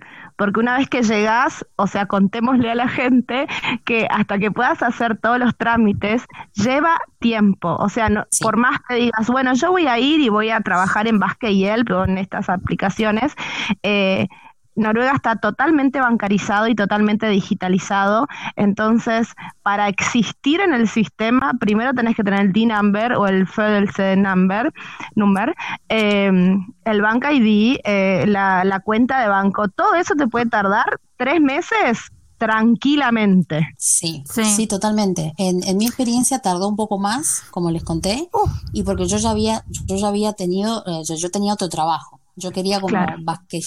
porque 0.40 0.58
una 0.58 0.78
vez 0.78 0.88
que 0.88 1.02
llegas, 1.02 1.66
o 1.76 1.86
sea, 1.86 2.06
contémosle 2.06 2.70
a 2.70 2.74
la 2.74 2.88
gente 2.88 3.46
que 3.84 4.06
hasta 4.08 4.38
que 4.38 4.50
puedas 4.50 4.82
hacer 4.82 5.18
todos 5.18 5.38
los 5.38 5.54
trámites, 5.54 6.24
lleva 6.54 6.98
tiempo, 7.18 7.76
o 7.76 7.90
sea, 7.90 8.08
no, 8.08 8.24
por 8.40 8.56
más 8.56 8.78
que 8.88 8.94
digas, 8.94 9.28
bueno, 9.28 9.52
yo 9.52 9.70
voy 9.70 9.86
a 9.86 9.98
ir 9.98 10.18
y 10.18 10.30
voy 10.30 10.48
a 10.48 10.62
trabajar 10.62 11.06
en 11.08 11.18
Basque 11.18 11.50
y 11.50 11.66
Help 11.66 11.90
o 11.90 12.04
en 12.04 12.16
estas 12.16 12.48
aplicaciones, 12.48 13.34
eh, 13.82 14.28
Noruega 14.74 15.12
está 15.12 15.36
totalmente 15.36 16.00
bancarizado 16.00 16.68
y 16.68 16.74
totalmente 16.74 17.28
digitalizado, 17.28 18.26
entonces 18.56 19.28
para 19.62 19.88
existir 19.88 20.60
en 20.60 20.72
el 20.72 20.88
sistema, 20.88 21.52
primero 21.60 21.92
tenés 21.92 22.16
que 22.16 22.24
tener 22.24 22.40
el 22.40 22.52
D-Number 22.52 23.14
o 23.14 23.26
el 23.26 23.46
FEDELC 23.46 24.16
number, 24.16 24.72
number 25.14 25.54
em, 25.88 26.66
el 26.84 27.02
Bank 27.02 27.24
ID, 27.30 27.78
eh, 27.84 28.24
la, 28.26 28.80
cuenta 28.84 29.20
de 29.20 29.28
banco, 29.28 29.68
todo 29.68 29.94
eso 29.94 30.14
te 30.14 30.26
puede 30.26 30.46
tardar 30.46 31.00
tres 31.16 31.40
meses 31.40 32.10
tranquilamente. 32.38 33.68
Sí, 33.76 34.24
sí, 34.24 34.66
totalmente. 34.66 35.34
En, 35.36 35.62
en, 35.64 35.76
mi 35.76 35.86
experiencia 35.86 36.38
tardó 36.38 36.68
un 36.68 36.76
poco 36.76 36.98
más, 36.98 37.42
como 37.50 37.70
les 37.70 37.84
conté, 37.84 38.30
y 38.72 38.82
porque 38.82 39.06
yo 39.06 39.18
ya 39.18 39.30
había, 39.30 39.64
yo 39.68 39.96
ya 39.96 40.08
había 40.08 40.32
tenido, 40.32 40.82
eh, 40.86 41.02
yo 41.04 41.30
tenía 41.30 41.52
otro 41.52 41.68
trabajo. 41.68 42.19
Yo 42.40 42.50
quería 42.50 42.80
como 42.80 42.96
Basque, 43.22 43.60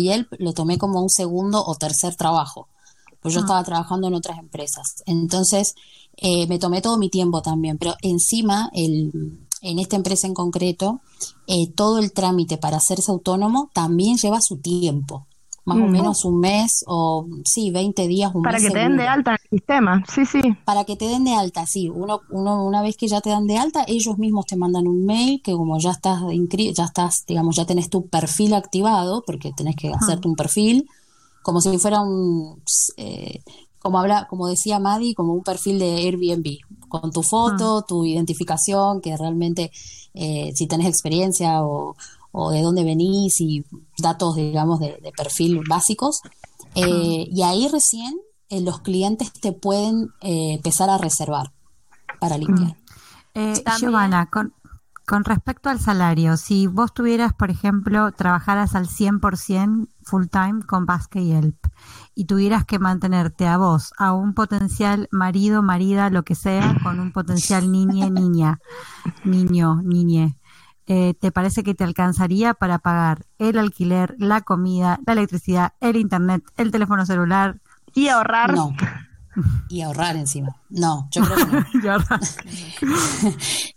Yelp, 0.00 0.32
lo 0.38 0.52
tomé 0.52 0.78
como 0.78 1.02
un 1.02 1.10
segundo 1.10 1.62
o 1.64 1.74
tercer 1.74 2.14
trabajo, 2.14 2.68
pues 3.20 3.34
yo 3.34 3.40
ah. 3.40 3.42
estaba 3.42 3.64
trabajando 3.64 4.08
en 4.08 4.14
otras 4.14 4.38
empresas. 4.38 5.02
Entonces, 5.06 5.74
eh, 6.16 6.46
me 6.46 6.58
tomé 6.58 6.80
todo 6.80 6.96
mi 6.98 7.10
tiempo 7.10 7.42
también, 7.42 7.78
pero 7.78 7.94
encima, 8.02 8.70
el, 8.72 9.38
en 9.60 9.78
esta 9.78 9.96
empresa 9.96 10.26
en 10.26 10.34
concreto, 10.34 11.00
eh, 11.46 11.70
todo 11.74 11.98
el 11.98 12.12
trámite 12.12 12.56
para 12.56 12.78
hacerse 12.78 13.10
autónomo 13.10 13.70
también 13.74 14.16
lleva 14.16 14.40
su 14.40 14.56
tiempo 14.56 15.26
más 15.64 15.78
o 15.78 15.86
menos 15.86 16.24
un 16.24 16.40
mes 16.40 16.84
o 16.86 17.26
sí, 17.44 17.70
20 17.70 18.08
días, 18.08 18.34
un 18.34 18.42
Para 18.42 18.58
mes. 18.58 18.64
Para 18.64 18.74
que 18.74 18.78
te 18.78 18.88
den 18.88 18.96
de 18.96 19.06
alta 19.06 19.32
el 19.32 19.58
sistema, 19.58 20.04
sí, 20.08 20.26
sí. 20.26 20.40
Para 20.64 20.84
que 20.84 20.96
te 20.96 21.06
den 21.06 21.24
de 21.24 21.34
alta, 21.34 21.66
sí. 21.66 21.88
Uno, 21.88 22.20
uno, 22.30 22.64
una 22.64 22.82
vez 22.82 22.96
que 22.96 23.06
ya 23.06 23.20
te 23.20 23.30
dan 23.30 23.46
de 23.46 23.58
alta, 23.58 23.84
ellos 23.86 24.18
mismos 24.18 24.46
te 24.46 24.56
mandan 24.56 24.88
un 24.88 25.04
mail 25.04 25.40
que 25.42 25.52
como 25.52 25.78
ya 25.78 25.92
estás, 25.92 26.22
ya 26.74 26.84
estás, 26.84 27.24
digamos, 27.26 27.56
ya 27.56 27.64
tenés 27.64 27.88
tu 27.90 28.06
perfil 28.08 28.54
activado, 28.54 29.22
porque 29.24 29.52
tenés 29.56 29.76
que 29.76 29.88
hacerte 29.88 30.26
un 30.26 30.34
perfil, 30.34 30.88
como 31.42 31.60
si 31.60 31.78
fuera 31.78 32.00
un, 32.00 32.60
eh, 32.96 33.40
como 33.78 33.98
habla, 33.98 34.26
como 34.28 34.48
decía 34.48 34.78
Madi, 34.78 35.14
como 35.14 35.32
un 35.32 35.42
perfil 35.42 35.78
de 35.78 35.96
Airbnb, 35.96 36.58
con 36.88 37.10
tu 37.10 37.22
foto, 37.22 37.82
tu 37.82 38.04
identificación, 38.04 39.00
que 39.00 39.16
realmente 39.16 39.70
eh, 40.14 40.52
si 40.54 40.66
tenés 40.66 40.88
experiencia 40.88 41.62
o, 41.62 41.96
o 42.32 42.50
de 42.50 42.62
dónde 42.62 42.84
venís 42.84 43.40
y 43.40 43.64
datos, 43.98 44.36
digamos, 44.36 44.80
de, 44.80 45.12
perfil 45.16 45.60
básicos. 45.68 46.20
Eh, 46.74 47.28
y 47.30 47.42
ahí 47.42 47.68
recién 47.68 48.14
eh, 48.48 48.60
los 48.60 48.80
clientes 48.80 49.32
te 49.32 49.52
pueden 49.52 50.08
eh, 50.22 50.54
empezar 50.54 50.90
a 50.90 50.98
reservar 50.98 51.52
para 52.18 52.38
limpiar. 52.38 52.76
Giovanna, 53.78 54.26
con, 54.26 54.54
con 55.06 55.24
respecto 55.24 55.68
al 55.68 55.80
salario, 55.80 56.36
si 56.36 56.66
vos 56.66 56.94
tuvieras, 56.94 57.32
por 57.34 57.50
ejemplo, 57.50 58.12
trabajaras 58.12 58.74
al 58.74 58.88
100% 58.88 59.88
full 60.04 60.26
time 60.26 60.62
con 60.66 60.86
Basque 60.86 61.20
y 61.20 61.32
Help 61.32 61.56
y 62.14 62.26
tuvieras 62.26 62.64
que 62.64 62.78
mantenerte 62.78 63.46
a 63.46 63.56
vos, 63.56 63.92
a 63.98 64.12
un 64.12 64.34
potencial 64.34 65.08
marido, 65.10 65.62
marida, 65.62 66.10
lo 66.10 66.22
que 66.22 66.34
sea, 66.34 66.76
con 66.82 67.00
un 67.00 67.12
potencial 67.12 67.70
niñe, 67.70 68.10
niña, 68.10 68.60
niño, 69.24 69.82
niñe, 69.82 70.38
eh, 70.86 71.14
¿te 71.14 71.30
parece 71.30 71.62
que 71.62 71.74
te 71.74 71.84
alcanzaría 71.84 72.54
para 72.54 72.78
pagar 72.78 73.24
el 73.38 73.58
alquiler, 73.58 74.16
la 74.18 74.40
comida, 74.40 74.98
la 75.06 75.12
electricidad, 75.12 75.72
el 75.80 75.96
internet, 75.96 76.42
el 76.56 76.70
teléfono 76.70 77.06
celular 77.06 77.60
y 77.94 78.08
ahorrar? 78.08 78.54
No. 78.54 78.74
Y 79.70 79.80
ahorrar 79.80 80.16
encima. 80.16 80.54
No, 80.68 81.08
yo 81.10 81.22
creo 81.24 81.46
que 81.46 81.78
no. 81.78 81.98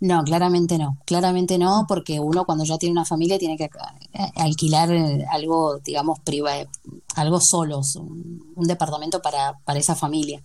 no, 0.00 0.22
claramente 0.22 0.76
no. 0.76 0.98
Claramente 1.06 1.56
no, 1.56 1.86
porque 1.88 2.20
uno 2.20 2.44
cuando 2.44 2.64
ya 2.64 2.76
tiene 2.76 2.92
una 2.92 3.06
familia 3.06 3.38
tiene 3.38 3.56
que 3.56 3.64
eh, 3.64 4.32
alquilar 4.36 4.92
eh, 4.92 5.24
algo, 5.32 5.78
digamos, 5.78 6.20
privado, 6.20 6.66
algo 7.14 7.40
solos, 7.40 7.96
un, 7.96 8.66
departamento 8.66 9.22
para, 9.22 9.54
para 9.64 9.78
esa 9.78 9.94
familia. 9.94 10.42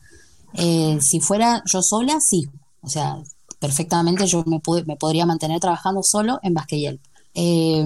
si 0.53 1.19
fuera 1.19 1.61
yo 1.65 1.81
sola, 1.81 2.17
sí. 2.21 2.47
O 2.81 2.87
sea, 2.87 3.17
perfectamente 3.61 4.25
yo 4.25 4.43
me, 4.47 4.59
pude, 4.59 4.83
me 4.85 4.97
podría 4.97 5.27
mantener 5.27 5.59
trabajando 5.59 6.01
solo 6.03 6.39
en 6.41 6.55
Basque 6.55 6.99
eh, 7.35 7.85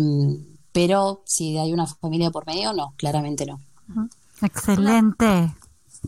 pero 0.71 1.21
si 1.25 1.57
hay 1.57 1.73
una 1.73 1.85
familia 1.85 2.31
por 2.31 2.47
medio, 2.47 2.73
no, 2.73 2.93
claramente 2.97 3.45
no. 3.45 3.59
Excelente. 4.41 5.53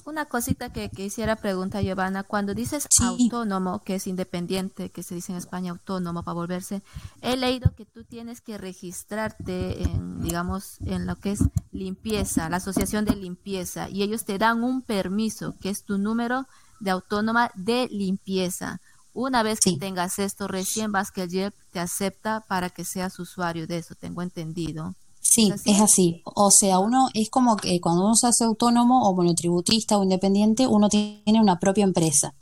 Una, 0.05 0.25
cosita 0.25 0.71
que, 0.71 0.89
quisiera 0.89 1.35
preguntar, 1.35 1.83
Giovanna, 1.83 2.23
cuando 2.23 2.53
dices 2.53 2.87
autónomo, 3.01 3.83
que 3.83 3.95
es 3.95 4.07
independiente, 4.07 4.89
que 4.89 5.03
se 5.03 5.15
dice 5.15 5.33
en 5.33 5.37
España 5.37 5.71
autónomo 5.71 6.23
para 6.23 6.33
volverse, 6.33 6.81
he 7.21 7.35
leído 7.35 7.73
que 7.75 7.85
tú 7.85 8.03
tienes 8.03 8.41
que 8.41 8.57
registrarte 8.57 9.83
en, 9.83 10.21
digamos, 10.21 10.77
en 10.85 11.07
lo 11.07 11.17
que 11.17 11.31
es 11.31 11.43
limpieza, 11.71 12.49
la 12.49 12.57
asociación 12.57 13.05
de 13.05 13.15
limpieza, 13.15 13.89
y 13.89 14.03
ellos 14.03 14.23
te 14.23 14.37
dan 14.37 14.63
un 14.63 14.81
permiso, 14.81 15.55
que 15.59 15.69
es 15.69 15.83
tu 15.83 15.97
número 15.97 16.45
de 16.79 16.91
autónoma 16.91 17.51
de 17.55 17.87
limpieza. 17.91 18.79
Una 19.17 19.41
vez 19.41 19.59
que 19.61 19.75
tengas 19.77 20.19
esto, 20.19 20.47
recién 20.47 20.91
vas 20.91 21.09
que 21.09 21.23
el 21.23 21.51
te 21.71 21.79
acepta 21.79 22.45
para 22.47 22.69
que 22.69 22.85
seas 22.85 23.17
usuario 23.17 23.65
de 23.65 23.79
eso, 23.79 23.95
tengo 23.95 24.21
entendido. 24.21 24.93
Sí, 25.19 25.51
¿Es 25.65 25.81
así? 25.81 26.21
O 26.23 26.51
sea, 26.51 26.77
uno 26.77 27.07
es 27.15 27.31
como 27.31 27.57
que 27.57 27.81
cuando 27.81 28.05
uno 28.05 28.13
se 28.13 28.27
hace 28.27 28.43
autónomo 28.43 29.09
o 29.09 29.15
monotributista 29.15 29.97
o 29.97 30.03
independiente, 30.03 30.67
uno 30.67 30.87
tiene 30.87 31.41
una 31.41 31.57
propia 31.57 31.83
empresa. 31.83 32.35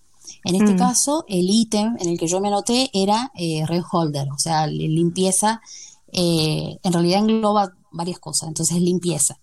En 0.43 0.55
este 0.55 0.73
mm. 0.73 0.77
caso, 0.77 1.23
el 1.29 1.49
ítem 1.49 1.95
en 1.97 2.09
el 2.09 2.19
que 2.19 2.27
yo 2.27 2.41
me 2.41 2.49
anoté 2.49 2.89
era 2.93 3.31
eh, 3.35 3.63
holder, 3.89 4.27
o 4.29 4.37
sea, 4.37 4.67
limpieza, 4.67 5.61
eh, 6.11 6.77
en 6.83 6.91
realidad 6.91 7.21
engloba 7.21 7.71
varias 7.91 8.19
cosas, 8.19 8.49
entonces 8.49 8.81
limpieza. 8.81 9.37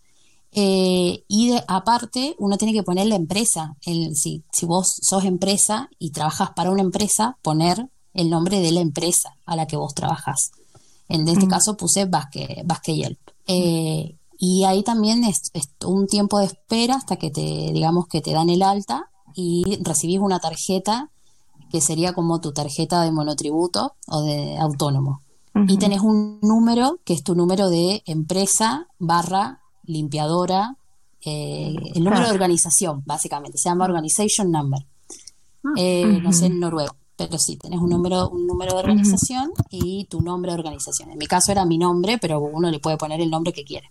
Eh, 0.53 1.25
y 1.29 1.49
de, 1.49 1.65
aparte, 1.67 2.37
uno 2.39 2.59
tiene 2.59 2.75
que 2.75 2.83
poner 2.83 3.07
la 3.07 3.17
empresa. 3.17 3.75
El, 3.85 4.15
si, 4.17 4.45
si 4.53 4.67
vos 4.67 4.95
sos 5.01 5.25
empresa 5.25 5.89
y 5.99 6.11
trabajas 6.11 6.51
para 6.51 6.71
una 6.71 6.83
empresa, 6.83 7.39
poner 7.43 7.89
el 8.15 8.31
nombre 8.31 8.61
de 8.61 8.73
la 8.73 8.81
empresa 8.81 9.31
a 9.47 9.57
la 9.57 9.67
que 9.67 9.77
vos 9.77 9.95
trabajas. 9.95 10.53
En 11.09 11.27
este 11.27 11.47
mm. 11.47 11.51
caso 11.51 11.77
puse 11.77 12.05
Basque, 12.05 12.63
Basque 12.65 12.95
Yelp. 12.95 13.19
Eh, 13.47 14.17
y 14.39 14.65
ahí 14.65 14.83
también 14.83 15.25
es, 15.25 15.53
un 15.85 16.07
tiempo 16.07 16.39
de 16.39 16.47
espera 16.47 16.97
hasta 16.97 17.17
que 17.17 17.31
te, 17.31 17.73
digamos, 17.73 18.07
que 18.07 18.21
te 18.21 18.33
dan 18.33 18.51
el 18.51 18.63
alta 18.63 19.11
y 19.35 19.79
recibís 19.83 20.19
una 20.19 20.41
tarjeta 20.41 21.11
que 21.71 21.81
sería 21.81 22.13
como 22.13 22.41
tu 22.41 22.53
tarjeta 22.53 23.03
de 23.03 23.13
monotributo 23.13 23.95
o 24.07 24.23
de 24.23 24.59
autónomo. 24.59 25.23
Y 25.69 25.77
tenés 25.77 26.01
un 26.01 26.39
número 26.41 26.99
que 27.05 27.13
es 27.13 27.23
tu 27.23 27.35
número 27.35 27.69
de 27.69 28.03
empresa 28.07 28.89
barra 28.99 29.62
limpiadora, 29.93 30.77
eh, 31.25 31.75
el 31.95 32.05
número 32.05 32.27
de 32.27 32.33
organización, 32.33 33.03
básicamente, 33.07 33.59
se 33.59 33.69
llama 33.69 33.85
Organization 33.85 34.51
Number. 34.51 34.85
Ah, 35.65 35.71
eh, 35.77 36.21
no 36.23 36.33
sé 36.33 36.47
en 36.47 36.59
noruego, 36.59 36.97
pero 37.17 37.39
sí, 37.39 37.57
tenés 37.57 37.81
un 37.81 37.91
número, 37.91 38.29
un 38.31 38.47
número 38.47 38.73
de 38.75 38.81
organización 38.81 39.53
y 39.71 40.07
tu 40.07 40.21
nombre 40.21 40.51
de 40.51 40.59
organización. 40.59 41.11
En 41.11 41.19
mi 41.19 41.27
caso 41.27 41.53
era 41.53 41.65
mi 41.65 41.79
nombre, 41.79 42.19
pero 42.19 42.41
uno 42.41 42.71
le 42.71 42.81
puede 42.81 42.97
poner 42.97 43.21
el 43.21 43.31
nombre 43.31 43.53
que 43.53 43.65
quiere. 43.65 43.89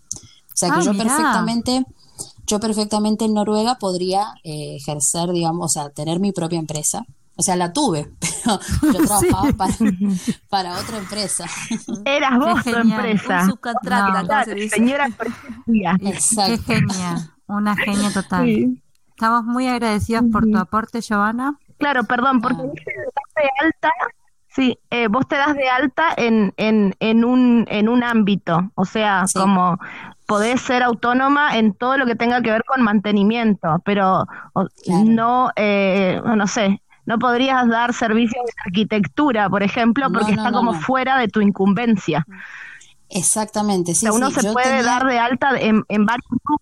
O 0.47 0.55
sea 0.55 0.69
que 0.69 0.79
ah, 0.79 0.83
yo 0.83 0.97
perfectamente, 0.97 1.85
yo 2.45 2.59
perfectamente 2.59 3.25
en 3.25 3.33
Noruega 3.33 3.75
podría 3.75 4.33
eh, 4.43 4.75
ejercer, 4.75 5.31
digamos, 5.31 5.65
o 5.65 5.69
sea, 5.69 5.89
tener 5.89 6.19
mi 6.19 6.33
propia 6.33 6.59
empresa. 6.59 7.05
O 7.41 7.43
sea, 7.43 7.55
la 7.55 7.73
tuve, 7.73 8.07
pero 8.81 8.93
yo 8.93 8.99
trabajaba 9.07 9.51
para, 10.47 10.77
otra 10.77 10.97
empresa. 10.99 11.45
Eras 12.05 12.37
vos 12.37 12.63
tu 12.63 12.75
empresa. 12.75 13.47
Un 13.49 14.69
señora 14.69 15.07
Exacto. 16.01 16.63
Qué 16.67 16.75
genial, 16.75 17.31
una 17.47 17.75
genia 17.75 18.13
total. 18.13 18.77
Estamos 19.09 19.43
muy 19.45 19.67
agradecidos 19.67 20.25
por 20.31 20.43
tu 20.43 20.55
aporte, 20.55 21.01
Giovanna. 21.01 21.57
Claro, 21.79 22.03
perdón, 22.03 22.41
porque 22.41 22.61
vos 22.61 22.75
te 22.85 22.93
das 22.93 23.33
de 23.43 23.65
alta, 23.65 23.89
sí, 24.49 24.79
eh, 24.91 25.07
vos 25.07 25.27
te 25.27 25.37
das 25.37 25.55
de 25.55 25.67
alta 25.67 26.13
en, 26.15 26.53
en, 26.57 26.95
en, 26.99 27.25
un, 27.25 27.65
en 27.69 27.89
un 27.89 28.03
ámbito, 28.03 28.69
o 28.75 28.85
sea, 28.85 29.25
como 29.33 29.79
podés 30.27 30.61
ser 30.61 30.83
autónoma 30.83 31.57
en 31.57 31.73
todo 31.73 31.97
lo 31.97 32.05
que 32.05 32.15
tenga 32.15 32.39
que 32.43 32.51
ver 32.51 32.63
con 32.65 32.83
mantenimiento, 32.83 33.81
pero 33.83 34.27
no, 35.05 35.49
eh, 35.55 36.21
no 36.23 36.45
sé, 36.45 36.79
no 37.11 37.19
podrías 37.19 37.67
dar 37.67 37.93
servicios 37.93 38.43
de 38.45 38.53
arquitectura, 38.65 39.49
por 39.49 39.63
ejemplo, 39.63 40.09
porque 40.11 40.31
está 40.31 40.51
como 40.51 40.73
fuera 40.73 41.17
de 41.17 41.27
tu 41.27 41.41
incumbencia. 41.41 42.25
Exactamente, 43.09 43.93
sí. 43.93 44.07
O 44.07 44.13
sea, 44.13 44.17
uno 44.17 44.31
se 44.31 44.51
puede 44.53 44.81
dar 44.81 45.05
de 45.05 45.19
alta 45.19 45.59
en, 45.59 45.83
en 45.89 46.05
varios 46.05 46.25
grupos. 46.29 46.57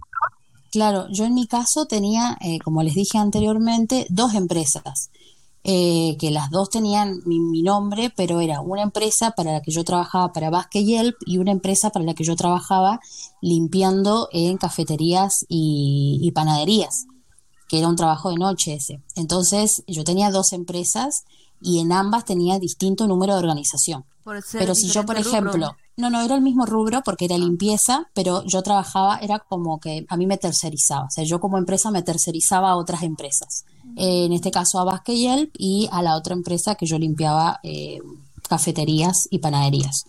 Claro, 0.72 1.08
yo 1.12 1.26
en 1.26 1.36
mi 1.36 1.48
caso 1.48 1.86
tenía, 1.86 2.38
eh, 2.42 2.60
como 2.64 2.82
les 2.82 2.96
dije 2.96 3.18
anteriormente, 3.18 4.08
dos 4.10 4.34
empresas. 4.34 5.12
Eh, 5.66 6.16
que 6.20 6.32
las 6.32 6.50
dos 6.52 6.70
tenían 6.70 7.20
mi, 7.26 7.62
nombre, 7.62 8.12
pero 8.16 8.40
era 8.40 8.62
una 8.62 8.82
empresa 8.82 9.32
para 9.32 9.52
la 9.52 9.62
que 9.62 9.72
yo 9.72 9.84
trabajaba 9.84 10.32
para 10.32 10.50
Basque 10.50 10.86
Yelp 10.86 11.18
y 11.26 11.38
una 11.38 11.52
empresa 11.52 11.90
para 11.90 12.06
la 12.06 12.14
que 12.14 12.24
yo 12.24 12.36
trabajaba 12.38 13.02
limpiando 13.42 14.30
en 14.32 14.58
cafeterías 14.58 15.46
y, 15.50 16.32
panaderías, 16.34 17.06
que 17.70 17.78
era 17.78 17.88
un 17.88 17.96
trabajo 17.96 18.32
de 18.32 18.38
noche 18.38 18.74
ese. 18.74 19.00
Entonces 19.16 19.84
yo 19.88 20.04
tenía 20.04 20.32
dos 20.32 20.52
empresas 20.52 21.24
y 21.62 21.80
en 21.80 21.94
ambas 21.94 22.26
tenía 22.26 22.60
distinto 22.60 23.08
número 23.08 23.34
de 23.34 23.40
organización. 23.40 24.04
Pero 24.52 24.76
si 24.76 24.90
yo, 24.90 25.06
por 25.06 25.18
ejemplo, 25.18 25.76
no, 25.98 26.10
no, 26.10 26.22
era 26.22 26.36
el 26.36 26.42
mismo 26.42 26.66
rubro 26.66 27.02
porque 27.04 27.26
era 27.26 27.38
limpieza, 27.38 28.10
pero 28.14 28.44
yo 28.46 28.62
trabajaba, 28.62 29.18
era 29.18 29.40
como 29.40 29.80
que 29.80 30.06
a 30.08 30.18
mí 30.18 30.28
me 30.28 30.38
tercerizaba, 30.38 31.06
o 31.06 31.10
sea, 31.10 31.24
yo 31.24 31.40
como 31.40 31.58
empresa 31.58 31.90
me 31.90 32.04
tercerizaba 32.04 32.70
a 32.70 32.76
otras 32.76 33.04
empresas. 33.04 33.66
Eh, 33.96 34.26
en 34.26 34.34
este 34.34 34.52
caso 34.52 34.80
a 34.80 34.84
Basque 34.84 35.18
Yelp 35.18 35.52
y 35.58 35.90
a 35.92 36.02
la 36.02 36.16
otra 36.16 36.34
empresa 36.34 36.76
que 36.76 36.86
yo 36.86 37.00
limpiaba 37.00 37.60
eh, 37.64 38.00
cafeterías 38.48 39.28
y 39.32 39.40
panaderías. 39.40 40.06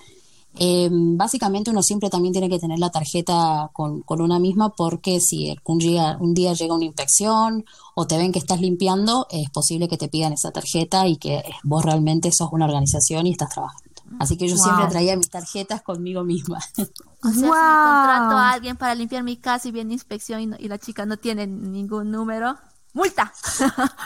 Eh, 0.59 0.88
básicamente 0.90 1.70
uno 1.70 1.82
siempre 1.82 2.11
también 2.11 2.32
tiene 2.32 2.48
que 2.48 2.59
tener 2.59 2.78
la 2.78 2.90
tarjeta 2.90 3.70
con, 3.72 4.03
una 4.09 4.38
misma 4.38 4.70
porque 4.70 5.20
si 5.20 5.57
un 5.64 5.78
día, 5.78 6.16
un 6.20 6.34
día 6.34 6.53
llega 6.53 6.74
una 6.74 6.84
inspección 6.84 7.64
o 7.94 8.07
te 8.07 8.18
ven 8.18 8.32
que 8.32 8.40
estás 8.40 8.61
limpiando, 8.61 9.26
es 9.30 9.48
posible 9.51 9.88
que 9.88 9.96
te 9.96 10.09
pidan 10.09 10.32
esa 10.32 10.51
tarjeta 10.51 11.07
y 11.07 11.16
que 11.16 11.42
vos 11.62 11.84
realmente 11.84 12.32
sos 12.32 12.51
una 12.53 12.66
organización 12.66 13.26
y 13.26 13.32
estás 13.32 13.51
trabajando. 13.51 13.90
Así 14.18 14.36
que 14.36 14.48
yo 14.48 14.57
siempre 14.57 14.86
traía 14.88 15.16
mis 15.16 15.30
tarjetas 15.30 15.82
conmigo 15.82 16.24
misma. 16.24 16.59
O 17.22 17.28
sea, 17.28 17.34
si 17.34 17.42
contrato 17.42 18.38
a 18.38 18.53
alguien 18.53 18.78
para 18.78 18.94
limpiar 18.94 19.22
mi 19.22 19.36
casa 19.36 19.68
y 19.68 19.72
viene 19.72 19.92
inspección 19.92 20.57
y, 20.59 20.68
la 20.68 20.78
chica 20.78 21.05
no 21.05 21.18
tiene 21.18 21.46
ningún 21.46 22.11
número, 22.11 22.57
multa. 22.94 23.30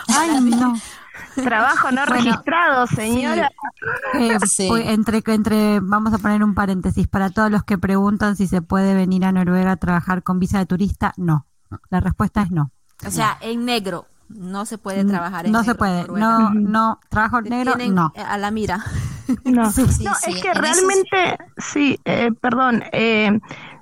Ay, 0.09 0.41
no. 0.41 0.75
Trabajo 1.35 1.91
no 1.91 2.05
registrado, 2.07 2.87
señora. 2.87 3.51
Eh, 4.15 4.39
entre, 4.87 5.23
entre, 5.27 5.81
vamos 5.81 6.13
a 6.13 6.19
poner 6.19 6.43
un 6.43 6.55
paréntesis, 6.55 7.07
para 7.09 7.31
todos 7.31 7.51
los 7.51 7.65
que 7.65 7.79
preguntan 7.79 8.37
si 8.37 8.47
se 8.47 8.63
puede 8.63 8.95
venir 8.95 9.25
a 9.25 9.33
Noruega 9.33 9.73
a 9.73 9.77
trabajar 9.77 10.23
con 10.23 10.39
visa 10.39 10.59
de 10.59 10.67
turista, 10.67 11.13
no. 11.17 11.47
La 11.91 12.01
respuesta 12.01 12.43
es 12.43 12.51
no. 12.51 12.71
O 13.07 13.11
sea, 13.11 13.39
en 13.41 13.65
negro. 13.65 14.07
No 14.29 14.65
se 14.65 14.79
puede 14.79 15.05
trabajar 15.05 15.47
en 15.47 15.53
no 15.53 15.61
negro. 15.61 15.69
No 15.69 15.73
se 15.73 15.79
puede, 15.79 16.19
no, 16.19 16.51
no, 16.55 17.01
trabajo 17.09 17.39
en 17.39 17.45
negro, 17.45 17.75
no. 17.91 18.13
A 18.17 18.39
la 18.39 18.51
mira. 18.51 18.83
No, 19.45 19.69
es 19.69 20.43
que 20.43 20.55
realmente, 20.55 21.39
sí, 21.57 21.99
eh, 22.05 22.31
perdón, 22.41 22.83
eh, 22.93 23.39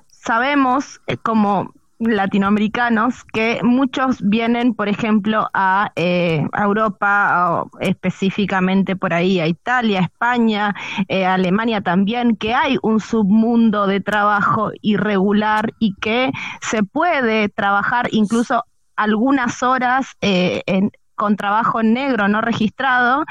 sabemos 0.07 1.01
eh, 1.07 1.17
como 1.17 1.73
latinoamericanos 1.99 3.23
que 3.25 3.61
muchos 3.63 4.21
vienen, 4.21 4.73
por 4.73 4.89
ejemplo, 4.89 5.47
a, 5.53 5.91
Europa, 5.95 7.65
específicamente 7.79 8.95
por 8.95 9.13
ahí 9.13 9.39
a 9.39 9.47
Italia, 9.47 10.01
España, 10.01 10.75
Alemania 11.09 11.81
también, 11.81 12.35
que 12.35 12.53
hay 12.53 12.77
un 12.81 12.99
submundo 12.99 13.87
de 13.87 14.01
trabajo 14.01 14.71
irregular 14.81 15.73
y 15.79 15.95
que 15.95 16.31
se 16.61 16.83
puede 16.83 17.49
trabajar 17.49 18.09
incluso 18.11 18.63
algunas 18.95 19.63
horas 19.63 20.07
en, 20.21 20.91
con 21.15 21.35
trabajo 21.35 21.83
negro 21.83 22.27
no 22.27 22.41
registrado 22.41 23.25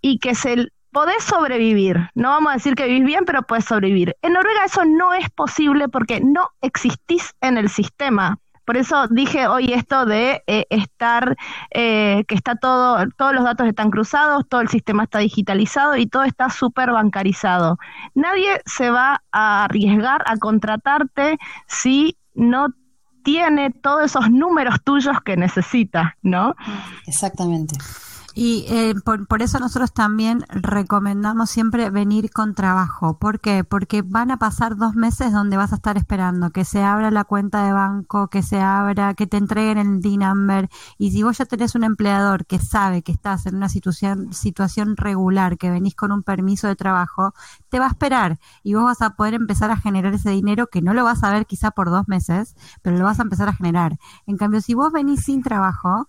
y 0.00 0.18
que 0.18 0.34
se 0.34 0.68
podés 0.94 1.24
sobrevivir. 1.24 2.08
No 2.14 2.30
vamos 2.30 2.52
a 2.52 2.54
decir 2.54 2.76
que 2.76 2.86
vivís 2.86 3.04
bien, 3.04 3.24
pero 3.26 3.42
podés 3.42 3.66
sobrevivir. 3.66 4.16
En 4.22 4.32
Noruega 4.32 4.64
eso 4.64 4.84
no 4.86 5.12
es 5.12 5.28
posible 5.28 5.88
porque 5.88 6.20
no 6.20 6.48
existís 6.62 7.34
en 7.40 7.58
el 7.58 7.68
sistema. 7.68 8.38
Por 8.64 8.78
eso 8.78 9.08
dije 9.08 9.46
hoy 9.46 9.74
esto 9.74 10.06
de 10.06 10.42
eh, 10.46 10.64
estar, 10.70 11.36
eh, 11.70 12.24
que 12.26 12.34
está 12.34 12.54
todo, 12.54 13.04
todos 13.18 13.34
los 13.34 13.44
datos 13.44 13.66
están 13.66 13.90
cruzados, 13.90 14.48
todo 14.48 14.62
el 14.62 14.68
sistema 14.68 15.02
está 15.02 15.18
digitalizado 15.18 15.96
y 15.96 16.06
todo 16.06 16.22
está 16.22 16.48
súper 16.48 16.92
bancarizado. 16.92 17.76
Nadie 18.14 18.62
se 18.64 18.88
va 18.88 19.22
a 19.32 19.64
arriesgar 19.64 20.22
a 20.26 20.38
contratarte 20.38 21.36
si 21.66 22.16
no 22.34 22.68
tiene 23.24 23.70
todos 23.70 24.04
esos 24.04 24.30
números 24.30 24.76
tuyos 24.84 25.20
que 25.24 25.36
necesita, 25.36 26.16
¿no? 26.22 26.54
Exactamente. 27.06 27.76
Y 28.36 28.66
eh, 28.68 28.94
por, 29.04 29.28
por, 29.28 29.42
eso 29.42 29.60
nosotros 29.60 29.92
también 29.92 30.44
recomendamos 30.48 31.50
siempre 31.50 31.88
venir 31.90 32.32
con 32.32 32.54
trabajo. 32.54 33.16
¿Por 33.16 33.38
qué? 33.38 33.62
Porque 33.62 34.02
van 34.02 34.32
a 34.32 34.38
pasar 34.38 34.76
dos 34.76 34.96
meses 34.96 35.32
donde 35.32 35.56
vas 35.56 35.72
a 35.72 35.76
estar 35.76 35.96
esperando 35.96 36.50
que 36.50 36.64
se 36.64 36.82
abra 36.82 37.12
la 37.12 37.22
cuenta 37.22 37.64
de 37.64 37.72
banco, 37.72 38.28
que 38.28 38.42
se 38.42 38.60
abra, 38.60 39.14
que 39.14 39.28
te 39.28 39.36
entreguen 39.36 39.78
el 39.78 40.00
D-Number. 40.00 40.68
Y 40.98 41.12
si 41.12 41.22
vos 41.22 41.38
ya 41.38 41.44
tenés 41.44 41.76
un 41.76 41.84
empleador 41.84 42.44
que 42.44 42.58
sabe 42.58 43.02
que 43.02 43.12
estás 43.12 43.46
en 43.46 43.54
una 43.54 43.68
situación, 43.68 44.32
situación 44.32 44.96
regular, 44.96 45.56
que 45.56 45.70
venís 45.70 45.94
con 45.94 46.10
un 46.10 46.24
permiso 46.24 46.66
de 46.66 46.74
trabajo, 46.74 47.34
te 47.68 47.78
va 47.78 47.86
a 47.86 47.90
esperar 47.90 48.40
y 48.64 48.74
vos 48.74 48.82
vas 48.82 49.00
a 49.02 49.10
poder 49.10 49.34
empezar 49.34 49.70
a 49.70 49.76
generar 49.76 50.12
ese 50.12 50.30
dinero 50.30 50.66
que 50.66 50.82
no 50.82 50.92
lo 50.92 51.04
vas 51.04 51.22
a 51.22 51.30
ver 51.30 51.46
quizá 51.46 51.70
por 51.70 51.88
dos 51.88 52.08
meses, 52.08 52.56
pero 52.82 52.98
lo 52.98 53.04
vas 53.04 53.20
a 53.20 53.22
empezar 53.22 53.48
a 53.48 53.54
generar. 53.54 53.96
En 54.26 54.36
cambio, 54.36 54.60
si 54.60 54.74
vos 54.74 54.92
venís 54.92 55.24
sin 55.24 55.42
trabajo, 55.42 56.08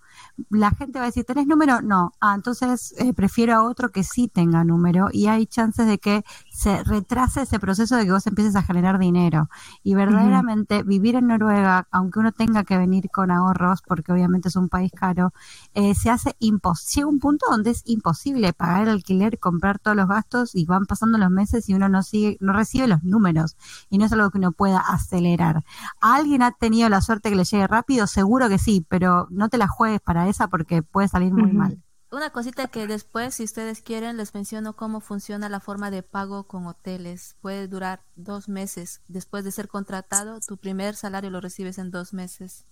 la 0.50 0.72
gente 0.72 0.98
va 0.98 1.06
a 1.06 1.08
decir, 1.10 1.24
¿tenés 1.24 1.46
número? 1.46 1.82
No. 1.84 2.14
Ah, 2.22 2.34
entonces 2.36 2.94
eh, 2.98 3.14
prefiero 3.14 3.56
a 3.56 3.64
otro 3.64 3.90
que 3.90 4.04
sí 4.04 4.28
tenga 4.28 4.64
número 4.64 5.10
y 5.12 5.28
hay 5.28 5.46
chances 5.46 5.86
de 5.86 6.00
que 6.00 6.24
se 6.50 6.84
retrase 6.84 7.42
ese 7.42 7.60
proceso 7.60 7.96
de 7.96 8.06
que 8.06 8.12
vos 8.12 8.26
empieces 8.26 8.56
a 8.56 8.64
generar 8.64 9.00
dinero. 9.00 9.50
Y 9.84 9.96
verdaderamente 9.96 10.84
vivir 10.84 11.16
en 11.16 11.28
Noruega, 11.28 11.88
aunque 11.92 12.20
uno 12.20 12.32
tenga 12.32 12.64
que 12.64 12.78
venir 12.78 13.10
con 13.12 13.32
ahorros, 13.32 13.82
porque 13.82 14.12
obviamente 14.12 14.48
es 14.48 14.56
un 14.56 14.70
país 14.70 14.92
caro, 14.96 15.34
eh, 15.74 15.94
se 15.94 16.10
hace 16.10 16.36
imposible. 16.40 16.96
Llega 16.96 17.08
un 17.08 17.20
punto 17.20 17.46
donde 17.50 17.72
es 17.72 17.84
imposible 17.86 18.54
pagar 18.54 18.84
el 18.84 18.90
alquiler, 18.90 19.38
comprar 19.40 19.80
todos 19.80 19.98
los 19.98 20.08
gastos 20.08 20.56
y 20.56 20.66
van 20.66 20.86
pasando 20.86 21.18
los 21.18 21.30
meses 21.30 21.68
y 21.70 21.74
uno 21.74 21.90
no 21.90 22.04
sigue, 22.04 22.38
no 22.40 22.54
recibe 22.54 22.88
los 22.88 23.04
números 23.04 23.58
y 23.90 23.98
no 23.98 24.06
es 24.06 24.14
algo 24.14 24.30
que 24.32 24.38
uno 24.38 24.52
pueda 24.52 24.80
acelerar. 24.80 25.64
¿Alguien 26.00 26.42
ha 26.42 26.52
tenido 26.52 26.90
la 26.90 27.02
suerte 27.02 27.30
que 27.30 27.36
le 27.36 27.44
llegue 27.44 27.68
rápido? 27.68 28.08
Seguro 28.08 28.50
que 28.50 28.58
sí, 28.58 28.86
pero 28.88 29.28
no 29.30 29.50
te 29.50 29.58
la 29.58 29.68
juegues 29.68 30.02
para 30.02 30.28
esa 30.30 30.48
porque 30.48 30.82
puede 30.84 31.08
salir 31.08 31.34
muy 31.34 31.52
mal. 31.52 31.85
Una 32.16 32.30
cosita 32.30 32.68
que 32.68 32.88
después, 32.88 33.36
si 33.36 33.44
ustedes 33.44 33.82
quieren, 33.82 34.18
les 34.18 34.34
menciono 34.34 34.76
cómo 34.76 35.02
funciona 35.02 35.50
la 35.50 35.60
forma 35.60 35.92
de 35.92 36.04
pago 36.04 36.44
con 36.44 36.68
hoteles. 36.68 37.36
Puede 37.42 37.68
durar 37.68 38.04
dos 38.16 38.48
meses. 38.48 39.02
Después 39.08 39.44
de 39.44 39.52
ser 39.52 39.68
contratado, 39.68 40.40
tu 40.40 40.58
primer 40.58 40.96
salario 40.96 41.30
lo 41.30 41.42
recibes 41.42 41.78
en 41.78 41.92
dos 41.92 42.14
meses. 42.14 42.66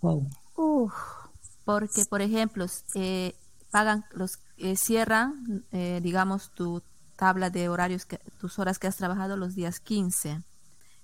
Wow. 0.00 0.28
Porque, 1.64 2.04
por 2.04 2.22
ejemplo, 2.22 2.66
eh, 2.94 3.34
pagan, 3.70 4.04
los 4.12 4.38
eh, 4.56 4.76
cierran, 4.76 5.64
eh, 5.70 6.00
digamos, 6.02 6.50
tu 6.52 6.82
tabla 7.16 7.50
de 7.50 7.68
horarios, 7.68 8.06
que, 8.06 8.18
tus 8.38 8.58
horas 8.58 8.78
que 8.78 8.86
has 8.86 8.96
trabajado 8.96 9.36
los 9.36 9.54
días 9.54 9.80
15. 9.80 10.42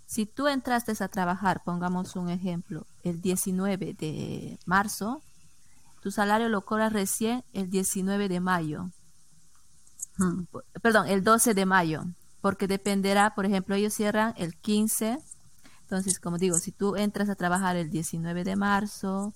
Si 0.06 0.26
tú 0.26 0.48
entraste 0.48 0.92
a 1.02 1.08
trabajar, 1.08 1.62
pongamos 1.64 2.16
un 2.16 2.28
ejemplo, 2.30 2.86
el 3.02 3.20
19 3.20 3.94
de 3.94 4.58
marzo, 4.64 5.22
tu 6.04 6.10
salario 6.10 6.50
lo 6.50 6.66
cobras 6.66 6.92
recién 6.92 7.44
el 7.54 7.70
19 7.70 8.28
de 8.28 8.38
mayo. 8.38 8.90
Hmm. 10.18 10.42
Perdón, 10.82 11.08
el 11.08 11.24
12 11.24 11.54
de 11.54 11.64
mayo, 11.64 12.04
porque 12.42 12.68
dependerá, 12.68 13.34
por 13.34 13.46
ejemplo, 13.46 13.74
ellos 13.74 13.94
cierran 13.94 14.34
el 14.36 14.54
15. 14.54 15.18
Entonces, 15.80 16.20
como 16.20 16.36
digo, 16.36 16.58
si 16.58 16.72
tú 16.72 16.96
entras 16.96 17.30
a 17.30 17.36
trabajar 17.36 17.76
el 17.76 17.88
19 17.88 18.44
de 18.44 18.54
marzo, 18.54 19.32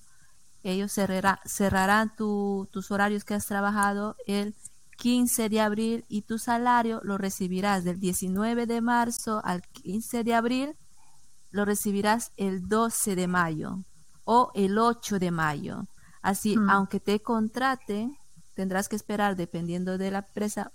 ellos 0.63 0.93
cerrarán 0.93 2.15
tus 2.15 2.91
horarios 2.91 3.25
que 3.25 3.33
has 3.33 3.47
trabajado 3.47 4.17
el 4.27 4.55
15 4.99 5.49
de 5.49 5.63
abril 5.63 6.05
y 6.07 6.21
tu 6.21 6.37
salario 6.39 7.01
lo 7.03 7.17
recibirás 7.17 7.83
del 7.83 7.99
19 7.99 8.67
de 8.67 8.83
marzo 8.83 9.41
al 9.43 9.63
15 9.63 10.23
de 10.23 10.35
abril, 10.35 10.77
lo 11.51 11.65
recibirás 11.65 12.31
el 12.37 12.69
12 12.69 13.17
de 13.17 13.27
mayo 13.27 13.79
o 14.25 14.51
el 14.55 14.77
8 14.77 15.19
de 15.19 15.31
mayo. 15.31 15.87
Así, 16.23 16.57
aunque 16.69 17.01
te 17.01 17.21
contraten, 17.21 18.17
tendrás 18.55 18.89
que 18.89 18.97
esperar, 18.97 19.37
dependiendo 19.37 19.99
de 19.99 20.11
la 20.11 20.19
empresa, 20.19 20.73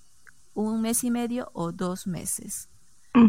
un 0.54 0.82
mes 0.82 1.04
y 1.04 1.12
medio 1.12 1.50
o 1.54 1.72
dos 1.72 2.08
meses 2.08 2.70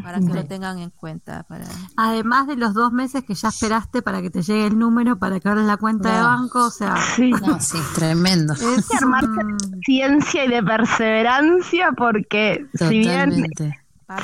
para 0.03 0.19
que 0.19 0.33
lo 0.33 0.45
tengan 0.47 0.79
en 0.79 0.91
cuenta. 0.91 1.43
Para... 1.45 1.67
Además 1.97 2.47
de 2.47 2.57
los 2.57 2.73
dos 2.73 2.93
meses 2.93 3.23
que 3.25 3.35
ya 3.35 3.49
esperaste 3.49 4.01
para 4.03 4.23
que 4.23 4.31
te 4.31 4.43
llegue 4.43 4.67
el 4.67 4.79
número, 4.79 5.19
para 5.19 5.41
que 5.41 5.49
abras 5.49 5.67
la 5.67 5.77
cuenta 5.77 6.15
de 6.15 6.23
banco, 6.23 6.67
o 6.67 6.71
sea... 6.71 6.97
Sí, 6.97 7.33
tremendo. 7.95 8.55
Es 8.55 8.91
armarse 9.01 9.29
de 9.29 9.79
ciencia 9.85 10.45
y 10.45 10.49
de 10.49 10.63
perseverancia 10.63 11.93
porque 11.93 12.67
si 12.73 12.99
bien 13.01 13.47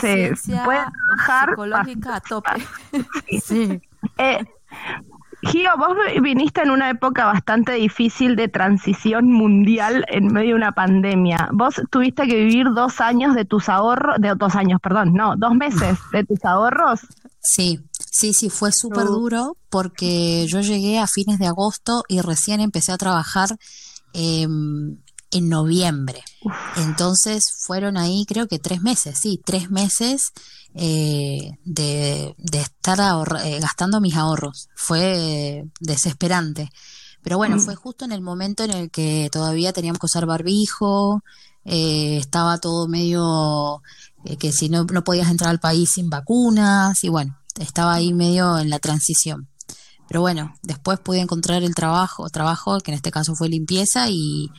se 0.01 0.30
puede 0.64 0.84
trabajar... 1.18 1.51
Psicológica 1.51 2.16
a 2.16 2.20
tope. 2.20 2.51
sí. 3.43 3.82
Eh, 4.16 4.45
Gio, 5.43 5.70
vos 5.78 5.97
viniste 6.22 6.62
en 6.62 6.70
una 6.70 6.91
época 6.91 7.24
bastante 7.24 7.72
difícil 7.72 8.36
de 8.36 8.49
transición 8.49 9.30
mundial 9.32 10.05
en 10.09 10.26
medio 10.26 10.51
de 10.51 10.55
una 10.57 10.72
pandemia. 10.72 11.49
Vos 11.53 11.80
tuviste 11.91 12.26
que 12.26 12.36
vivir 12.36 12.66
dos 12.74 13.01
años 13.01 13.34
de 13.34 13.47
tus 13.47 13.68
ahorros, 13.68 14.16
de 14.18 14.34
dos 14.34 14.55
años, 14.55 14.80
perdón, 14.82 15.14
no, 15.14 15.36
dos 15.36 15.55
meses 15.55 15.99
de 16.12 16.24
tus 16.24 16.45
ahorros. 16.45 17.01
Sí, 17.41 17.80
sí, 18.11 18.34
sí, 18.34 18.51
fue 18.51 18.70
súper 18.70 19.07
duro 19.07 19.57
porque 19.70 20.47
yo 20.47 20.61
llegué 20.61 20.99
a 20.99 21.07
fines 21.07 21.38
de 21.38 21.47
agosto 21.47 22.05
y 22.09 22.20
recién 22.20 22.61
empecé 22.61 22.93
a 22.93 22.99
trabajar 22.99 23.57
em, 24.12 24.99
en 25.30 25.48
noviembre. 25.48 26.22
Entonces 26.76 27.52
fueron 27.56 27.96
ahí 27.96 28.24
creo 28.26 28.46
que 28.46 28.58
tres 28.58 28.82
meses, 28.82 29.18
sí, 29.20 29.40
tres 29.44 29.70
meses 29.70 30.32
eh, 30.74 31.58
de, 31.64 32.34
estar 32.52 32.98
eh, 33.44 33.60
gastando 33.60 34.00
mis 34.00 34.16
ahorros. 34.16 34.68
Fue 34.74 35.64
desesperante. 35.80 36.70
Pero 37.22 37.36
bueno, 37.36 37.56
mm. 37.56 37.60
fue 37.60 37.74
justo 37.74 38.04
en 38.04 38.12
el 38.12 38.22
momento 38.22 38.64
en 38.64 38.70
el 38.70 38.90
que 38.90 39.28
todavía 39.30 39.72
teníamos 39.72 39.98
que 39.98 40.06
usar 40.06 40.26
barbijo, 40.26 41.22
eh, 41.64 42.16
estaba 42.16 42.58
todo 42.58 42.88
medio 42.88 43.82
que 44.38 44.52
si 44.52 44.68
no, 44.68 44.84
no 44.84 45.02
podías 45.02 45.30
entrar 45.30 45.50
al 45.50 45.60
país 45.60 45.90
sin 45.94 46.10
vacunas 46.10 47.02
y 47.04 47.08
bueno, 47.08 47.38
estaba 47.58 47.94
ahí 47.94 48.12
medio 48.12 48.58
en 48.58 48.70
la 48.70 48.78
transición. 48.78 49.48
Pero 50.08 50.22
bueno, 50.22 50.54
después 50.62 50.98
pude 50.98 51.20
encontrar 51.20 51.62
el 51.62 51.74
trabajo, 51.74 52.28
trabajo 52.30 52.80
que 52.80 52.90
en 52.90 52.96
este 52.96 53.10
caso 53.12 53.34
fue 53.36 53.48
limpieza 53.48 54.10
y, 54.10 54.50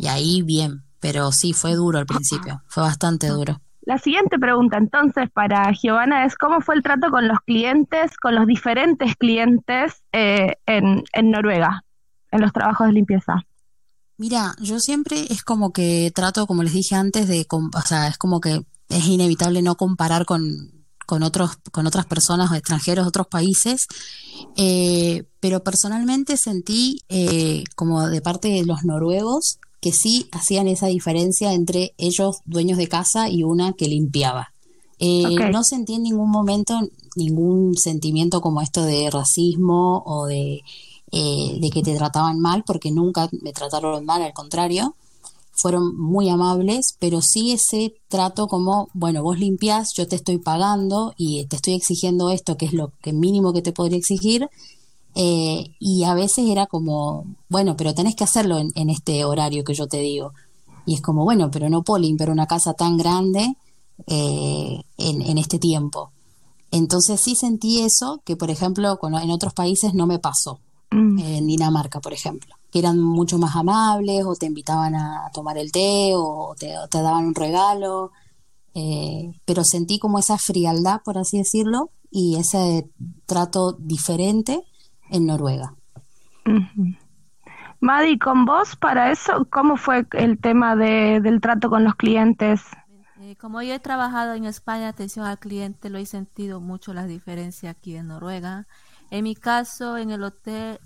y 0.00 0.08
ahí 0.08 0.42
bien, 0.42 0.82
pero 0.98 1.30
sí 1.30 1.52
fue 1.52 1.74
duro 1.74 1.98
al 1.98 2.06
principio, 2.06 2.62
fue 2.66 2.82
bastante 2.82 3.28
duro. 3.28 3.60
La 3.82 3.98
siguiente 3.98 4.38
pregunta 4.38 4.78
entonces 4.78 5.30
para 5.30 5.72
Giovanna 5.72 6.24
es 6.24 6.36
cómo 6.36 6.60
fue 6.60 6.76
el 6.76 6.82
trato 6.82 7.10
con 7.10 7.28
los 7.28 7.38
clientes, 7.40 8.16
con 8.16 8.34
los 8.34 8.46
diferentes 8.46 9.14
clientes 9.16 10.02
eh, 10.12 10.54
en, 10.66 11.04
en 11.12 11.30
Noruega, 11.30 11.84
en 12.30 12.40
los 12.40 12.52
trabajos 12.52 12.86
de 12.86 12.92
limpieza. 12.94 13.44
Mira, 14.16 14.54
yo 14.60 14.78
siempre 14.80 15.24
es 15.30 15.42
como 15.42 15.72
que 15.72 16.12
trato, 16.14 16.46
como 16.46 16.62
les 16.62 16.72
dije 16.72 16.94
antes, 16.94 17.26
de, 17.26 17.46
o 17.50 17.80
sea, 17.82 18.08
es 18.08 18.18
como 18.18 18.40
que 18.40 18.62
es 18.88 19.06
inevitable 19.06 19.62
no 19.62 19.76
comparar 19.76 20.26
con, 20.26 20.44
con 21.06 21.22
otros, 21.22 21.56
con 21.72 21.86
otras 21.86 22.06
personas 22.06 22.52
extranjeros, 22.52 23.06
otros 23.06 23.26
países, 23.26 23.86
eh, 24.56 25.24
pero 25.40 25.64
personalmente 25.64 26.36
sentí 26.36 27.00
eh, 27.08 27.64
como 27.74 28.08
de 28.08 28.20
parte 28.20 28.48
de 28.48 28.64
los 28.64 28.84
noruegos 28.84 29.58
que 29.80 29.92
sí 29.92 30.28
hacían 30.32 30.68
esa 30.68 30.86
diferencia 30.88 31.52
entre 31.52 31.94
ellos 31.98 32.40
dueños 32.44 32.78
de 32.78 32.88
casa 32.88 33.28
y 33.28 33.42
una 33.42 33.72
que 33.72 33.88
limpiaba. 33.88 34.52
Eh, 34.98 35.34
no 35.50 35.64
sentí 35.64 35.94
en 35.94 36.02
ningún 36.02 36.30
momento 36.30 36.78
ningún 37.16 37.74
sentimiento 37.76 38.40
como 38.40 38.60
esto 38.60 38.84
de 38.84 39.10
racismo 39.10 40.02
o 40.04 40.26
de, 40.26 40.62
eh, 41.10 41.58
de 41.58 41.70
que 41.70 41.82
te 41.82 41.96
trataban 41.96 42.38
mal, 42.38 42.64
porque 42.66 42.90
nunca 42.90 43.28
me 43.42 43.52
trataron 43.52 44.04
mal, 44.04 44.22
al 44.22 44.32
contrario, 44.32 44.94
fueron 45.52 45.96
muy 45.98 46.28
amables, 46.28 46.96
pero 46.98 47.20
sí 47.20 47.52
ese 47.52 47.94
trato 48.08 48.46
como, 48.46 48.88
bueno, 48.94 49.22
vos 49.22 49.38
limpias, 49.38 49.90
yo 49.96 50.06
te 50.06 50.16
estoy 50.16 50.38
pagando 50.38 51.14
y 51.16 51.44
te 51.46 51.56
estoy 51.56 51.74
exigiendo 51.74 52.30
esto, 52.30 52.56
que 52.56 52.66
es 52.66 52.72
lo 52.72 52.92
que 53.02 53.12
mínimo 53.12 53.52
que 53.52 53.62
te 53.62 53.72
podría 53.72 53.98
exigir, 53.98 54.48
eh, 55.14 55.74
y 55.78 56.04
a 56.04 56.14
veces 56.14 56.48
era 56.48 56.66
como, 56.66 57.26
bueno, 57.48 57.76
pero 57.76 57.94
tenés 57.94 58.14
que 58.14 58.24
hacerlo 58.24 58.58
en, 58.58 58.90
este 58.90 59.24
horario 59.24 59.64
que 59.64 59.74
yo 59.74 59.86
te 59.86 59.98
digo. 59.98 60.32
Y 60.86 60.94
es 60.94 61.02
como, 61.02 61.24
bueno, 61.24 61.50
pero 61.50 61.68
no 61.68 61.82
puedo 61.82 62.00
limpiar 62.00 62.30
una 62.30 62.46
casa 62.46 62.74
tan 62.74 62.96
grande 62.96 63.54
eh, 64.06 64.82
en, 64.96 65.38
este 65.38 65.58
tiempo. 65.58 66.12
Entonces 66.70 67.20
sí 67.20 67.34
sentí 67.34 67.80
eso, 67.80 68.20
que 68.24 68.36
por 68.36 68.50
ejemplo 68.50 68.98
en 69.20 69.30
otros 69.30 69.52
países 69.52 69.94
no 69.94 70.06
me 70.06 70.18
pasó. 70.18 70.60
Mm. 70.90 71.18
En 71.18 71.46
Dinamarca, 71.46 72.00
por 72.00 72.12
ejemplo, 72.12 72.54
que 72.70 72.78
eran 72.78 73.00
mucho 73.00 73.38
más 73.38 73.54
amables 73.56 74.24
o 74.24 74.34
te 74.34 74.46
invitaban 74.46 74.94
a 74.94 75.30
tomar 75.32 75.58
el 75.58 75.70
té 75.70 76.12
o 76.14 76.54
te, 76.58 76.72
daban 76.90 77.26
un 77.26 77.34
regalo. 77.34 78.12
Eh, 78.74 79.32
pero 79.44 79.64
sentí 79.64 79.98
como 79.98 80.18
esa 80.18 80.38
frialdad, 80.38 81.00
por 81.04 81.18
así 81.18 81.38
decirlo, 81.38 81.90
y 82.10 82.36
ese 82.36 82.88
trato 83.26 83.72
diferente 83.72 84.64
en 85.10 85.26
Noruega. 85.26 85.74
Madi, 87.80 88.18
con 88.18 88.44
vos 88.44 88.76
para 88.76 89.10
eso, 89.10 89.46
¿cómo 89.50 89.76
fue 89.76 90.06
el 90.12 90.38
tema 90.38 90.76
de, 90.76 91.20
del 91.20 91.40
trato 91.40 91.70
con 91.70 91.84
los 91.84 91.94
clientes? 91.94 92.62
Eh, 93.20 93.36
como 93.36 93.62
yo 93.62 93.74
he 93.74 93.78
trabajado 93.78 94.34
en 94.34 94.44
España, 94.44 94.88
atención 94.88 95.26
al 95.26 95.38
cliente, 95.38 95.90
lo 95.90 95.98
he 95.98 96.06
sentido 96.06 96.60
mucho 96.60 96.94
la 96.94 97.06
diferencia 97.06 97.70
aquí 97.70 97.96
en 97.96 98.08
Noruega. 98.08 98.66
En 99.10 99.24
mi 99.24 99.34
caso, 99.34 99.96
en 99.98 100.10
el 100.10 100.22
hotel 100.22 100.78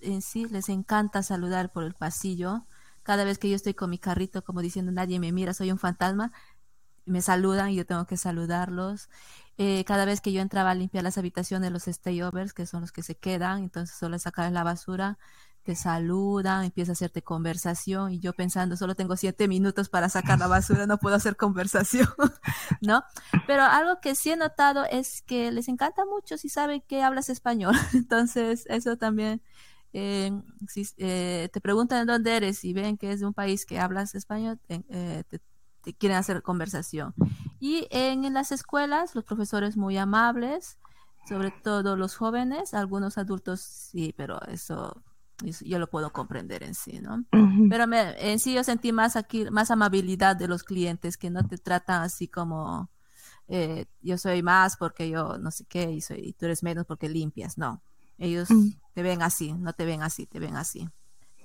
en 0.00 0.22
sí, 0.22 0.46
les 0.46 0.68
encanta 0.68 1.22
saludar 1.22 1.72
por 1.72 1.84
el 1.84 1.94
pasillo. 1.94 2.66
Cada 3.02 3.24
vez 3.24 3.38
que 3.38 3.48
yo 3.48 3.56
estoy 3.56 3.74
con 3.74 3.90
mi 3.90 3.98
carrito, 3.98 4.42
como 4.42 4.60
diciendo 4.60 4.92
nadie 4.92 5.18
me 5.18 5.32
mira, 5.32 5.54
soy 5.54 5.72
un 5.72 5.78
fantasma, 5.78 6.32
me 7.06 7.22
saludan 7.22 7.70
y 7.70 7.76
yo 7.76 7.86
tengo 7.86 8.06
que 8.06 8.16
saludarlos. 8.16 9.08
Eh, 9.60 9.84
cada 9.84 10.04
vez 10.04 10.20
que 10.20 10.32
yo 10.32 10.40
entraba 10.40 10.70
a 10.70 10.74
limpiar 10.76 11.02
las 11.02 11.18
habitaciones, 11.18 11.72
los 11.72 11.84
stayovers, 11.84 12.54
que 12.54 12.64
son 12.64 12.80
los 12.80 12.92
que 12.92 13.02
se 13.02 13.16
quedan, 13.16 13.64
entonces 13.64 13.96
solo 13.96 14.16
sacar 14.20 14.52
la 14.52 14.62
basura, 14.62 15.18
te 15.64 15.74
saludan, 15.74 16.64
empieza 16.64 16.92
a 16.92 16.94
hacerte 16.94 17.22
conversación 17.22 18.12
y 18.12 18.20
yo 18.20 18.32
pensando, 18.34 18.76
solo 18.76 18.94
tengo 18.94 19.16
siete 19.16 19.48
minutos 19.48 19.88
para 19.88 20.08
sacar 20.08 20.38
la 20.38 20.46
basura, 20.46 20.86
no 20.86 20.98
puedo 20.98 21.16
hacer 21.16 21.36
conversación, 21.36 22.08
¿no? 22.80 23.02
Pero 23.48 23.64
algo 23.64 24.00
que 24.00 24.14
sí 24.14 24.30
he 24.30 24.36
notado 24.36 24.84
es 24.84 25.22
que 25.22 25.50
les 25.50 25.66
encanta 25.66 26.04
mucho 26.06 26.38
si 26.38 26.48
saben 26.48 26.80
que 26.86 27.02
hablas 27.02 27.28
español, 27.28 27.74
entonces 27.94 28.64
eso 28.68 28.96
también, 28.96 29.42
eh, 29.92 30.30
si 30.68 30.88
eh, 30.98 31.48
te 31.52 31.60
preguntan 31.60 32.06
dónde 32.06 32.36
eres 32.36 32.64
y 32.64 32.72
ven 32.72 32.96
que 32.96 33.10
es 33.10 33.20
de 33.20 33.26
un 33.26 33.34
país 33.34 33.66
que 33.66 33.80
hablas 33.80 34.14
español, 34.14 34.60
te, 34.68 34.84
te 35.82 35.94
quieren 35.94 36.16
hacer 36.16 36.42
conversación. 36.42 37.12
Y 37.60 37.88
en, 37.90 38.32
las 38.32 38.52
escuelas, 38.52 39.14
los 39.14 39.24
profesores 39.24 39.76
muy 39.76 39.96
amables, 39.96 40.78
sobre 41.28 41.50
todo 41.50 41.96
los 41.96 42.16
jóvenes, 42.16 42.74
algunos 42.74 43.18
adultos 43.18 43.60
sí, 43.60 44.14
pero 44.16 44.40
eso, 44.42 45.02
yo 45.42 45.78
lo 45.78 45.88
puedo 45.88 46.12
comprender 46.12 46.62
en 46.62 46.74
sí, 46.74 47.00
¿no? 47.00 47.24
Pero 47.68 47.84
en 47.92 48.38
sí 48.38 48.54
yo 48.54 48.64
sentí 48.64 48.92
más 48.92 49.16
aquí, 49.16 49.50
más 49.50 49.70
amabilidad 49.70 50.36
de 50.36 50.48
los 50.48 50.62
clientes 50.62 51.16
que 51.16 51.30
no 51.30 51.46
te 51.46 51.58
tratan 51.58 52.02
así 52.02 52.28
como 52.28 52.90
eh, 53.48 53.86
yo 54.02 54.18
soy 54.18 54.42
más 54.42 54.76
porque 54.76 55.08
yo 55.08 55.38
no 55.38 55.50
sé 55.50 55.64
qué 55.64 55.90
y, 55.90 56.00
soy, 56.00 56.34
tú 56.34 56.44
eres 56.44 56.62
menos 56.62 56.84
porque 56.86 57.08
limpias, 57.08 57.58
no. 57.58 57.82
Ellos 58.18 58.48
te 58.94 59.02
ven 59.02 59.22
así, 59.22 59.52
no 59.52 59.72
te 59.72 59.84
ven 59.84 60.02
así, 60.02 60.26
te 60.26 60.38
ven 60.38 60.56
así. 60.56 60.88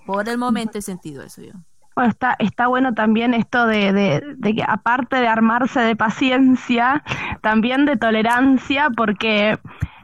Por 0.06 0.28
el 0.28 0.38
momento 0.38 0.78
he 0.78 0.82
sentido 0.82 1.24
eso 1.24 1.42
yo. 1.42 1.54
Bueno, 1.96 2.10
está, 2.10 2.36
está 2.40 2.68
bueno 2.68 2.94
también 2.94 3.34
esto 3.34 3.68
de, 3.68 3.94
de, 4.38 4.56
que 4.56 4.64
aparte 4.68 5.18
de 5.18 5.28
armarse 5.28 5.80
de 5.80 5.96
paciencia, 5.96 7.04
también 7.42 7.86
de 7.86 7.98
tolerancia, 7.98 8.90
porque 8.96 9.60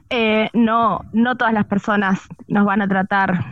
eh, 0.09 0.49
no, 0.53 1.01
no 1.13 1.35
todas 1.35 1.53
las 1.53 1.65
personas 1.65 2.27
nos 2.47 2.65
van 2.65 2.81
a 2.81 2.87
tratar 2.87 3.43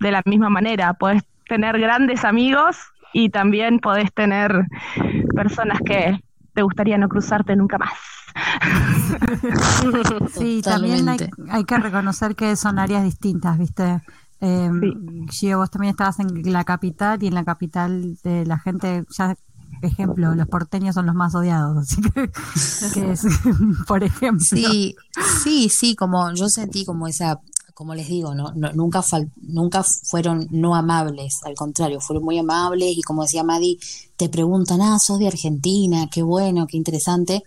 de 0.00 0.12
la 0.12 0.22
misma 0.24 0.48
manera. 0.48 0.94
Puedes 0.94 1.22
tener 1.48 1.78
grandes 1.78 2.24
amigos 2.24 2.78
y 3.12 3.30
también 3.30 3.78
podés 3.78 4.12
tener 4.12 4.66
personas 5.34 5.78
que 5.84 6.20
te 6.54 6.62
gustaría 6.62 6.98
no 6.98 7.08
cruzarte 7.08 7.54
nunca 7.56 7.78
más. 7.78 7.92
sí, 10.32 10.60
también 10.62 11.08
hay, 11.08 11.18
hay, 11.50 11.64
que 11.64 11.78
reconocer 11.78 12.34
que 12.34 12.56
son 12.56 12.78
áreas 12.78 13.04
distintas, 13.04 13.58
¿viste? 13.58 14.00
Eh, 14.46 15.56
vos 15.56 15.70
también 15.70 15.92
estabas 15.92 16.20
en 16.20 16.52
la 16.52 16.64
capital 16.64 17.22
y 17.22 17.28
en 17.28 17.34
la 17.34 17.44
capital 17.44 18.18
de 18.22 18.44
la 18.44 18.58
gente, 18.58 19.04
ya 19.16 19.34
ejemplo, 19.82 20.34
los 20.34 20.48
porteños 20.48 20.94
son 20.94 21.06
los 21.06 21.14
más 21.14 21.34
odiados, 21.34 21.76
así 21.78 22.00
que, 22.02 22.30
por 23.86 24.04
ejemplo. 24.04 24.44
Sí, 24.44 24.94
sí, 25.42 25.68
sí, 25.68 25.96
como 25.96 26.32
yo 26.34 26.48
sentí 26.48 26.84
como 26.84 27.06
esa, 27.06 27.40
como 27.74 27.94
les 27.94 28.08
digo, 28.08 28.34
no, 28.34 28.52
nunca 28.52 29.02
nunca 29.36 29.84
fueron 30.10 30.46
no 30.50 30.74
amables, 30.74 31.40
al 31.44 31.54
contrario, 31.54 32.00
fueron 32.00 32.24
muy 32.24 32.38
amables 32.38 32.96
y 32.96 33.02
como 33.02 33.22
decía 33.22 33.44
Madi, 33.44 33.78
te 34.16 34.28
preguntan, 34.28 34.80
ah, 34.82 34.98
sos 34.98 35.18
de 35.18 35.28
Argentina, 35.28 36.08
qué 36.10 36.22
bueno, 36.22 36.66
qué 36.66 36.76
interesante 36.76 37.42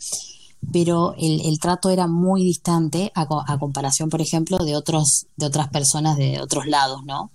pero 0.71 1.13
el, 1.17 1.41
el 1.45 1.59
trato 1.59 1.89
era 1.89 2.07
muy 2.07 2.43
distante 2.43 3.11
a, 3.15 3.27
a, 3.47 3.59
comparación, 3.59 4.09
por 4.09 4.21
ejemplo, 4.21 4.57
de 4.57 4.75
otros 4.75 5.27
de 5.35 5.45
otras 5.45 5.69
personas 5.69 6.17
de 6.17 6.41
otros 6.41 6.65
lados, 6.65 7.01
¿no? 7.05 7.31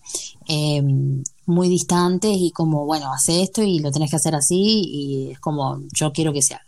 Em, 0.47 1.23
muy 1.47 1.69
distantes 1.69 2.33
y 2.35 2.51
como, 2.51 2.85
bueno, 2.85 3.13
hace 3.13 3.43
esto 3.43 3.63
y 3.63 3.79
lo 3.79 3.91
tenés 3.91 4.11
que 4.11 4.17
hacer 4.17 4.35
así 4.35 4.83
y 4.85 5.31
es 5.33 5.41
como, 5.41 5.81
yo 5.93 6.13
quiero 6.13 6.33
que 6.33 6.43
se 6.43 6.55
haga. 6.55 6.65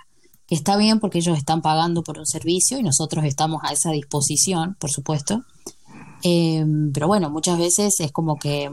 Que 0.46 0.54
está 0.54 0.76
bien 0.76 1.00
porque 1.00 1.18
ellos 1.18 1.36
están 1.36 1.62
pagando 1.62 2.02
por 2.02 2.18
un 2.18 2.26
servicio 2.26 2.78
y 2.78 2.82
nosotros 2.82 3.24
estamos 3.24 3.62
a 3.64 3.72
esa 3.72 3.90
disposición, 3.90 4.76
por 4.78 4.90
supuesto. 4.90 5.42
Em, 6.22 6.92
pero 6.92 7.06
bueno, 7.06 7.30
muchas 7.30 7.58
veces 7.58 8.00
es 8.00 8.12
como 8.12 8.36
que, 8.36 8.70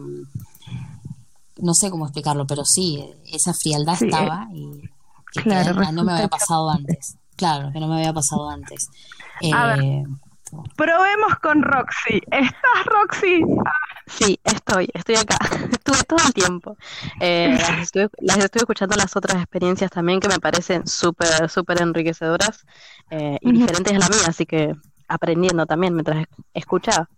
no 1.58 1.74
sé 1.74 1.90
cómo 1.90 2.06
explicarlo, 2.06 2.46
pero 2.48 2.64
sí, 2.66 3.04
esa 3.32 3.54
frialdad 3.54 4.02
estaba 4.02 4.48
y 4.54 4.82
claro, 5.26 5.92
no 5.92 6.04
me 6.04 6.14
había 6.14 6.28
pasado 6.28 6.70
antes. 6.70 7.18
Claro, 7.36 7.72
que 7.72 7.80
no 7.80 7.88
me 7.88 7.96
había 7.96 8.14
pasado 8.14 8.50
antes. 8.50 8.90
Eh, 9.42 10.04
probemos 10.76 11.36
con 11.42 11.62
Roxy. 11.62 12.22
¿Estás, 12.32 12.86
Roxy? 12.86 13.44
Sí, 14.08 14.40
estoy, 14.44 14.90
estoy 14.94 15.16
acá. 15.16 15.38
Estuve 15.72 16.04
todo 16.04 16.20
el 16.26 16.34
tiempo. 16.34 16.78
Eh, 17.20 17.58
las, 18.22 18.38
estoy, 18.38 18.60
escuchando 18.60 18.96
las 18.96 19.16
otras 19.16 19.38
experiencias 19.38 19.90
también 19.90 20.20
que 20.20 20.28
me 20.28 20.40
parecen 20.40 20.86
súper, 20.88 21.50
súper 21.50 21.82
enriquecedoras 21.82 22.66
eh, 23.10 23.38
y 23.42 23.52
diferentes 23.52 23.94
a 23.94 24.00
la 24.00 24.10
mía, 24.10 24.26
así 24.28 24.46
que 24.46 24.76
aprendiendo 25.08 25.66
también 25.66 25.94
mientras 25.94 26.26
escuchaba. 26.54 27.10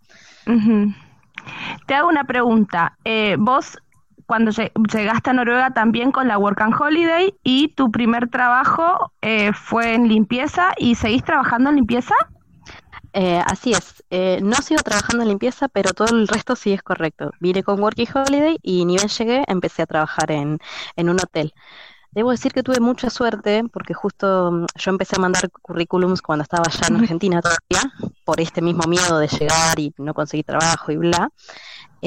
Te 1.86 1.94
hago 1.94 2.08
una 2.08 2.24
pregunta. 2.24 2.96
vos 3.38 3.78
cuando 4.26 4.50
llegaste 4.50 5.30
a 5.30 5.32
Noruega 5.32 5.72
también 5.72 6.12
con 6.12 6.28
la 6.28 6.38
Work 6.38 6.60
and 6.60 6.74
Holiday 6.80 7.34
y 7.42 7.68
tu 7.68 7.90
primer 7.90 8.28
trabajo 8.28 9.12
eh, 9.22 9.52
fue 9.52 9.94
en 9.94 10.08
limpieza 10.08 10.72
y 10.76 10.94
seguís 10.94 11.24
trabajando 11.24 11.70
en 11.70 11.76
limpieza? 11.76 12.14
Eh, 13.12 13.40
así 13.46 13.72
es, 13.72 14.02
eh, 14.10 14.40
no 14.42 14.56
sigo 14.56 14.82
trabajando 14.82 15.22
en 15.22 15.28
limpieza, 15.28 15.68
pero 15.68 15.92
todo 15.92 16.16
el 16.16 16.26
resto 16.26 16.56
sí 16.56 16.72
es 16.72 16.82
correcto. 16.82 17.30
Vine 17.38 17.62
con 17.62 17.80
Working 17.80 18.08
Holiday 18.12 18.58
y 18.60 18.84
ni 18.84 18.96
bien 18.96 19.08
llegué 19.08 19.44
empecé 19.46 19.82
a 19.82 19.86
trabajar 19.86 20.32
en, 20.32 20.58
en 20.96 21.08
un 21.08 21.20
hotel. 21.20 21.52
Debo 22.10 22.30
decir 22.30 22.52
que 22.52 22.62
tuve 22.62 22.78
mucha 22.78 23.10
suerte 23.10 23.64
porque 23.72 23.92
justo 23.92 24.50
mm, 24.50 24.66
yo 24.76 24.90
empecé 24.90 25.16
a 25.16 25.20
mandar 25.20 25.50
currículums 25.50 26.22
cuando 26.22 26.42
estaba 26.42 26.64
allá 26.66 26.86
en 26.88 26.96
Argentina 26.96 27.40
todavía, 27.40 27.92
por 28.24 28.40
este 28.40 28.62
mismo 28.62 28.84
miedo 28.88 29.18
de 29.18 29.28
llegar 29.28 29.78
y 29.78 29.92
no 29.98 30.14
conseguir 30.14 30.44
trabajo 30.44 30.92
y 30.92 30.96
bla 30.96 31.30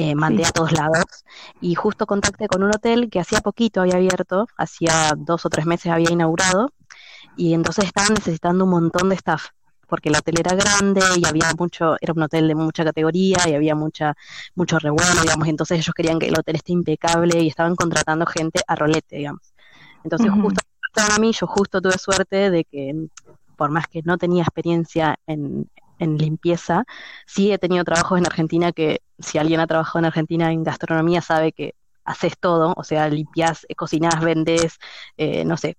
eh, 0.00 0.14
mandé 0.14 0.44
a 0.44 0.52
todos 0.52 0.70
lados 0.70 1.24
y 1.60 1.74
justo 1.74 2.06
contacté 2.06 2.46
con 2.46 2.62
un 2.62 2.70
hotel 2.70 3.10
que 3.10 3.18
hacía 3.18 3.40
poquito 3.40 3.80
había 3.80 3.96
abierto, 3.96 4.46
hacía 4.56 5.12
dos 5.16 5.44
o 5.44 5.48
tres 5.48 5.66
meses 5.66 5.90
había 5.90 6.12
inaugurado 6.12 6.70
y 7.36 7.52
entonces 7.52 7.86
estaban 7.86 8.14
necesitando 8.14 8.62
un 8.62 8.70
montón 8.70 9.08
de 9.08 9.16
staff 9.16 9.46
porque 9.88 10.08
el 10.08 10.16
hotel 10.16 10.36
era 10.38 10.54
grande 10.54 11.00
y 11.16 11.26
había 11.26 11.52
mucho, 11.58 11.96
era 12.00 12.12
un 12.12 12.22
hotel 12.22 12.46
de 12.46 12.54
mucha 12.54 12.84
categoría 12.84 13.38
y 13.48 13.54
había 13.54 13.74
mucha, 13.74 14.14
mucho 14.54 14.78
revuelo, 14.78 15.20
digamos, 15.20 15.48
entonces 15.48 15.80
ellos 15.80 15.94
querían 15.96 16.20
que 16.20 16.28
el 16.28 16.38
hotel 16.38 16.54
esté 16.54 16.74
impecable 16.74 17.42
y 17.42 17.48
estaban 17.48 17.74
contratando 17.74 18.24
gente 18.24 18.60
a 18.68 18.76
rolete, 18.76 19.16
digamos. 19.16 19.52
Entonces 20.04 20.30
justo 20.30 20.60
a 20.94 21.18
mí, 21.18 21.32
yo 21.32 21.48
justo 21.48 21.80
tuve 21.80 21.98
suerte 21.98 22.52
de 22.52 22.62
que 22.62 23.08
por 23.56 23.70
más 23.70 23.88
que 23.88 24.02
no 24.04 24.16
tenía 24.16 24.44
experiencia 24.44 25.16
en, 25.26 25.68
en 25.98 26.18
limpieza. 26.18 26.84
Sí 27.26 27.50
he 27.50 27.58
tenido 27.58 27.82
trabajos 27.82 28.16
en 28.18 28.26
Argentina 28.26 28.70
que 28.70 29.00
si 29.18 29.38
alguien 29.38 29.60
ha 29.60 29.66
trabajado 29.66 30.00
en 30.00 30.04
Argentina 30.06 30.52
en 30.52 30.64
gastronomía 30.64 31.20
sabe 31.20 31.52
que 31.52 31.74
haces 32.08 32.38
todo, 32.38 32.72
o 32.76 32.84
sea, 32.84 33.08
limpias, 33.08 33.66
eh, 33.68 33.74
cocinas, 33.74 34.20
vendes, 34.20 34.78
eh, 35.16 35.44
no 35.44 35.56
sé, 35.56 35.76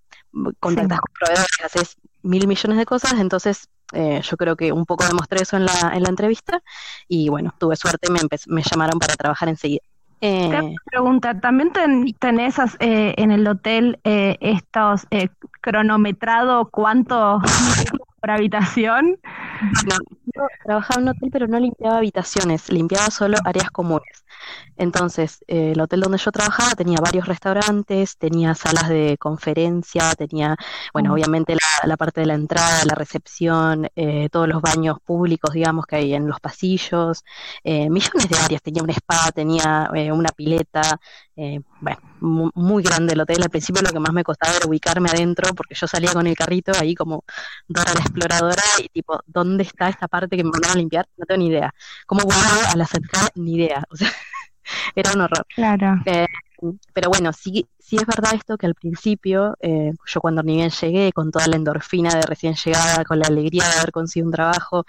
contactas 0.60 1.00
con 1.00 1.14
proveedores, 1.20 1.58
haces 1.64 1.98
mil 2.22 2.48
millones 2.48 2.78
de 2.78 2.86
cosas, 2.86 3.14
entonces 3.14 3.68
eh, 3.94 4.22
yo 4.24 4.38
creo 4.38 4.56
que 4.56 4.72
un 4.72 4.86
poco 4.86 5.06
demostré 5.06 5.42
eso 5.42 5.58
en 5.58 5.66
la, 5.66 5.92
en 5.94 6.04
la 6.04 6.10
entrevista. 6.10 6.62
Y 7.08 7.30
bueno, 7.30 7.54
tuve 7.58 7.76
suerte, 7.76 8.12
me, 8.12 8.20
me 8.48 8.62
llamaron 8.62 9.00
para 9.00 9.16
trabajar 9.16 9.50
enseguida. 9.50 9.82
Eh, 10.22 10.76
pregunta, 10.86 11.40
¿también 11.40 11.72
tenés 12.20 12.56
en 12.80 13.32
el 13.32 13.48
hotel 13.48 14.00
estos 14.04 15.08
cronometrado 15.62 16.70
cuánto 16.70 17.40
por 18.20 18.32
habitación? 18.32 19.20
No, 20.36 20.48
trabajaba 20.64 21.02
en 21.02 21.04
un 21.04 21.10
hotel, 21.10 21.30
pero 21.32 21.48
no 21.48 21.60
limpiaba 21.60 21.98
habitaciones, 21.98 22.72
limpiaba 22.72 23.10
solo 23.10 23.38
áreas 23.46 23.72
comunes. 23.72 24.24
Entonces, 24.78 25.44
eh, 25.48 25.74
el 25.74 25.82
hotel 25.82 26.02
donde 26.02 26.18
yo 26.18 26.32
trabajaba 26.32 26.72
tenía 26.76 26.98
varios 27.02 27.28
restaurantes, 27.28 28.18
tenía 28.18 28.56
salas 28.56 28.88
de 28.88 29.18
conferencia, 29.20 30.14
tenía, 30.16 30.56
bueno, 30.94 31.10
mm. 31.10 31.14
obviamente 31.14 31.58
la, 31.84 31.98
parte 31.98 32.22
de 32.22 32.28
la 32.28 32.36
entrada, 32.36 32.86
la 32.86 32.96
recepción, 32.96 33.90
eh, 33.96 34.30
todos 34.32 34.48
los 34.48 34.62
baños 34.62 35.00
públicos, 35.02 35.54
digamos, 35.54 35.86
que 35.86 35.98
hay 35.98 36.14
en 36.14 36.28
los 36.28 36.40
pasillos, 36.40 37.24
eh, 37.64 37.90
millones 37.90 38.30
de 38.30 38.38
áreas, 38.38 38.62
tenía 38.62 38.84
un 38.84 38.90
spa, 38.92 39.32
tenía 39.34 39.90
una 40.14 40.30
pileta, 40.30 40.82
bueno, 41.80 42.00
muy, 42.56 42.84
grande 42.84 43.14
el 43.14 43.22
hotel. 43.22 43.42
Al 43.42 43.50
principio 43.50 43.82
lo 43.82 43.92
que 43.92 44.00
más 44.00 44.12
me 44.14 44.24
costaba 44.24 44.56
era 44.56 44.68
ubicarme 44.68 45.10
adentro, 45.10 45.54
porque 45.56 45.76
yo 45.76 45.88
salía 45.88 46.12
con 46.14 46.28
el 46.28 46.36
carrito 46.36 46.72
ahí 46.80 46.96
como 46.96 47.24
Dora 47.68 47.94
la 47.94 48.02
exploradora 48.02 48.64
y 48.84 48.90
tipo, 48.90 49.20
¿dónde 49.26 49.64
está 49.64 49.90
esta 49.90 50.08
parte 50.08 50.36
que 50.36 50.44
me 50.44 50.52
mandaron 50.52 50.78
a 50.78 50.80
limpiar? 50.80 51.08
No 51.18 51.26
tengo 51.26 51.40
ni 51.40 51.48
idea. 51.48 51.74
¿Cómo 52.06 52.24
guardo 52.24 52.70
a 52.72 52.76
la 52.76 52.84
acercar? 52.84 53.32
Ni 53.36 53.56
idea. 53.56 53.84
O 53.90 53.96
sea, 53.96 54.12
era 54.96 55.14
un 55.14 55.22
horror. 55.22 55.46
Claro. 55.56 56.02
Eh, 56.06 56.28
pero 56.94 57.10
bueno, 57.10 57.32
sí, 57.34 57.68
sí 57.80 57.96
es 57.96 58.06
verdad 58.06 58.34
esto 58.34 58.58
que 58.58 58.66
al 58.66 58.76
principio, 58.76 59.56
eh, 59.62 59.94
yo 60.06 60.22
cuando 60.22 60.44
ni 60.44 60.58
bien 60.58 60.70
llegué, 60.70 61.12
con 61.14 61.32
toda 61.32 61.48
la 61.48 61.56
endorfina 61.56 62.14
de 62.14 62.22
recién 62.22 62.56
llegada, 62.56 63.04
con 63.06 63.20
la 63.20 63.28
alegría 63.28 63.64
de 63.68 63.80
haber 63.80 63.92
conseguido 63.92 64.28
un 64.28 64.34
trabajo, 64.34 64.86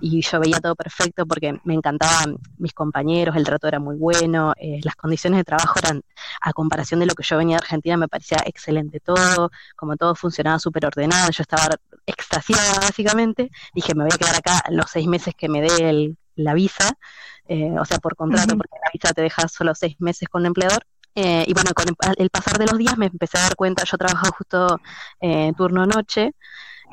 y 0.00 0.20
yo 0.20 0.40
veía 0.40 0.60
todo 0.60 0.74
perfecto 0.76 1.26
porque 1.26 1.58
me 1.64 1.74
encantaban 1.74 2.36
mis 2.58 2.72
compañeros, 2.72 3.36
el 3.36 3.44
trato 3.44 3.68
era 3.68 3.80
muy 3.80 3.96
bueno, 3.96 4.52
eh, 4.56 4.80
las 4.82 4.96
condiciones 4.96 5.38
de 5.38 5.44
trabajo 5.44 5.78
eran, 5.78 6.02
a 6.40 6.52
comparación 6.52 7.00
de 7.00 7.06
lo 7.06 7.14
que 7.14 7.22
yo 7.22 7.36
venía 7.36 7.56
de 7.56 7.64
Argentina, 7.64 7.96
me 7.96 8.08
parecía 8.08 8.38
excelente 8.46 9.00
todo, 9.00 9.50
como 9.76 9.96
todo 9.96 10.14
funcionaba 10.14 10.58
súper 10.58 10.86
ordenado, 10.86 11.30
yo 11.30 11.42
estaba 11.42 11.68
extasiada 12.06 12.80
básicamente, 12.80 13.50
dije, 13.74 13.94
me 13.94 14.04
voy 14.04 14.12
a 14.12 14.18
quedar 14.18 14.36
acá 14.36 14.62
los 14.70 14.90
seis 14.90 15.06
meses 15.06 15.34
que 15.36 15.48
me 15.48 15.62
dé 15.62 16.14
la 16.36 16.54
visa, 16.54 16.96
eh, 17.46 17.74
o 17.78 17.84
sea, 17.84 17.98
por 17.98 18.16
contrato, 18.16 18.56
porque 18.56 18.76
la 18.82 18.90
visa 18.92 19.12
te 19.12 19.22
deja 19.22 19.48
solo 19.48 19.74
seis 19.74 19.96
meses 20.00 20.28
con 20.28 20.42
el 20.42 20.46
empleador, 20.46 20.86
eh, 21.14 21.44
y 21.46 21.52
bueno, 21.54 21.70
con 21.74 21.86
el, 22.18 22.30
pasar 22.30 22.58
de 22.58 22.66
los 22.66 22.78
días 22.78 22.98
me 22.98 23.06
empecé 23.06 23.38
a 23.38 23.42
dar 23.42 23.56
cuenta, 23.56 23.84
yo 23.84 23.96
trabajaba 23.96 24.36
justo 24.36 24.80
eh, 25.20 25.52
turno 25.56 25.86
noche, 25.86 26.34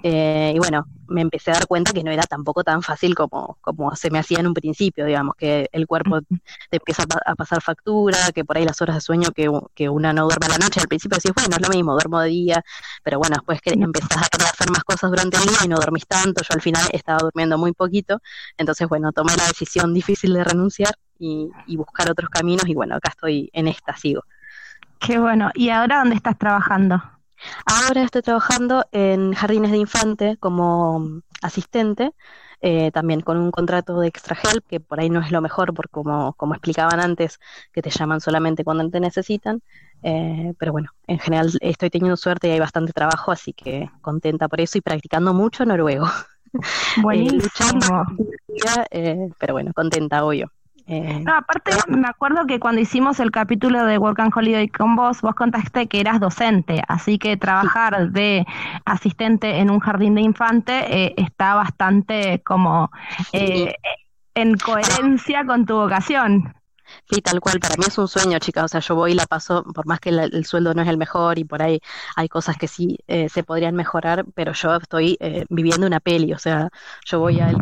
eh, 0.03 0.53
y 0.55 0.59
bueno, 0.59 0.85
me 1.07 1.21
empecé 1.21 1.51
a 1.51 1.55
dar 1.55 1.67
cuenta 1.67 1.93
que 1.93 2.03
no 2.03 2.11
era 2.11 2.23
tampoco 2.23 2.63
tan 2.63 2.81
fácil 2.81 3.15
como, 3.15 3.57
como 3.61 3.95
se 3.95 4.09
me 4.09 4.19
hacía 4.19 4.39
en 4.39 4.47
un 4.47 4.53
principio, 4.53 5.05
digamos, 5.05 5.35
que 5.35 5.69
el 5.71 5.85
cuerpo 5.85 6.21
te 6.21 6.77
empieza 6.77 7.03
a, 7.25 7.35
pasar 7.35 7.61
factura, 7.61 8.17
que 8.33 8.43
por 8.43 8.57
ahí 8.57 8.65
las 8.65 8.81
horas 8.81 8.95
de 8.95 9.01
sueño 9.01 9.29
que, 9.31 9.49
que, 9.75 9.89
una 9.89 10.13
no 10.13 10.23
duerme 10.23 10.47
a 10.47 10.49
la 10.49 10.57
noche, 10.57 10.79
al 10.79 10.87
principio 10.87 11.17
decís, 11.17 11.31
bueno, 11.35 11.55
es 11.55 11.61
lo 11.61 11.69
mismo, 11.69 11.93
duermo 11.93 12.19
de 12.21 12.29
día, 12.29 12.63
pero 13.03 13.19
bueno, 13.19 13.35
después 13.35 13.61
que 13.61 13.71
empezás 13.71 14.23
a 14.23 14.49
hacer 14.49 14.71
más 14.71 14.83
cosas 14.83 15.09
durante 15.11 15.37
el 15.37 15.43
día 15.43 15.57
y 15.65 15.67
no 15.67 15.77
dormís 15.77 16.07
tanto, 16.07 16.41
yo 16.43 16.53
al 16.53 16.61
final 16.61 16.83
estaba 16.93 17.19
durmiendo 17.19 17.57
muy 17.57 17.73
poquito, 17.73 18.21
entonces 18.57 18.87
bueno, 18.87 19.11
tomé 19.11 19.35
la 19.37 19.47
decisión 19.47 19.93
difícil 19.93 20.33
de 20.33 20.43
renunciar 20.43 20.93
y, 21.19 21.49
y 21.67 21.77
buscar 21.77 22.09
otros 22.09 22.29
caminos 22.29 22.67
y 22.67 22.73
bueno, 22.73 22.95
acá 22.95 23.09
estoy 23.09 23.49
en 23.53 23.67
esta, 23.67 23.95
sigo. 23.95 24.23
Qué 24.99 25.19
bueno, 25.19 25.51
¿y 25.55 25.69
ahora 25.69 25.99
dónde 25.99 26.15
estás 26.15 26.37
trabajando? 26.37 27.01
Ahora 27.65 28.03
estoy 28.03 28.21
trabajando 28.21 28.85
en 28.91 29.33
jardines 29.33 29.71
de 29.71 29.77
infante 29.77 30.37
como 30.39 31.21
asistente, 31.41 32.11
eh, 32.61 32.91
también 32.91 33.21
con 33.21 33.37
un 33.37 33.49
contrato 33.49 33.99
de 33.99 34.07
extra 34.07 34.37
help, 34.41 34.65
que 34.67 34.79
por 34.79 34.99
ahí 34.99 35.09
no 35.09 35.19
es 35.19 35.31
lo 35.31 35.41
mejor, 35.41 35.73
porque 35.73 35.91
como, 35.91 36.33
como 36.33 36.53
explicaban 36.53 36.99
antes, 36.99 37.39
que 37.73 37.81
te 37.81 37.89
llaman 37.89 38.21
solamente 38.21 38.63
cuando 38.63 38.87
te 38.89 38.99
necesitan. 38.99 39.61
Eh, 40.03 40.53
pero 40.57 40.71
bueno, 40.71 40.89
en 41.07 41.19
general 41.19 41.51
estoy 41.61 41.89
teniendo 41.89 42.17
suerte 42.17 42.47
y 42.47 42.51
hay 42.51 42.59
bastante 42.59 42.93
trabajo, 42.93 43.31
así 43.31 43.53
que 43.53 43.89
contenta 44.01 44.47
por 44.47 44.61
eso 44.61 44.77
y 44.77 44.81
practicando 44.81 45.33
mucho 45.33 45.65
noruego. 45.65 46.07
Buenísimo. 47.01 48.05
pero 49.39 49.53
bueno, 49.53 49.71
contenta, 49.73 50.23
obvio. 50.23 50.51
Eh, 50.91 51.21
no, 51.23 51.35
aparte 51.35 51.71
me 51.87 52.05
acuerdo 52.05 52.45
que 52.45 52.59
cuando 52.59 52.81
hicimos 52.81 53.21
el 53.21 53.31
capítulo 53.31 53.85
de 53.85 53.97
Work 53.97 54.19
and 54.19 54.33
Holiday 54.35 54.67
con 54.67 54.97
vos, 54.97 55.21
vos 55.21 55.35
contaste 55.35 55.87
que 55.87 56.01
eras 56.01 56.19
docente, 56.19 56.83
así 56.85 57.17
que 57.17 57.37
trabajar 57.37 58.11
de 58.11 58.45
asistente 58.83 59.59
en 59.59 59.69
un 59.69 59.79
jardín 59.79 60.15
de 60.15 60.21
infante 60.21 60.73
eh, 61.05 61.13
está 61.15 61.55
bastante 61.55 62.41
como 62.43 62.91
eh, 63.31 63.73
en 64.35 64.57
coherencia 64.57 65.45
con 65.45 65.65
tu 65.65 65.75
vocación. 65.75 66.53
Sí, 67.09 67.21
tal 67.21 67.39
cual, 67.39 67.61
para 67.61 67.77
mí 67.77 67.85
es 67.87 67.97
un 67.97 68.09
sueño, 68.09 68.37
chica, 68.39 68.65
o 68.65 68.67
sea, 68.67 68.81
yo 68.81 68.95
voy 68.95 69.13
y 69.13 69.15
la 69.15 69.25
paso, 69.27 69.63
por 69.63 69.85
más 69.85 70.01
que 70.01 70.09
el 70.09 70.43
sueldo 70.43 70.73
no 70.73 70.81
es 70.81 70.89
el 70.89 70.97
mejor 70.97 71.39
y 71.39 71.45
por 71.45 71.61
ahí 71.61 71.79
hay 72.17 72.27
cosas 72.27 72.57
que 72.57 72.67
sí 72.67 72.97
se 73.07 73.43
podrían 73.43 73.75
mejorar, 73.75 74.25
pero 74.35 74.51
yo 74.51 74.75
estoy 74.75 75.17
viviendo 75.49 75.87
una 75.87 76.01
peli, 76.01 76.33
o 76.33 76.37
sea, 76.37 76.67
yo 77.05 77.19
voy 77.19 77.39
al, 77.39 77.55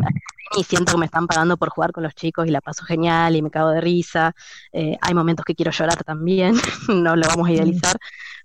y 0.56 0.64
siento 0.64 0.92
que 0.92 0.98
me 0.98 1.06
están 1.06 1.26
pagando 1.26 1.56
por 1.56 1.68
jugar 1.70 1.92
con 1.92 2.02
los 2.02 2.14
chicos 2.14 2.46
y 2.46 2.50
la 2.50 2.60
paso 2.60 2.84
genial 2.84 3.36
y 3.36 3.42
me 3.42 3.50
cago 3.50 3.70
de 3.70 3.80
risa. 3.80 4.34
Eh, 4.72 4.96
hay 5.00 5.14
momentos 5.14 5.44
que 5.44 5.54
quiero 5.54 5.70
llorar 5.70 6.02
también, 6.04 6.54
no 6.88 7.16
lo 7.16 7.26
vamos 7.28 7.48
a 7.48 7.52
idealizar, 7.52 7.96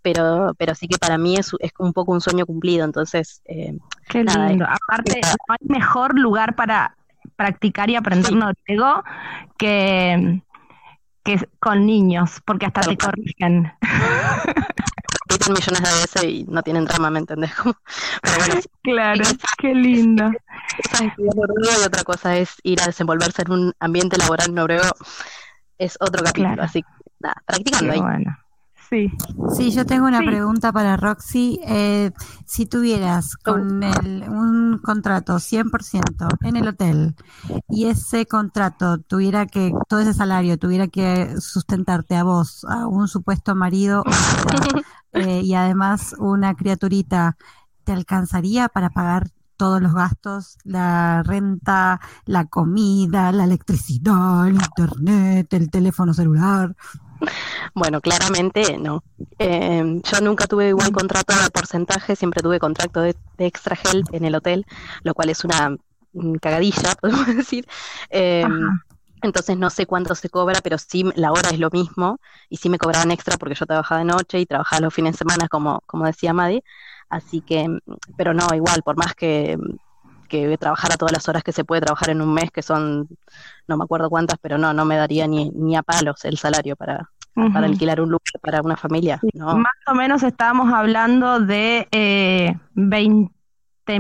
pero, 0.02 0.54
pero 0.58 0.76
sí 0.76 0.88
que 0.88 0.98
para 0.98 1.18
mí 1.18 1.36
es, 1.36 1.52
es 1.60 1.72
un 1.80 1.94
poco 1.94 2.12
un 2.12 2.22
sueño 2.22 2.46
cumplido, 2.46 2.86
entonces... 2.86 3.42
Eh, 3.46 3.78
Qué 4.08 4.24
lindo. 4.24 4.66
Aparte, 4.66 5.20
no 5.24 5.56
hay 5.60 5.68
mejor 5.68 6.18
lugar 6.18 6.56
para 6.56 6.96
practicar 7.36 7.90
y 7.90 7.96
aprender 7.96 8.34
noruego 8.34 9.04
que, 9.58 10.42
que 11.24 11.50
con 11.60 11.86
niños, 11.86 12.42
porque 12.46 12.68
hasta 12.68 12.82
te 12.82 12.98
corrigen. 12.98 13.72
millones 15.48 15.82
de 15.82 16.02
veces 16.02 16.24
y 16.24 16.46
no 16.46 16.62
tienen 16.64 16.86
trama, 16.86 17.10
¿me 17.10 17.20
entendés? 17.20 17.52
claro, 18.84 19.24
qué 19.58 19.74
lindo. 19.74 20.32
Y 21.18 21.86
otra 21.86 22.04
cosa 22.04 22.38
es 22.38 22.56
ir 22.64 22.82
a 22.82 22.86
desenvolverse 22.86 23.44
en 23.44 23.52
un 23.52 23.74
ambiente 23.80 24.18
laboral 24.18 24.54
noruego. 24.54 24.90
Es 25.78 25.98
otro 26.00 26.24
capítulo, 26.24 26.64
así 26.64 26.82
que 26.82 26.90
nada, 27.20 27.42
practicando 27.46 27.92
ahí. 27.92 28.00
Bueno. 28.00 28.38
Sí. 28.90 29.12
Sí, 29.56 29.72
yo 29.72 29.86
tengo 29.86 30.06
una 30.06 30.20
pregunta 30.20 30.72
para 30.72 30.96
Roxy. 30.96 31.60
Eh, 31.66 32.12
si 32.46 32.66
tuvieras 32.68 33.36
con 33.36 33.82
el, 33.82 34.26
un 34.30 34.80
contrato 34.84 35.40
100% 35.40 36.28
en 36.44 36.56
el 36.56 36.68
hotel 36.68 37.16
y 37.68 37.86
ese 37.86 38.28
contrato 38.28 39.00
tuviera 39.00 39.48
que, 39.48 39.74
todo 39.90 40.02
ese 40.02 40.14
salario 40.14 40.60
tuviera 40.60 40.88
que 40.88 41.36
sustentarte 41.40 42.16
a 42.16 42.24
vos, 42.24 42.64
a 42.70 42.88
un 42.88 43.08
supuesto 43.08 43.56
marido 43.56 44.04
eh, 45.14 45.42
y 45.44 45.56
además 45.56 46.16
una 46.20 46.54
criaturita, 46.54 47.38
¿te 47.84 47.92
alcanzaría 47.92 48.70
para 48.70 48.92
pagar 48.92 49.32
todos 49.58 49.82
los 49.82 49.94
gastos, 49.94 50.58
la 50.64 51.24
renta, 51.24 52.00
la 52.26 52.46
comida, 52.46 53.32
la 53.32 53.46
electricidad, 53.46 54.48
el 54.48 54.56
internet, 54.56 55.54
el 55.54 55.70
teléfono 55.70 56.14
celular. 56.14 56.76
Bueno, 57.74 58.02
claramente 58.02 58.78
no. 58.78 59.04
Eh, 59.40 60.02
yo 60.04 60.22
nunca 60.22 60.48
tuve 60.48 60.70
igual 60.70 60.92
contrato 60.92 61.34
de 61.42 61.50
porcentaje, 61.50 62.16
siempre 62.16 62.42
tuve 62.42 62.60
contrato 62.60 63.02
de, 63.02 63.16
extra 63.38 63.78
help 63.84 64.08
en 64.14 64.26
el 64.26 64.36
hotel, 64.36 64.66
lo 65.04 65.14
cual 65.14 65.30
es 65.30 65.44
una 65.44 65.76
cagadilla, 66.42 66.96
podemos 67.02 67.28
decir. 67.28 67.66
Eh, 68.10 68.46
entonces 69.22 69.58
no 69.58 69.70
sé 69.70 69.86
cuánto 69.86 70.14
se 70.16 70.30
cobra, 70.30 70.62
pero 70.62 70.78
sí 70.78 71.04
la 71.16 71.32
hora 71.32 71.50
es 71.50 71.60
lo 71.60 71.70
mismo 71.72 72.20
y 72.50 72.58
sí 72.58 72.70
me 72.70 72.78
cobraban 72.78 73.12
extra 73.12 73.38
porque 73.38 73.56
yo 73.56 73.66
trabajaba 73.66 74.00
de 74.00 74.06
noche 74.06 74.40
y 74.40 74.46
trabajaba 74.46 74.82
los 74.82 74.94
fines 74.94 75.14
de 75.14 75.18
semana, 75.18 75.48
como, 75.48 75.82
como 75.88 76.06
decía 76.06 76.34
Madi. 76.34 76.64
Así 77.16 77.40
que, 77.40 77.66
pero 78.18 78.34
no, 78.34 78.46
igual, 78.54 78.82
por 78.84 78.98
más 78.98 79.16
que, 79.16 79.58
que 80.28 80.58
trabajara 80.58 80.98
todas 80.98 81.14
las 81.14 81.30
horas 81.30 81.44
que 81.44 81.54
se 81.54 81.64
puede 81.64 81.80
trabajar 81.80 82.10
en 82.10 82.22
un 82.22 82.34
mes, 82.34 82.52
que 82.52 82.62
son, 82.62 83.08
no 83.70 83.78
me 83.78 83.86
acuerdo 83.86 84.10
cuántas, 84.10 84.38
pero 84.42 84.58
no, 84.58 84.74
no 84.74 84.84
me 84.84 84.98
daría 84.98 85.26
ni, 85.26 85.50
ni 85.52 85.78
a 85.78 85.82
palos 85.82 86.26
el 86.26 86.38
salario 86.38 86.76
para, 86.76 87.10
para 87.34 87.68
alquilar 87.68 88.02
un 88.02 88.10
lugar 88.10 88.34
para 88.42 88.62
una 88.62 88.76
familia. 88.76 89.22
Más 89.34 89.74
o 89.88 89.96
menos 89.96 90.24
estábamos 90.24 90.74
hablando 90.74 91.40
de 91.40 91.88
eh, 91.94 92.58
20 92.74 93.30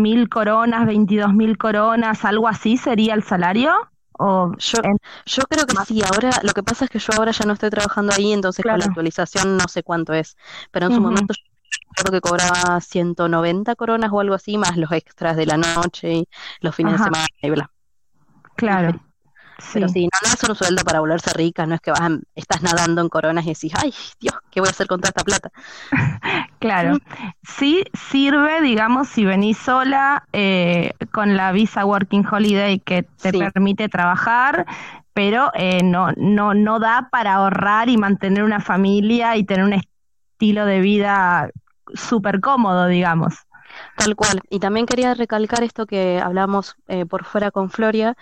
mil 0.01 0.27
coronas, 0.27 0.85
22 0.85 1.33
mil 1.33 1.57
coronas, 1.57 2.25
algo 2.25 2.49
así 2.49 2.75
sería 2.75 3.13
el 3.13 3.23
salario. 3.23 3.71
O 4.17 4.51
yo, 4.57 4.79
yo 5.25 5.43
creo 5.43 5.65
que 5.65 5.75
sí, 5.85 6.01
ahora 6.01 6.31
lo 6.43 6.51
que 6.51 6.63
pasa 6.63 6.83
es 6.83 6.91
que 6.91 6.99
yo 6.99 7.13
ahora 7.17 7.31
ya 7.31 7.45
no 7.45 7.53
estoy 7.53 7.69
trabajando 7.69 8.13
ahí, 8.13 8.33
entonces 8.33 8.63
con 8.63 8.77
la 8.77 8.85
actualización 8.85 9.55
no 9.55 9.69
sé 9.69 9.83
cuánto 9.83 10.13
es, 10.13 10.35
pero 10.71 10.87
en 10.87 10.95
su 10.95 11.01
momento 11.01 11.33
yo 11.33 11.54
creo 11.95 12.11
que 12.11 12.21
cobraba 12.21 12.79
190 12.79 13.75
coronas 13.75 14.11
o 14.11 14.19
algo 14.19 14.35
así, 14.35 14.57
más 14.57 14.77
los 14.77 14.91
extras 14.91 15.35
de 15.35 15.45
la 15.45 15.57
noche 15.57 16.13
y 16.13 16.27
los 16.61 16.75
fines 16.75 16.93
de 16.93 16.99
semana 16.99 17.25
y 17.41 17.49
bla. 17.49 17.71
Claro. 18.55 18.99
Pero 19.73 19.87
sí, 19.87 20.03
no, 20.05 20.33
es 20.33 20.49
un 20.49 20.55
sueldo 20.55 20.83
para 20.83 20.99
volverse 20.99 21.31
rica, 21.33 21.65
no 21.65 21.75
es 21.75 21.81
que 21.81 21.91
vas, 21.91 22.11
estás 22.35 22.61
nadando 22.61 23.01
en 23.01 23.09
coronas 23.09 23.45
y 23.45 23.49
decís, 23.49 23.71
ay, 23.75 23.93
Dios, 24.19 24.35
¿qué 24.51 24.59
voy 24.59 24.67
a 24.67 24.71
hacer 24.71 24.87
con 24.87 24.99
toda 24.99 25.09
esta 25.09 25.23
plata? 25.23 25.51
claro, 26.59 26.97
sí 27.41 27.83
sirve, 27.93 28.61
digamos, 28.61 29.07
si 29.07 29.23
venís 29.23 29.57
sola 29.57 30.27
eh, 30.33 30.91
con 31.11 31.37
la 31.37 31.51
visa 31.51 31.85
Working 31.85 32.25
Holiday 32.29 32.79
que 32.79 33.03
te 33.03 33.31
permite 33.31 33.87
trabajar, 33.87 34.65
pero 35.13 35.51
eh, 35.53 35.81
no, 35.83 36.11
no, 36.17 36.53
no 36.53 36.79
da 36.79 37.07
para 37.09 37.35
ahorrar 37.35 37.87
y 37.87 37.97
mantener 37.97 38.43
una 38.43 38.59
familia 38.59 39.37
y 39.37 39.45
tener 39.45 39.63
un 39.63 39.73
estilo 39.73 40.65
de 40.65 40.81
vida 40.81 41.49
súper 41.93 42.39
cómodo, 42.41 42.87
digamos. 42.87 43.35
Tal 43.97 44.15
cual. 44.15 44.41
Y 44.49 44.59
también 44.59 44.85
quería 44.85 45.13
recalcar 45.13 45.63
esto 45.63 45.85
que 45.85 46.19
hablamos 46.19 46.75
eh, 46.87 47.05
por 47.05 47.25
fuera 47.25 47.51
con 47.51 47.69
Floria, 47.69 48.15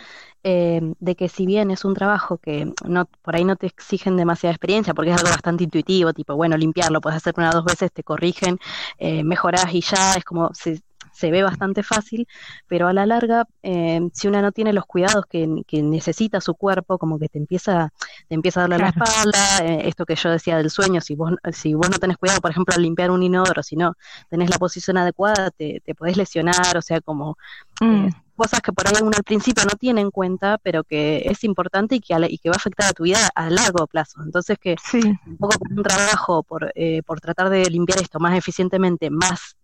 eh, 0.44 0.82
de 1.00 1.16
que 1.16 1.30
si 1.30 1.46
bien 1.46 1.72
es 1.72 1.86
un 1.86 1.94
trabajo 1.94 2.38
que 2.38 2.74
no 2.86 3.06
por 3.22 3.36
ahí 3.36 3.44
no 3.46 3.56
te 3.56 3.68
exigen 3.68 4.18
demasiada 4.18 4.54
experiencia, 4.54 4.94
porque 4.94 5.12
es 5.12 5.18
algo 5.18 5.30
bastante 5.30 5.64
intuitivo, 5.64 6.14
tipo, 6.14 6.36
bueno, 6.36 6.58
limpiarlo, 6.58 7.02
puedes 7.02 7.18
hacer 7.18 7.34
una 7.38 7.50
o 7.50 7.54
dos 7.54 7.66
veces, 7.66 7.92
te 7.92 8.04
corrigen, 8.04 8.58
eh, 8.98 9.24
mejorás 9.24 9.74
y 9.74 9.82
ya, 9.82 10.14
es 10.16 10.24
como, 10.24 10.50
se, 10.54 10.82
se 11.14 11.32
ve 11.32 11.44
bastante 11.44 11.84
fácil, 11.84 12.28
pero 12.68 12.88
a 12.88 12.94
la 12.94 13.06
larga, 13.06 13.46
eh, 13.62 14.02
si 14.14 14.28
una 14.28 14.42
no 14.42 14.52
tiene 14.52 14.74
los 14.74 14.86
cuidados 14.86 15.26
que, 15.28 15.48
necesita 15.84 16.42
su 16.42 16.56
cuerpo, 16.56 16.98
como 16.98 17.20
que 17.20 17.30
te 17.30 17.38
empieza, 17.38 17.94
te 18.28 18.36
empieza 18.36 18.60
a 18.60 18.68
darle 18.68 18.80
la 18.80 18.90
espalda, 18.90 19.60
eh, 19.62 19.88
esto 19.88 20.06
que 20.06 20.16
yo 20.16 20.30
decía 20.30 20.58
del 20.58 20.70
sueño, 20.70 21.02
si 21.02 21.16
vos, 21.16 21.34
si 21.52 21.74
vos 21.74 21.90
no 21.90 22.00
tenés 22.00 22.18
cuidado, 22.18 22.42
por 22.42 22.52
ejemplo, 22.52 22.74
al 22.76 22.82
limpiar 22.82 23.12
un 23.12 23.24
inodoro, 23.24 23.62
si 23.64 23.76
no 23.76 23.94
tenés 24.30 24.50
la 24.50 24.58
posición 24.58 24.98
adecuada, 24.98 25.52
te, 25.52 25.82
te 25.86 25.96
podés 25.96 26.18
lesionar, 26.18 26.78
o 26.78 26.82
sea, 26.82 27.00
como... 27.02 27.38
Eh, 27.82 27.86
mm. 27.86 28.10
cosas 28.36 28.62
que 28.62 28.74
por 28.74 28.88
ahí 28.88 28.96
uno 29.02 29.12
al 29.16 29.24
principio 29.24 29.64
no 29.64 29.78
tiene 29.78 30.02
en 30.02 30.10
cuenta, 30.10 30.58
pero 30.58 30.84
que 30.84 31.24
es 31.26 31.44
importante 31.44 31.96
y 31.96 32.00
que, 32.00 32.16
y 32.30 32.38
que 32.40 32.50
va 32.50 32.56
a 32.56 32.58
afectar 32.58 32.90
a 32.90 32.94
tu 32.94 33.04
vida 33.04 33.30
a 33.36 33.50
largo 33.50 33.86
plazo. 33.86 34.22
Entonces 34.24 34.58
que 34.60 34.76
un 34.94 35.38
poco 35.38 35.56
un 35.70 35.84
trabajo, 35.84 36.42
por, 36.44 36.74
por 37.06 37.22
tratar 37.22 37.50
de 37.50 37.70
limpiar 37.70 38.00
esto 38.02 38.20
más 38.20 38.36
eficientemente, 38.36 39.10
más 39.12 39.56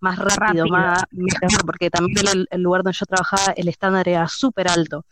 más 0.00 0.18
rápido, 0.18 0.66
más 0.66 1.04
porque 1.66 1.90
también 1.90 2.46
el, 2.50 2.62
lugar 2.62 2.82
donde 2.82 2.98
yo 2.98 3.06
trabajaba, 3.06 3.52
el 3.56 3.68
estándar 3.68 4.08
era 4.08 4.28
súper 4.28 4.68
alto. 4.68 5.04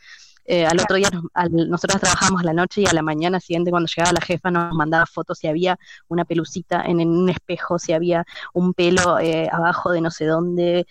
Eh, 0.47 0.66
al 0.66 0.78
otro 0.78 0.97
día 0.97 1.09
nosotros 1.51 2.03
trabajábamos 2.03 2.43
a 2.43 2.45
la 2.45 2.53
noche 2.53 2.82
y 2.82 2.87
a 2.87 2.93
la 2.93 3.01
mañana 3.01 3.41
siguiente 3.41 3.70
cuando 3.70 3.89
llegaba 3.89 4.12
la 4.12 4.20
jefa 4.20 4.51
nos 4.51 4.74
mandaba 4.74 5.07
fotos 5.07 5.39
si 5.39 5.47
había 5.47 5.78
una 6.09 6.26
pelucita 6.26 6.82
en, 6.82 7.01
un 7.01 7.30
espejo, 7.30 7.78
si 7.78 7.95
había 7.95 8.26
un 8.53 8.74
pelo 8.74 9.18
eh, 9.18 9.49
abajo 9.51 9.91
de 9.91 10.03
no 10.03 10.11
sé 10.11 10.26
dónde, 10.26 10.87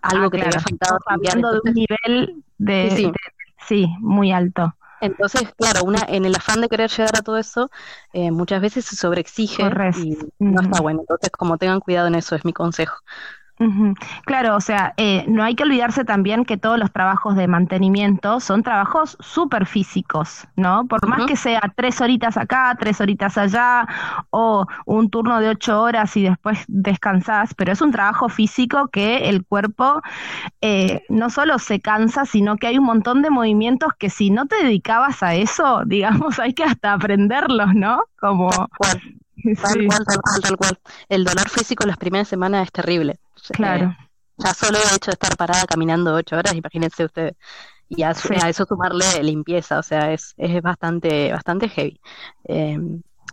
algo 0.00 0.26
ah, 0.26 0.30
que 0.30 0.38
le 0.38 0.44
había 0.44 0.60
faltado 0.60 0.98
cambiando 1.06 1.52
de 1.52 1.60
un 1.64 1.74
nivel 1.74 2.44
de 2.58 3.12
sí. 3.66 3.86
muy 4.00 4.32
alto. 4.32 4.74
Entonces, 5.04 5.42
claro, 5.56 5.84
una 5.84 6.00
en 6.08 6.24
el 6.24 6.34
afán 6.34 6.60
de 6.60 6.68
querer 6.68 6.90
llegar 6.90 7.16
a 7.16 7.22
todo 7.22 7.38
eso, 7.38 7.70
eh, 8.12 8.30
muchas 8.30 8.60
veces 8.60 8.84
se 8.84 8.96
sobreexige 8.96 9.62
y 9.96 10.16
no 10.38 10.62
está 10.62 10.80
bueno. 10.80 11.00
Entonces, 11.00 11.30
como 11.30 11.58
tengan 11.58 11.80
cuidado 11.80 12.08
en 12.08 12.14
eso, 12.14 12.34
es 12.34 12.44
mi 12.44 12.52
consejo. 12.52 12.96
Claro, 14.24 14.56
o 14.56 14.60
sea, 14.60 14.94
eh, 14.96 15.24
no 15.28 15.44
hay 15.44 15.54
que 15.54 15.62
olvidarse 15.62 16.04
también 16.04 16.44
que 16.44 16.56
todos 16.56 16.78
los 16.78 16.90
trabajos 16.90 17.36
de 17.36 17.46
mantenimiento 17.46 18.40
son 18.40 18.62
trabajos 18.64 19.16
súper 19.20 19.66
físicos, 19.66 20.46
¿no? 20.56 20.86
Por 20.86 21.06
más 21.06 21.24
que 21.26 21.36
sea 21.36 21.60
tres 21.76 22.00
horitas 22.00 22.36
acá, 22.36 22.76
tres 22.78 23.00
horitas 23.00 23.38
allá, 23.38 23.86
o 24.30 24.66
un 24.86 25.08
turno 25.08 25.40
de 25.40 25.50
ocho 25.50 25.80
horas 25.80 26.16
y 26.16 26.24
después 26.24 26.64
descansás, 26.66 27.54
pero 27.54 27.72
es 27.72 27.80
un 27.80 27.92
trabajo 27.92 28.28
físico 28.28 28.88
que 28.88 29.28
el 29.28 29.44
cuerpo 29.46 30.02
eh, 30.60 31.02
no 31.08 31.30
solo 31.30 31.58
se 31.58 31.80
cansa, 31.80 32.26
sino 32.26 32.56
que 32.56 32.66
hay 32.66 32.78
un 32.78 32.84
montón 32.84 33.22
de 33.22 33.30
movimientos 33.30 33.92
que 33.98 34.10
si 34.10 34.30
no 34.30 34.46
te 34.46 34.56
dedicabas 34.56 35.22
a 35.22 35.34
eso, 35.34 35.82
digamos, 35.86 36.38
hay 36.40 36.54
que 36.54 36.64
hasta 36.64 36.92
aprenderlos, 36.92 37.74
¿no? 37.74 38.02
Como 38.18 38.48
Tal 39.60 39.86
cual, 39.86 40.04
tal 40.06 40.20
cual, 40.22 40.40
tal 40.42 40.56
cual. 40.56 40.78
El 41.08 41.24
dolor 41.24 41.48
físico 41.48 41.86
las 41.86 41.98
primeras 41.98 42.28
semanas 42.28 42.66
es 42.66 42.72
terrible. 42.72 43.18
Claro. 43.52 43.94
ya 44.38 44.54
solo 44.54 44.78
el 44.78 44.96
hecho 44.96 45.10
de 45.10 45.14
estar 45.14 45.36
parada 45.36 45.66
caminando 45.66 46.14
ocho 46.14 46.36
horas, 46.36 46.54
imagínense 46.54 47.04
ustedes. 47.04 47.34
Y 47.88 48.02
a, 48.02 48.12
eso 48.12 48.64
sumarle 48.64 49.22
limpieza, 49.22 49.78
o 49.78 49.82
sea, 49.82 50.12
es, 50.12 50.34
es 50.38 50.62
bastante, 50.62 51.30
bastante 51.32 51.68
heavy. 51.68 52.00
Eh, 52.44 52.78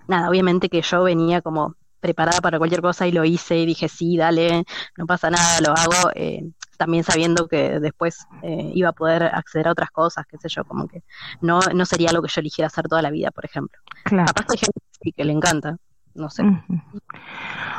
nada, 0.08 0.30
obviamente 0.30 0.68
que 0.68 0.82
yo 0.82 1.04
venía 1.04 1.42
como 1.42 1.76
preparada 2.02 2.42
para 2.42 2.58
cualquier 2.58 2.82
cosa 2.82 3.08
y 3.08 3.12
lo 3.12 3.24
hice 3.24 3.60
y 3.60 3.66
dije, 3.66 3.88
sí, 3.88 4.18
dale, 4.18 4.66
no 4.98 5.06
pasa 5.06 5.30
nada, 5.30 5.62
lo 5.62 5.70
hago, 5.70 6.12
eh, 6.16 6.44
también 6.78 7.04
sabiendo 7.04 7.48
que 7.48 7.80
después 7.80 8.26
eh, 8.42 8.72
iba 8.74 8.90
a 8.90 8.94
poder 8.94 9.24
acceder 9.24 9.68
a 9.68 9.72
otras 9.72 9.92
cosas, 9.92 10.26
qué 10.28 10.38
sé 10.38 10.50
yo, 10.50 10.66
como 10.66 10.88
que 10.88 11.04
no, 11.42 11.60
no 11.74 11.86
sería 11.86 12.12
lo 12.12 12.22
que 12.22 12.30
yo 12.34 12.42
eligiera 12.42 12.68
hacer 12.68 12.88
toda 12.88 13.04
la 13.04 13.12
vida, 13.12 13.32
por 13.32 13.46
ejemplo. 13.46 13.80
Claro. 14.04 14.26
Capaz 14.26 14.46
hay 14.50 14.58
gente 14.58 14.80
que, 15.00 15.12
que 15.14 15.24
le 15.24 15.32
encanta, 15.32 15.78
no 16.16 16.30
sé. 16.30 16.44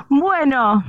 Bueno, 0.09 0.85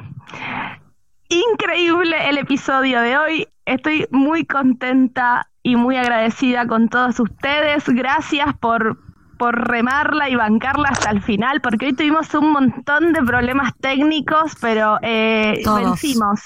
increíble 1.29 2.29
el 2.29 2.37
episodio 2.37 3.01
de 3.01 3.17
hoy. 3.17 3.47
Estoy 3.65 4.07
muy 4.11 4.45
contenta 4.45 5.49
y 5.61 5.75
muy 5.75 5.95
agradecida 5.95 6.67
con 6.67 6.89
todos 6.89 7.19
ustedes. 7.19 7.87
Gracias 7.87 8.57
por, 8.57 8.97
por 9.43 9.67
remarla 9.67 10.29
y 10.29 10.37
bancarla 10.37 10.87
hasta 10.87 11.09
el 11.09 11.21
final, 11.21 11.59
porque 11.59 11.87
hoy 11.87 11.93
tuvimos 11.93 12.33
un 12.33 12.53
montón 12.53 13.11
de 13.11 13.21
problemas 13.23 13.73
técnicos, 13.81 14.53
pero 14.61 14.99
eh, 15.01 15.61
vencimos. 15.65 16.39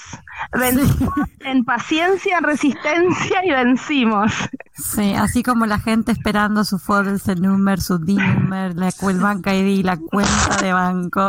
Vencimos 0.52 1.14
en 1.42 1.64
paciencia, 1.64 2.38
en 2.38 2.42
resistencia 2.42 3.44
y 3.44 3.50
vencimos. 3.52 4.32
Sí, 4.74 5.14
así 5.14 5.44
como 5.44 5.64
la 5.66 5.78
gente 5.78 6.10
esperando 6.10 6.64
su 6.64 6.80
Force 6.80 7.36
number, 7.36 7.80
su 7.80 7.98
D-number, 7.98 8.74
la 8.74 8.88
el 8.88 9.20
banca 9.20 9.54
ID, 9.54 9.84
la 9.84 9.96
cuenta 9.96 10.56
de 10.60 10.72
banco. 10.72 11.24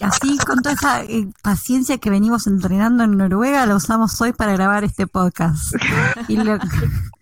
Así, 0.00 0.38
con 0.38 0.62
toda 0.62 0.74
esa 0.74 1.04
eh, 1.04 1.28
paciencia 1.42 1.98
que 1.98 2.10
venimos 2.10 2.48
entrenando 2.48 3.04
en 3.04 3.16
Noruega, 3.16 3.66
la 3.66 3.76
usamos 3.76 4.20
hoy 4.20 4.32
para 4.32 4.52
grabar 4.52 4.82
este 4.82 5.06
podcast. 5.06 5.76
Y 6.26 6.38
lo, 6.38 6.58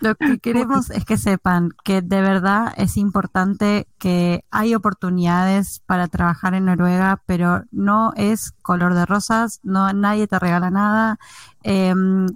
lo 0.00 0.14
que 0.14 0.38
queremos 0.40 0.90
es 0.90 1.04
que 1.04 1.16
sepan 1.16 1.70
que 1.84 2.02
de 2.02 2.20
verdad 2.20 2.72
es 2.76 2.96
importante 2.96 3.86
que 3.98 4.44
hay 4.50 4.74
oportunidades 4.74 5.80
para 5.86 6.08
trabajar 6.08 6.54
en 6.54 6.66
Noruega, 6.66 7.22
pero 7.26 7.64
no 7.70 8.12
es 8.16 8.52
color 8.62 8.94
de 8.94 9.06
rosas, 9.06 9.60
no 9.62 9.92
nadie 9.92 10.26
te 10.26 10.38
regala 10.38 10.70
nada. 10.70 11.18
Em, 11.62 12.26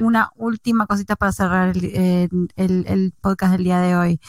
una 0.00 0.30
última 0.36 0.86
cosita 0.86 1.16
para 1.16 1.32
cerrar 1.32 1.72
el, 1.76 3.14
podcast 3.20 3.52
del 3.52 3.64
día 3.64 3.80
de 3.80 3.96
hoy. 3.96 4.20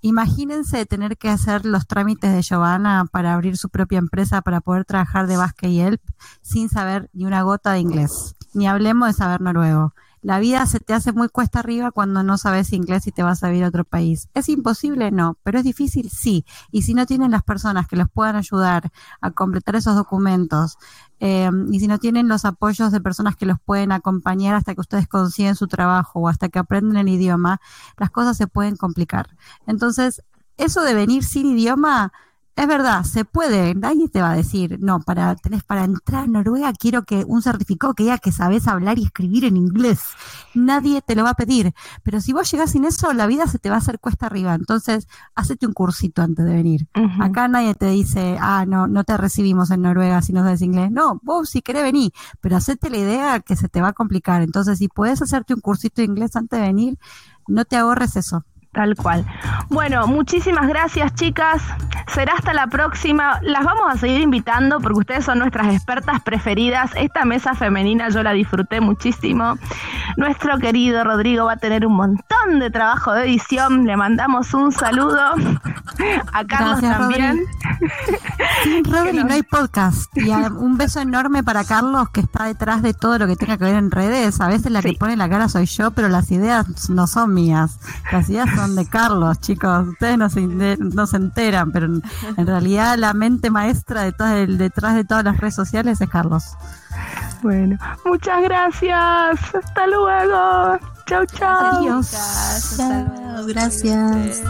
Imagínense 0.00 0.86
tener 0.86 1.16
que 1.18 1.28
hacer 1.28 1.66
los 1.66 1.86
trámites 1.88 2.32
de 2.32 2.42
Giovanna 2.42 3.04
para 3.10 3.34
abrir 3.34 3.56
su 3.56 3.68
propia 3.68 3.98
empresa 3.98 4.42
para 4.42 4.60
poder 4.60 4.84
trabajar 4.84 5.26
de 5.26 5.36
Basque 5.36 5.68
y 5.68 5.80
Help 5.80 6.00
sin 6.40 6.68
saber 6.68 7.10
ni 7.12 7.24
una 7.24 7.42
gota 7.42 7.72
de 7.72 7.80
inglés. 7.80 8.36
Ni 8.54 8.68
hablemos 8.68 9.08
de 9.08 9.14
saber 9.14 9.40
noruego. 9.40 9.94
La 10.20 10.38
vida 10.38 10.66
se 10.66 10.80
te 10.80 10.94
hace 10.94 11.12
muy 11.12 11.28
cuesta 11.28 11.60
arriba 11.60 11.90
cuando 11.90 12.22
no 12.22 12.38
sabes 12.38 12.72
inglés 12.72 13.06
y 13.06 13.12
te 13.12 13.22
vas 13.22 13.42
a 13.42 13.48
vivir 13.48 13.64
a 13.64 13.68
otro 13.68 13.84
país. 13.84 14.28
¿Es 14.34 14.48
imposible? 14.48 15.10
No, 15.10 15.38
pero 15.42 15.58
es 15.58 15.64
difícil, 15.64 16.10
sí. 16.10 16.44
Y 16.70 16.82
si 16.82 16.94
no 16.94 17.06
tienen 17.06 17.30
las 17.30 17.42
personas 17.42 17.86
que 17.86 17.96
los 17.96 18.08
puedan 18.08 18.36
ayudar 18.36 18.90
a 19.20 19.30
completar 19.30 19.76
esos 19.76 19.94
documentos, 19.94 20.76
eh, 21.20 21.50
y 21.70 21.80
si 21.80 21.88
no 21.88 21.98
tienen 21.98 22.28
los 22.28 22.44
apoyos 22.44 22.92
de 22.92 23.00
personas 23.00 23.36
que 23.36 23.46
los 23.46 23.58
pueden 23.60 23.92
acompañar 23.92 24.54
hasta 24.54 24.74
que 24.74 24.80
ustedes 24.80 25.08
consiguen 25.08 25.56
su 25.56 25.66
trabajo 25.66 26.20
o 26.20 26.28
hasta 26.28 26.48
que 26.48 26.58
aprenden 26.58 26.96
el 26.96 27.08
idioma, 27.08 27.60
las 27.96 28.10
cosas 28.10 28.36
se 28.36 28.46
pueden 28.46 28.76
complicar. 28.76 29.36
Entonces, 29.66 30.22
eso 30.56 30.82
de 30.82 30.94
venir 30.94 31.24
sin 31.24 31.46
idioma 31.46 32.12
es 32.58 32.66
verdad, 32.66 33.04
se 33.04 33.24
puede. 33.24 33.72
Nadie 33.76 34.08
te 34.08 34.20
va 34.20 34.32
a 34.32 34.36
decir, 34.36 34.78
no, 34.80 34.98
para 34.98 35.36
tenés 35.36 35.62
para 35.62 35.84
entrar 35.84 36.24
a 36.24 36.26
Noruega 36.26 36.72
quiero 36.72 37.04
que 37.04 37.24
un 37.24 37.40
certificado 37.40 37.94
que 37.94 38.02
diga 38.02 38.18
que 38.18 38.32
sabes 38.32 38.66
hablar 38.66 38.98
y 38.98 39.04
escribir 39.04 39.44
en 39.44 39.56
inglés. 39.56 40.00
Nadie 40.54 41.00
te 41.00 41.14
lo 41.14 41.22
va 41.22 41.30
a 41.30 41.34
pedir. 41.34 41.72
Pero 42.02 42.20
si 42.20 42.32
vos 42.32 42.50
llegás 42.50 42.72
sin 42.72 42.84
eso, 42.84 43.12
la 43.12 43.28
vida 43.28 43.46
se 43.46 43.60
te 43.60 43.70
va 43.70 43.76
a 43.76 43.78
hacer 43.78 44.00
cuesta 44.00 44.26
arriba. 44.26 44.54
Entonces, 44.56 45.06
hacete 45.36 45.68
un 45.68 45.72
cursito 45.72 46.20
antes 46.20 46.44
de 46.44 46.52
venir. 46.52 46.88
Acá 47.20 47.46
nadie 47.46 47.76
te 47.76 47.86
dice, 47.86 48.36
ah, 48.40 48.64
no, 48.66 48.88
no 48.88 49.04
te 49.04 49.16
recibimos 49.16 49.70
en 49.70 49.82
Noruega 49.82 50.20
si 50.20 50.32
no 50.32 50.42
sabes 50.42 50.60
inglés. 50.60 50.90
No, 50.90 51.20
vos 51.22 51.50
si 51.50 51.62
querés 51.62 51.84
venir, 51.84 52.10
pero 52.40 52.56
hacete 52.56 52.90
la 52.90 52.98
idea 52.98 53.38
que 53.40 53.54
se 53.54 53.68
te 53.68 53.80
va 53.80 53.88
a 53.88 53.92
complicar. 53.92 54.42
Entonces, 54.42 54.78
si 54.78 54.88
puedes 54.88 55.22
hacerte 55.22 55.54
un 55.54 55.60
cursito 55.60 56.02
de 56.02 56.06
inglés 56.06 56.34
antes 56.34 56.58
de 56.58 56.66
venir, 56.66 56.98
no 57.46 57.64
te 57.64 57.76
ahorres 57.76 58.16
eso. 58.16 58.44
Tal 58.78 58.94
cual. 58.94 59.24
Bueno, 59.70 60.06
muchísimas 60.06 60.68
gracias 60.68 61.12
chicas. 61.16 61.60
Será 62.14 62.34
hasta 62.34 62.54
la 62.54 62.68
próxima. 62.68 63.40
Las 63.42 63.64
vamos 63.64 63.92
a 63.92 63.98
seguir 63.98 64.20
invitando 64.20 64.78
porque 64.78 65.00
ustedes 65.00 65.24
son 65.24 65.40
nuestras 65.40 65.74
expertas 65.74 66.22
preferidas. 66.22 66.92
Esta 66.94 67.24
mesa 67.24 67.54
femenina 67.54 68.08
yo 68.08 68.22
la 68.22 68.30
disfruté 68.30 68.80
muchísimo. 68.80 69.58
Nuestro 70.16 70.58
querido 70.58 71.02
Rodrigo 71.02 71.46
va 71.46 71.54
a 71.54 71.56
tener 71.56 71.84
un 71.84 71.94
montón 71.94 72.60
de 72.60 72.70
trabajo 72.70 73.12
de 73.14 73.24
edición. 73.24 73.84
Le 73.84 73.96
mandamos 73.96 74.54
un 74.54 74.70
saludo. 74.70 75.34
A 76.32 76.44
Carlos 76.44 76.80
también. 76.80 77.40
Sin 78.62 78.84
Rodri 78.92 79.24
no 79.24 79.32
hay 79.32 79.42
podcast. 79.42 80.16
Y 80.16 80.30
un 80.30 80.78
beso 80.78 81.00
enorme 81.00 81.42
para 81.42 81.64
Carlos 81.64 82.10
que 82.10 82.20
está 82.20 82.44
detrás 82.44 82.82
de 82.82 82.94
todo 82.94 83.18
lo 83.18 83.26
que 83.26 83.34
tenga 83.34 83.56
que 83.58 83.64
ver 83.64 83.74
en 83.74 83.90
redes. 83.90 84.40
A 84.40 84.46
veces 84.46 84.70
la 84.70 84.82
que 84.82 84.92
pone 84.92 85.16
la 85.16 85.28
cara 85.28 85.48
soy 85.48 85.66
yo, 85.66 85.90
pero 85.90 86.08
las 86.08 86.30
ideas 86.30 86.88
no 86.88 87.06
son 87.06 87.34
mías. 87.34 87.78
Las 88.12 88.30
ideas 88.30 88.48
son 88.54 88.67
de 88.74 88.86
Carlos, 88.88 89.40
chicos. 89.40 89.88
Ustedes 89.88 90.18
no 90.18 90.28
se, 90.30 90.40
no 90.40 91.06
se 91.06 91.16
enteran, 91.16 91.72
pero 91.72 91.86
en, 91.86 92.46
realidad 92.46 92.96
la 92.98 93.12
mente 93.14 93.50
maestra 93.50 94.02
de 94.02 94.12
todo 94.12 94.28
el, 94.28 94.58
detrás 94.58 94.94
de 94.94 95.04
todas 95.04 95.24
las 95.24 95.38
redes 95.38 95.54
sociales 95.54 96.00
es 96.00 96.08
Carlos. 96.08 96.56
Bueno, 97.42 97.78
muchas 98.04 98.42
gracias. 98.42 99.54
Hasta 99.54 99.86
luego. 99.86 100.78
Chau, 101.06 101.24
chau. 101.26 101.76
Adiós. 101.78 102.76
Gracias. 103.46 104.42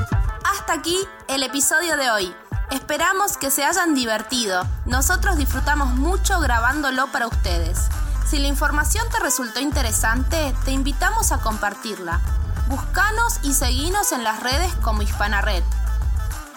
Hasta 0.44 0.72
aquí 0.72 0.96
el 1.28 1.42
episodio 1.42 1.96
de 1.96 2.10
hoy. 2.10 2.34
Esperamos 2.70 3.36
que 3.38 3.50
se 3.50 3.64
hayan 3.64 3.94
divertido. 3.94 4.62
Nosotros 4.84 5.36
disfrutamos 5.36 5.94
mucho 5.94 6.38
grabándolo 6.40 7.06
para 7.08 7.26
ustedes. 7.26 7.88
Si 8.26 8.38
la 8.38 8.46
información 8.46 9.06
te 9.10 9.20
resultó 9.20 9.60
interesante, 9.60 10.54
te 10.66 10.72
invitamos 10.72 11.32
a 11.32 11.38
compartirla. 11.38 12.20
Búscanos 12.68 13.40
y 13.44 13.54
seguinos 13.54 14.12
en 14.12 14.24
las 14.24 14.40
redes 14.40 14.70
como 14.82 15.00
Hispana 15.00 15.40
Red. 15.40 15.62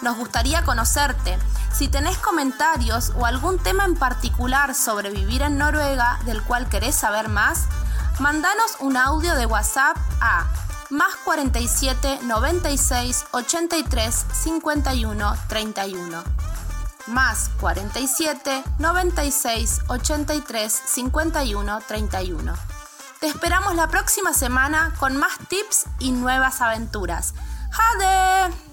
Nos 0.02 0.18
gustaría 0.18 0.62
conocerte. 0.62 1.38
Si 1.72 1.88
tenés 1.88 2.18
comentarios 2.18 3.12
o 3.16 3.24
algún 3.24 3.58
tema 3.58 3.86
en 3.86 3.94
particular 3.94 4.74
sobre 4.74 5.08
vivir 5.08 5.40
en 5.40 5.56
Noruega 5.56 6.18
del 6.26 6.42
cual 6.42 6.68
querés 6.68 6.96
saber 6.96 7.30
más, 7.30 7.64
mandanos 8.18 8.76
un 8.80 8.98
audio 8.98 9.34
de 9.36 9.46
WhatsApp 9.46 9.96
a 10.20 10.44
más 10.90 11.16
47 11.24 12.18
96 12.24 13.24
83 13.30 14.26
51 14.34 15.36
31. 15.48 16.24
Más 17.06 17.50
47 17.58 18.62
96 18.78 19.80
83 19.88 20.82
51 20.84 21.80
31. 21.88 22.71
Te 23.22 23.28
esperamos 23.28 23.76
la 23.76 23.86
próxima 23.86 24.32
semana 24.32 24.92
con 24.98 25.16
más 25.16 25.38
tips 25.48 25.84
y 26.00 26.10
nuevas 26.10 26.60
aventuras. 26.60 27.34
¡Jade! 27.70 28.71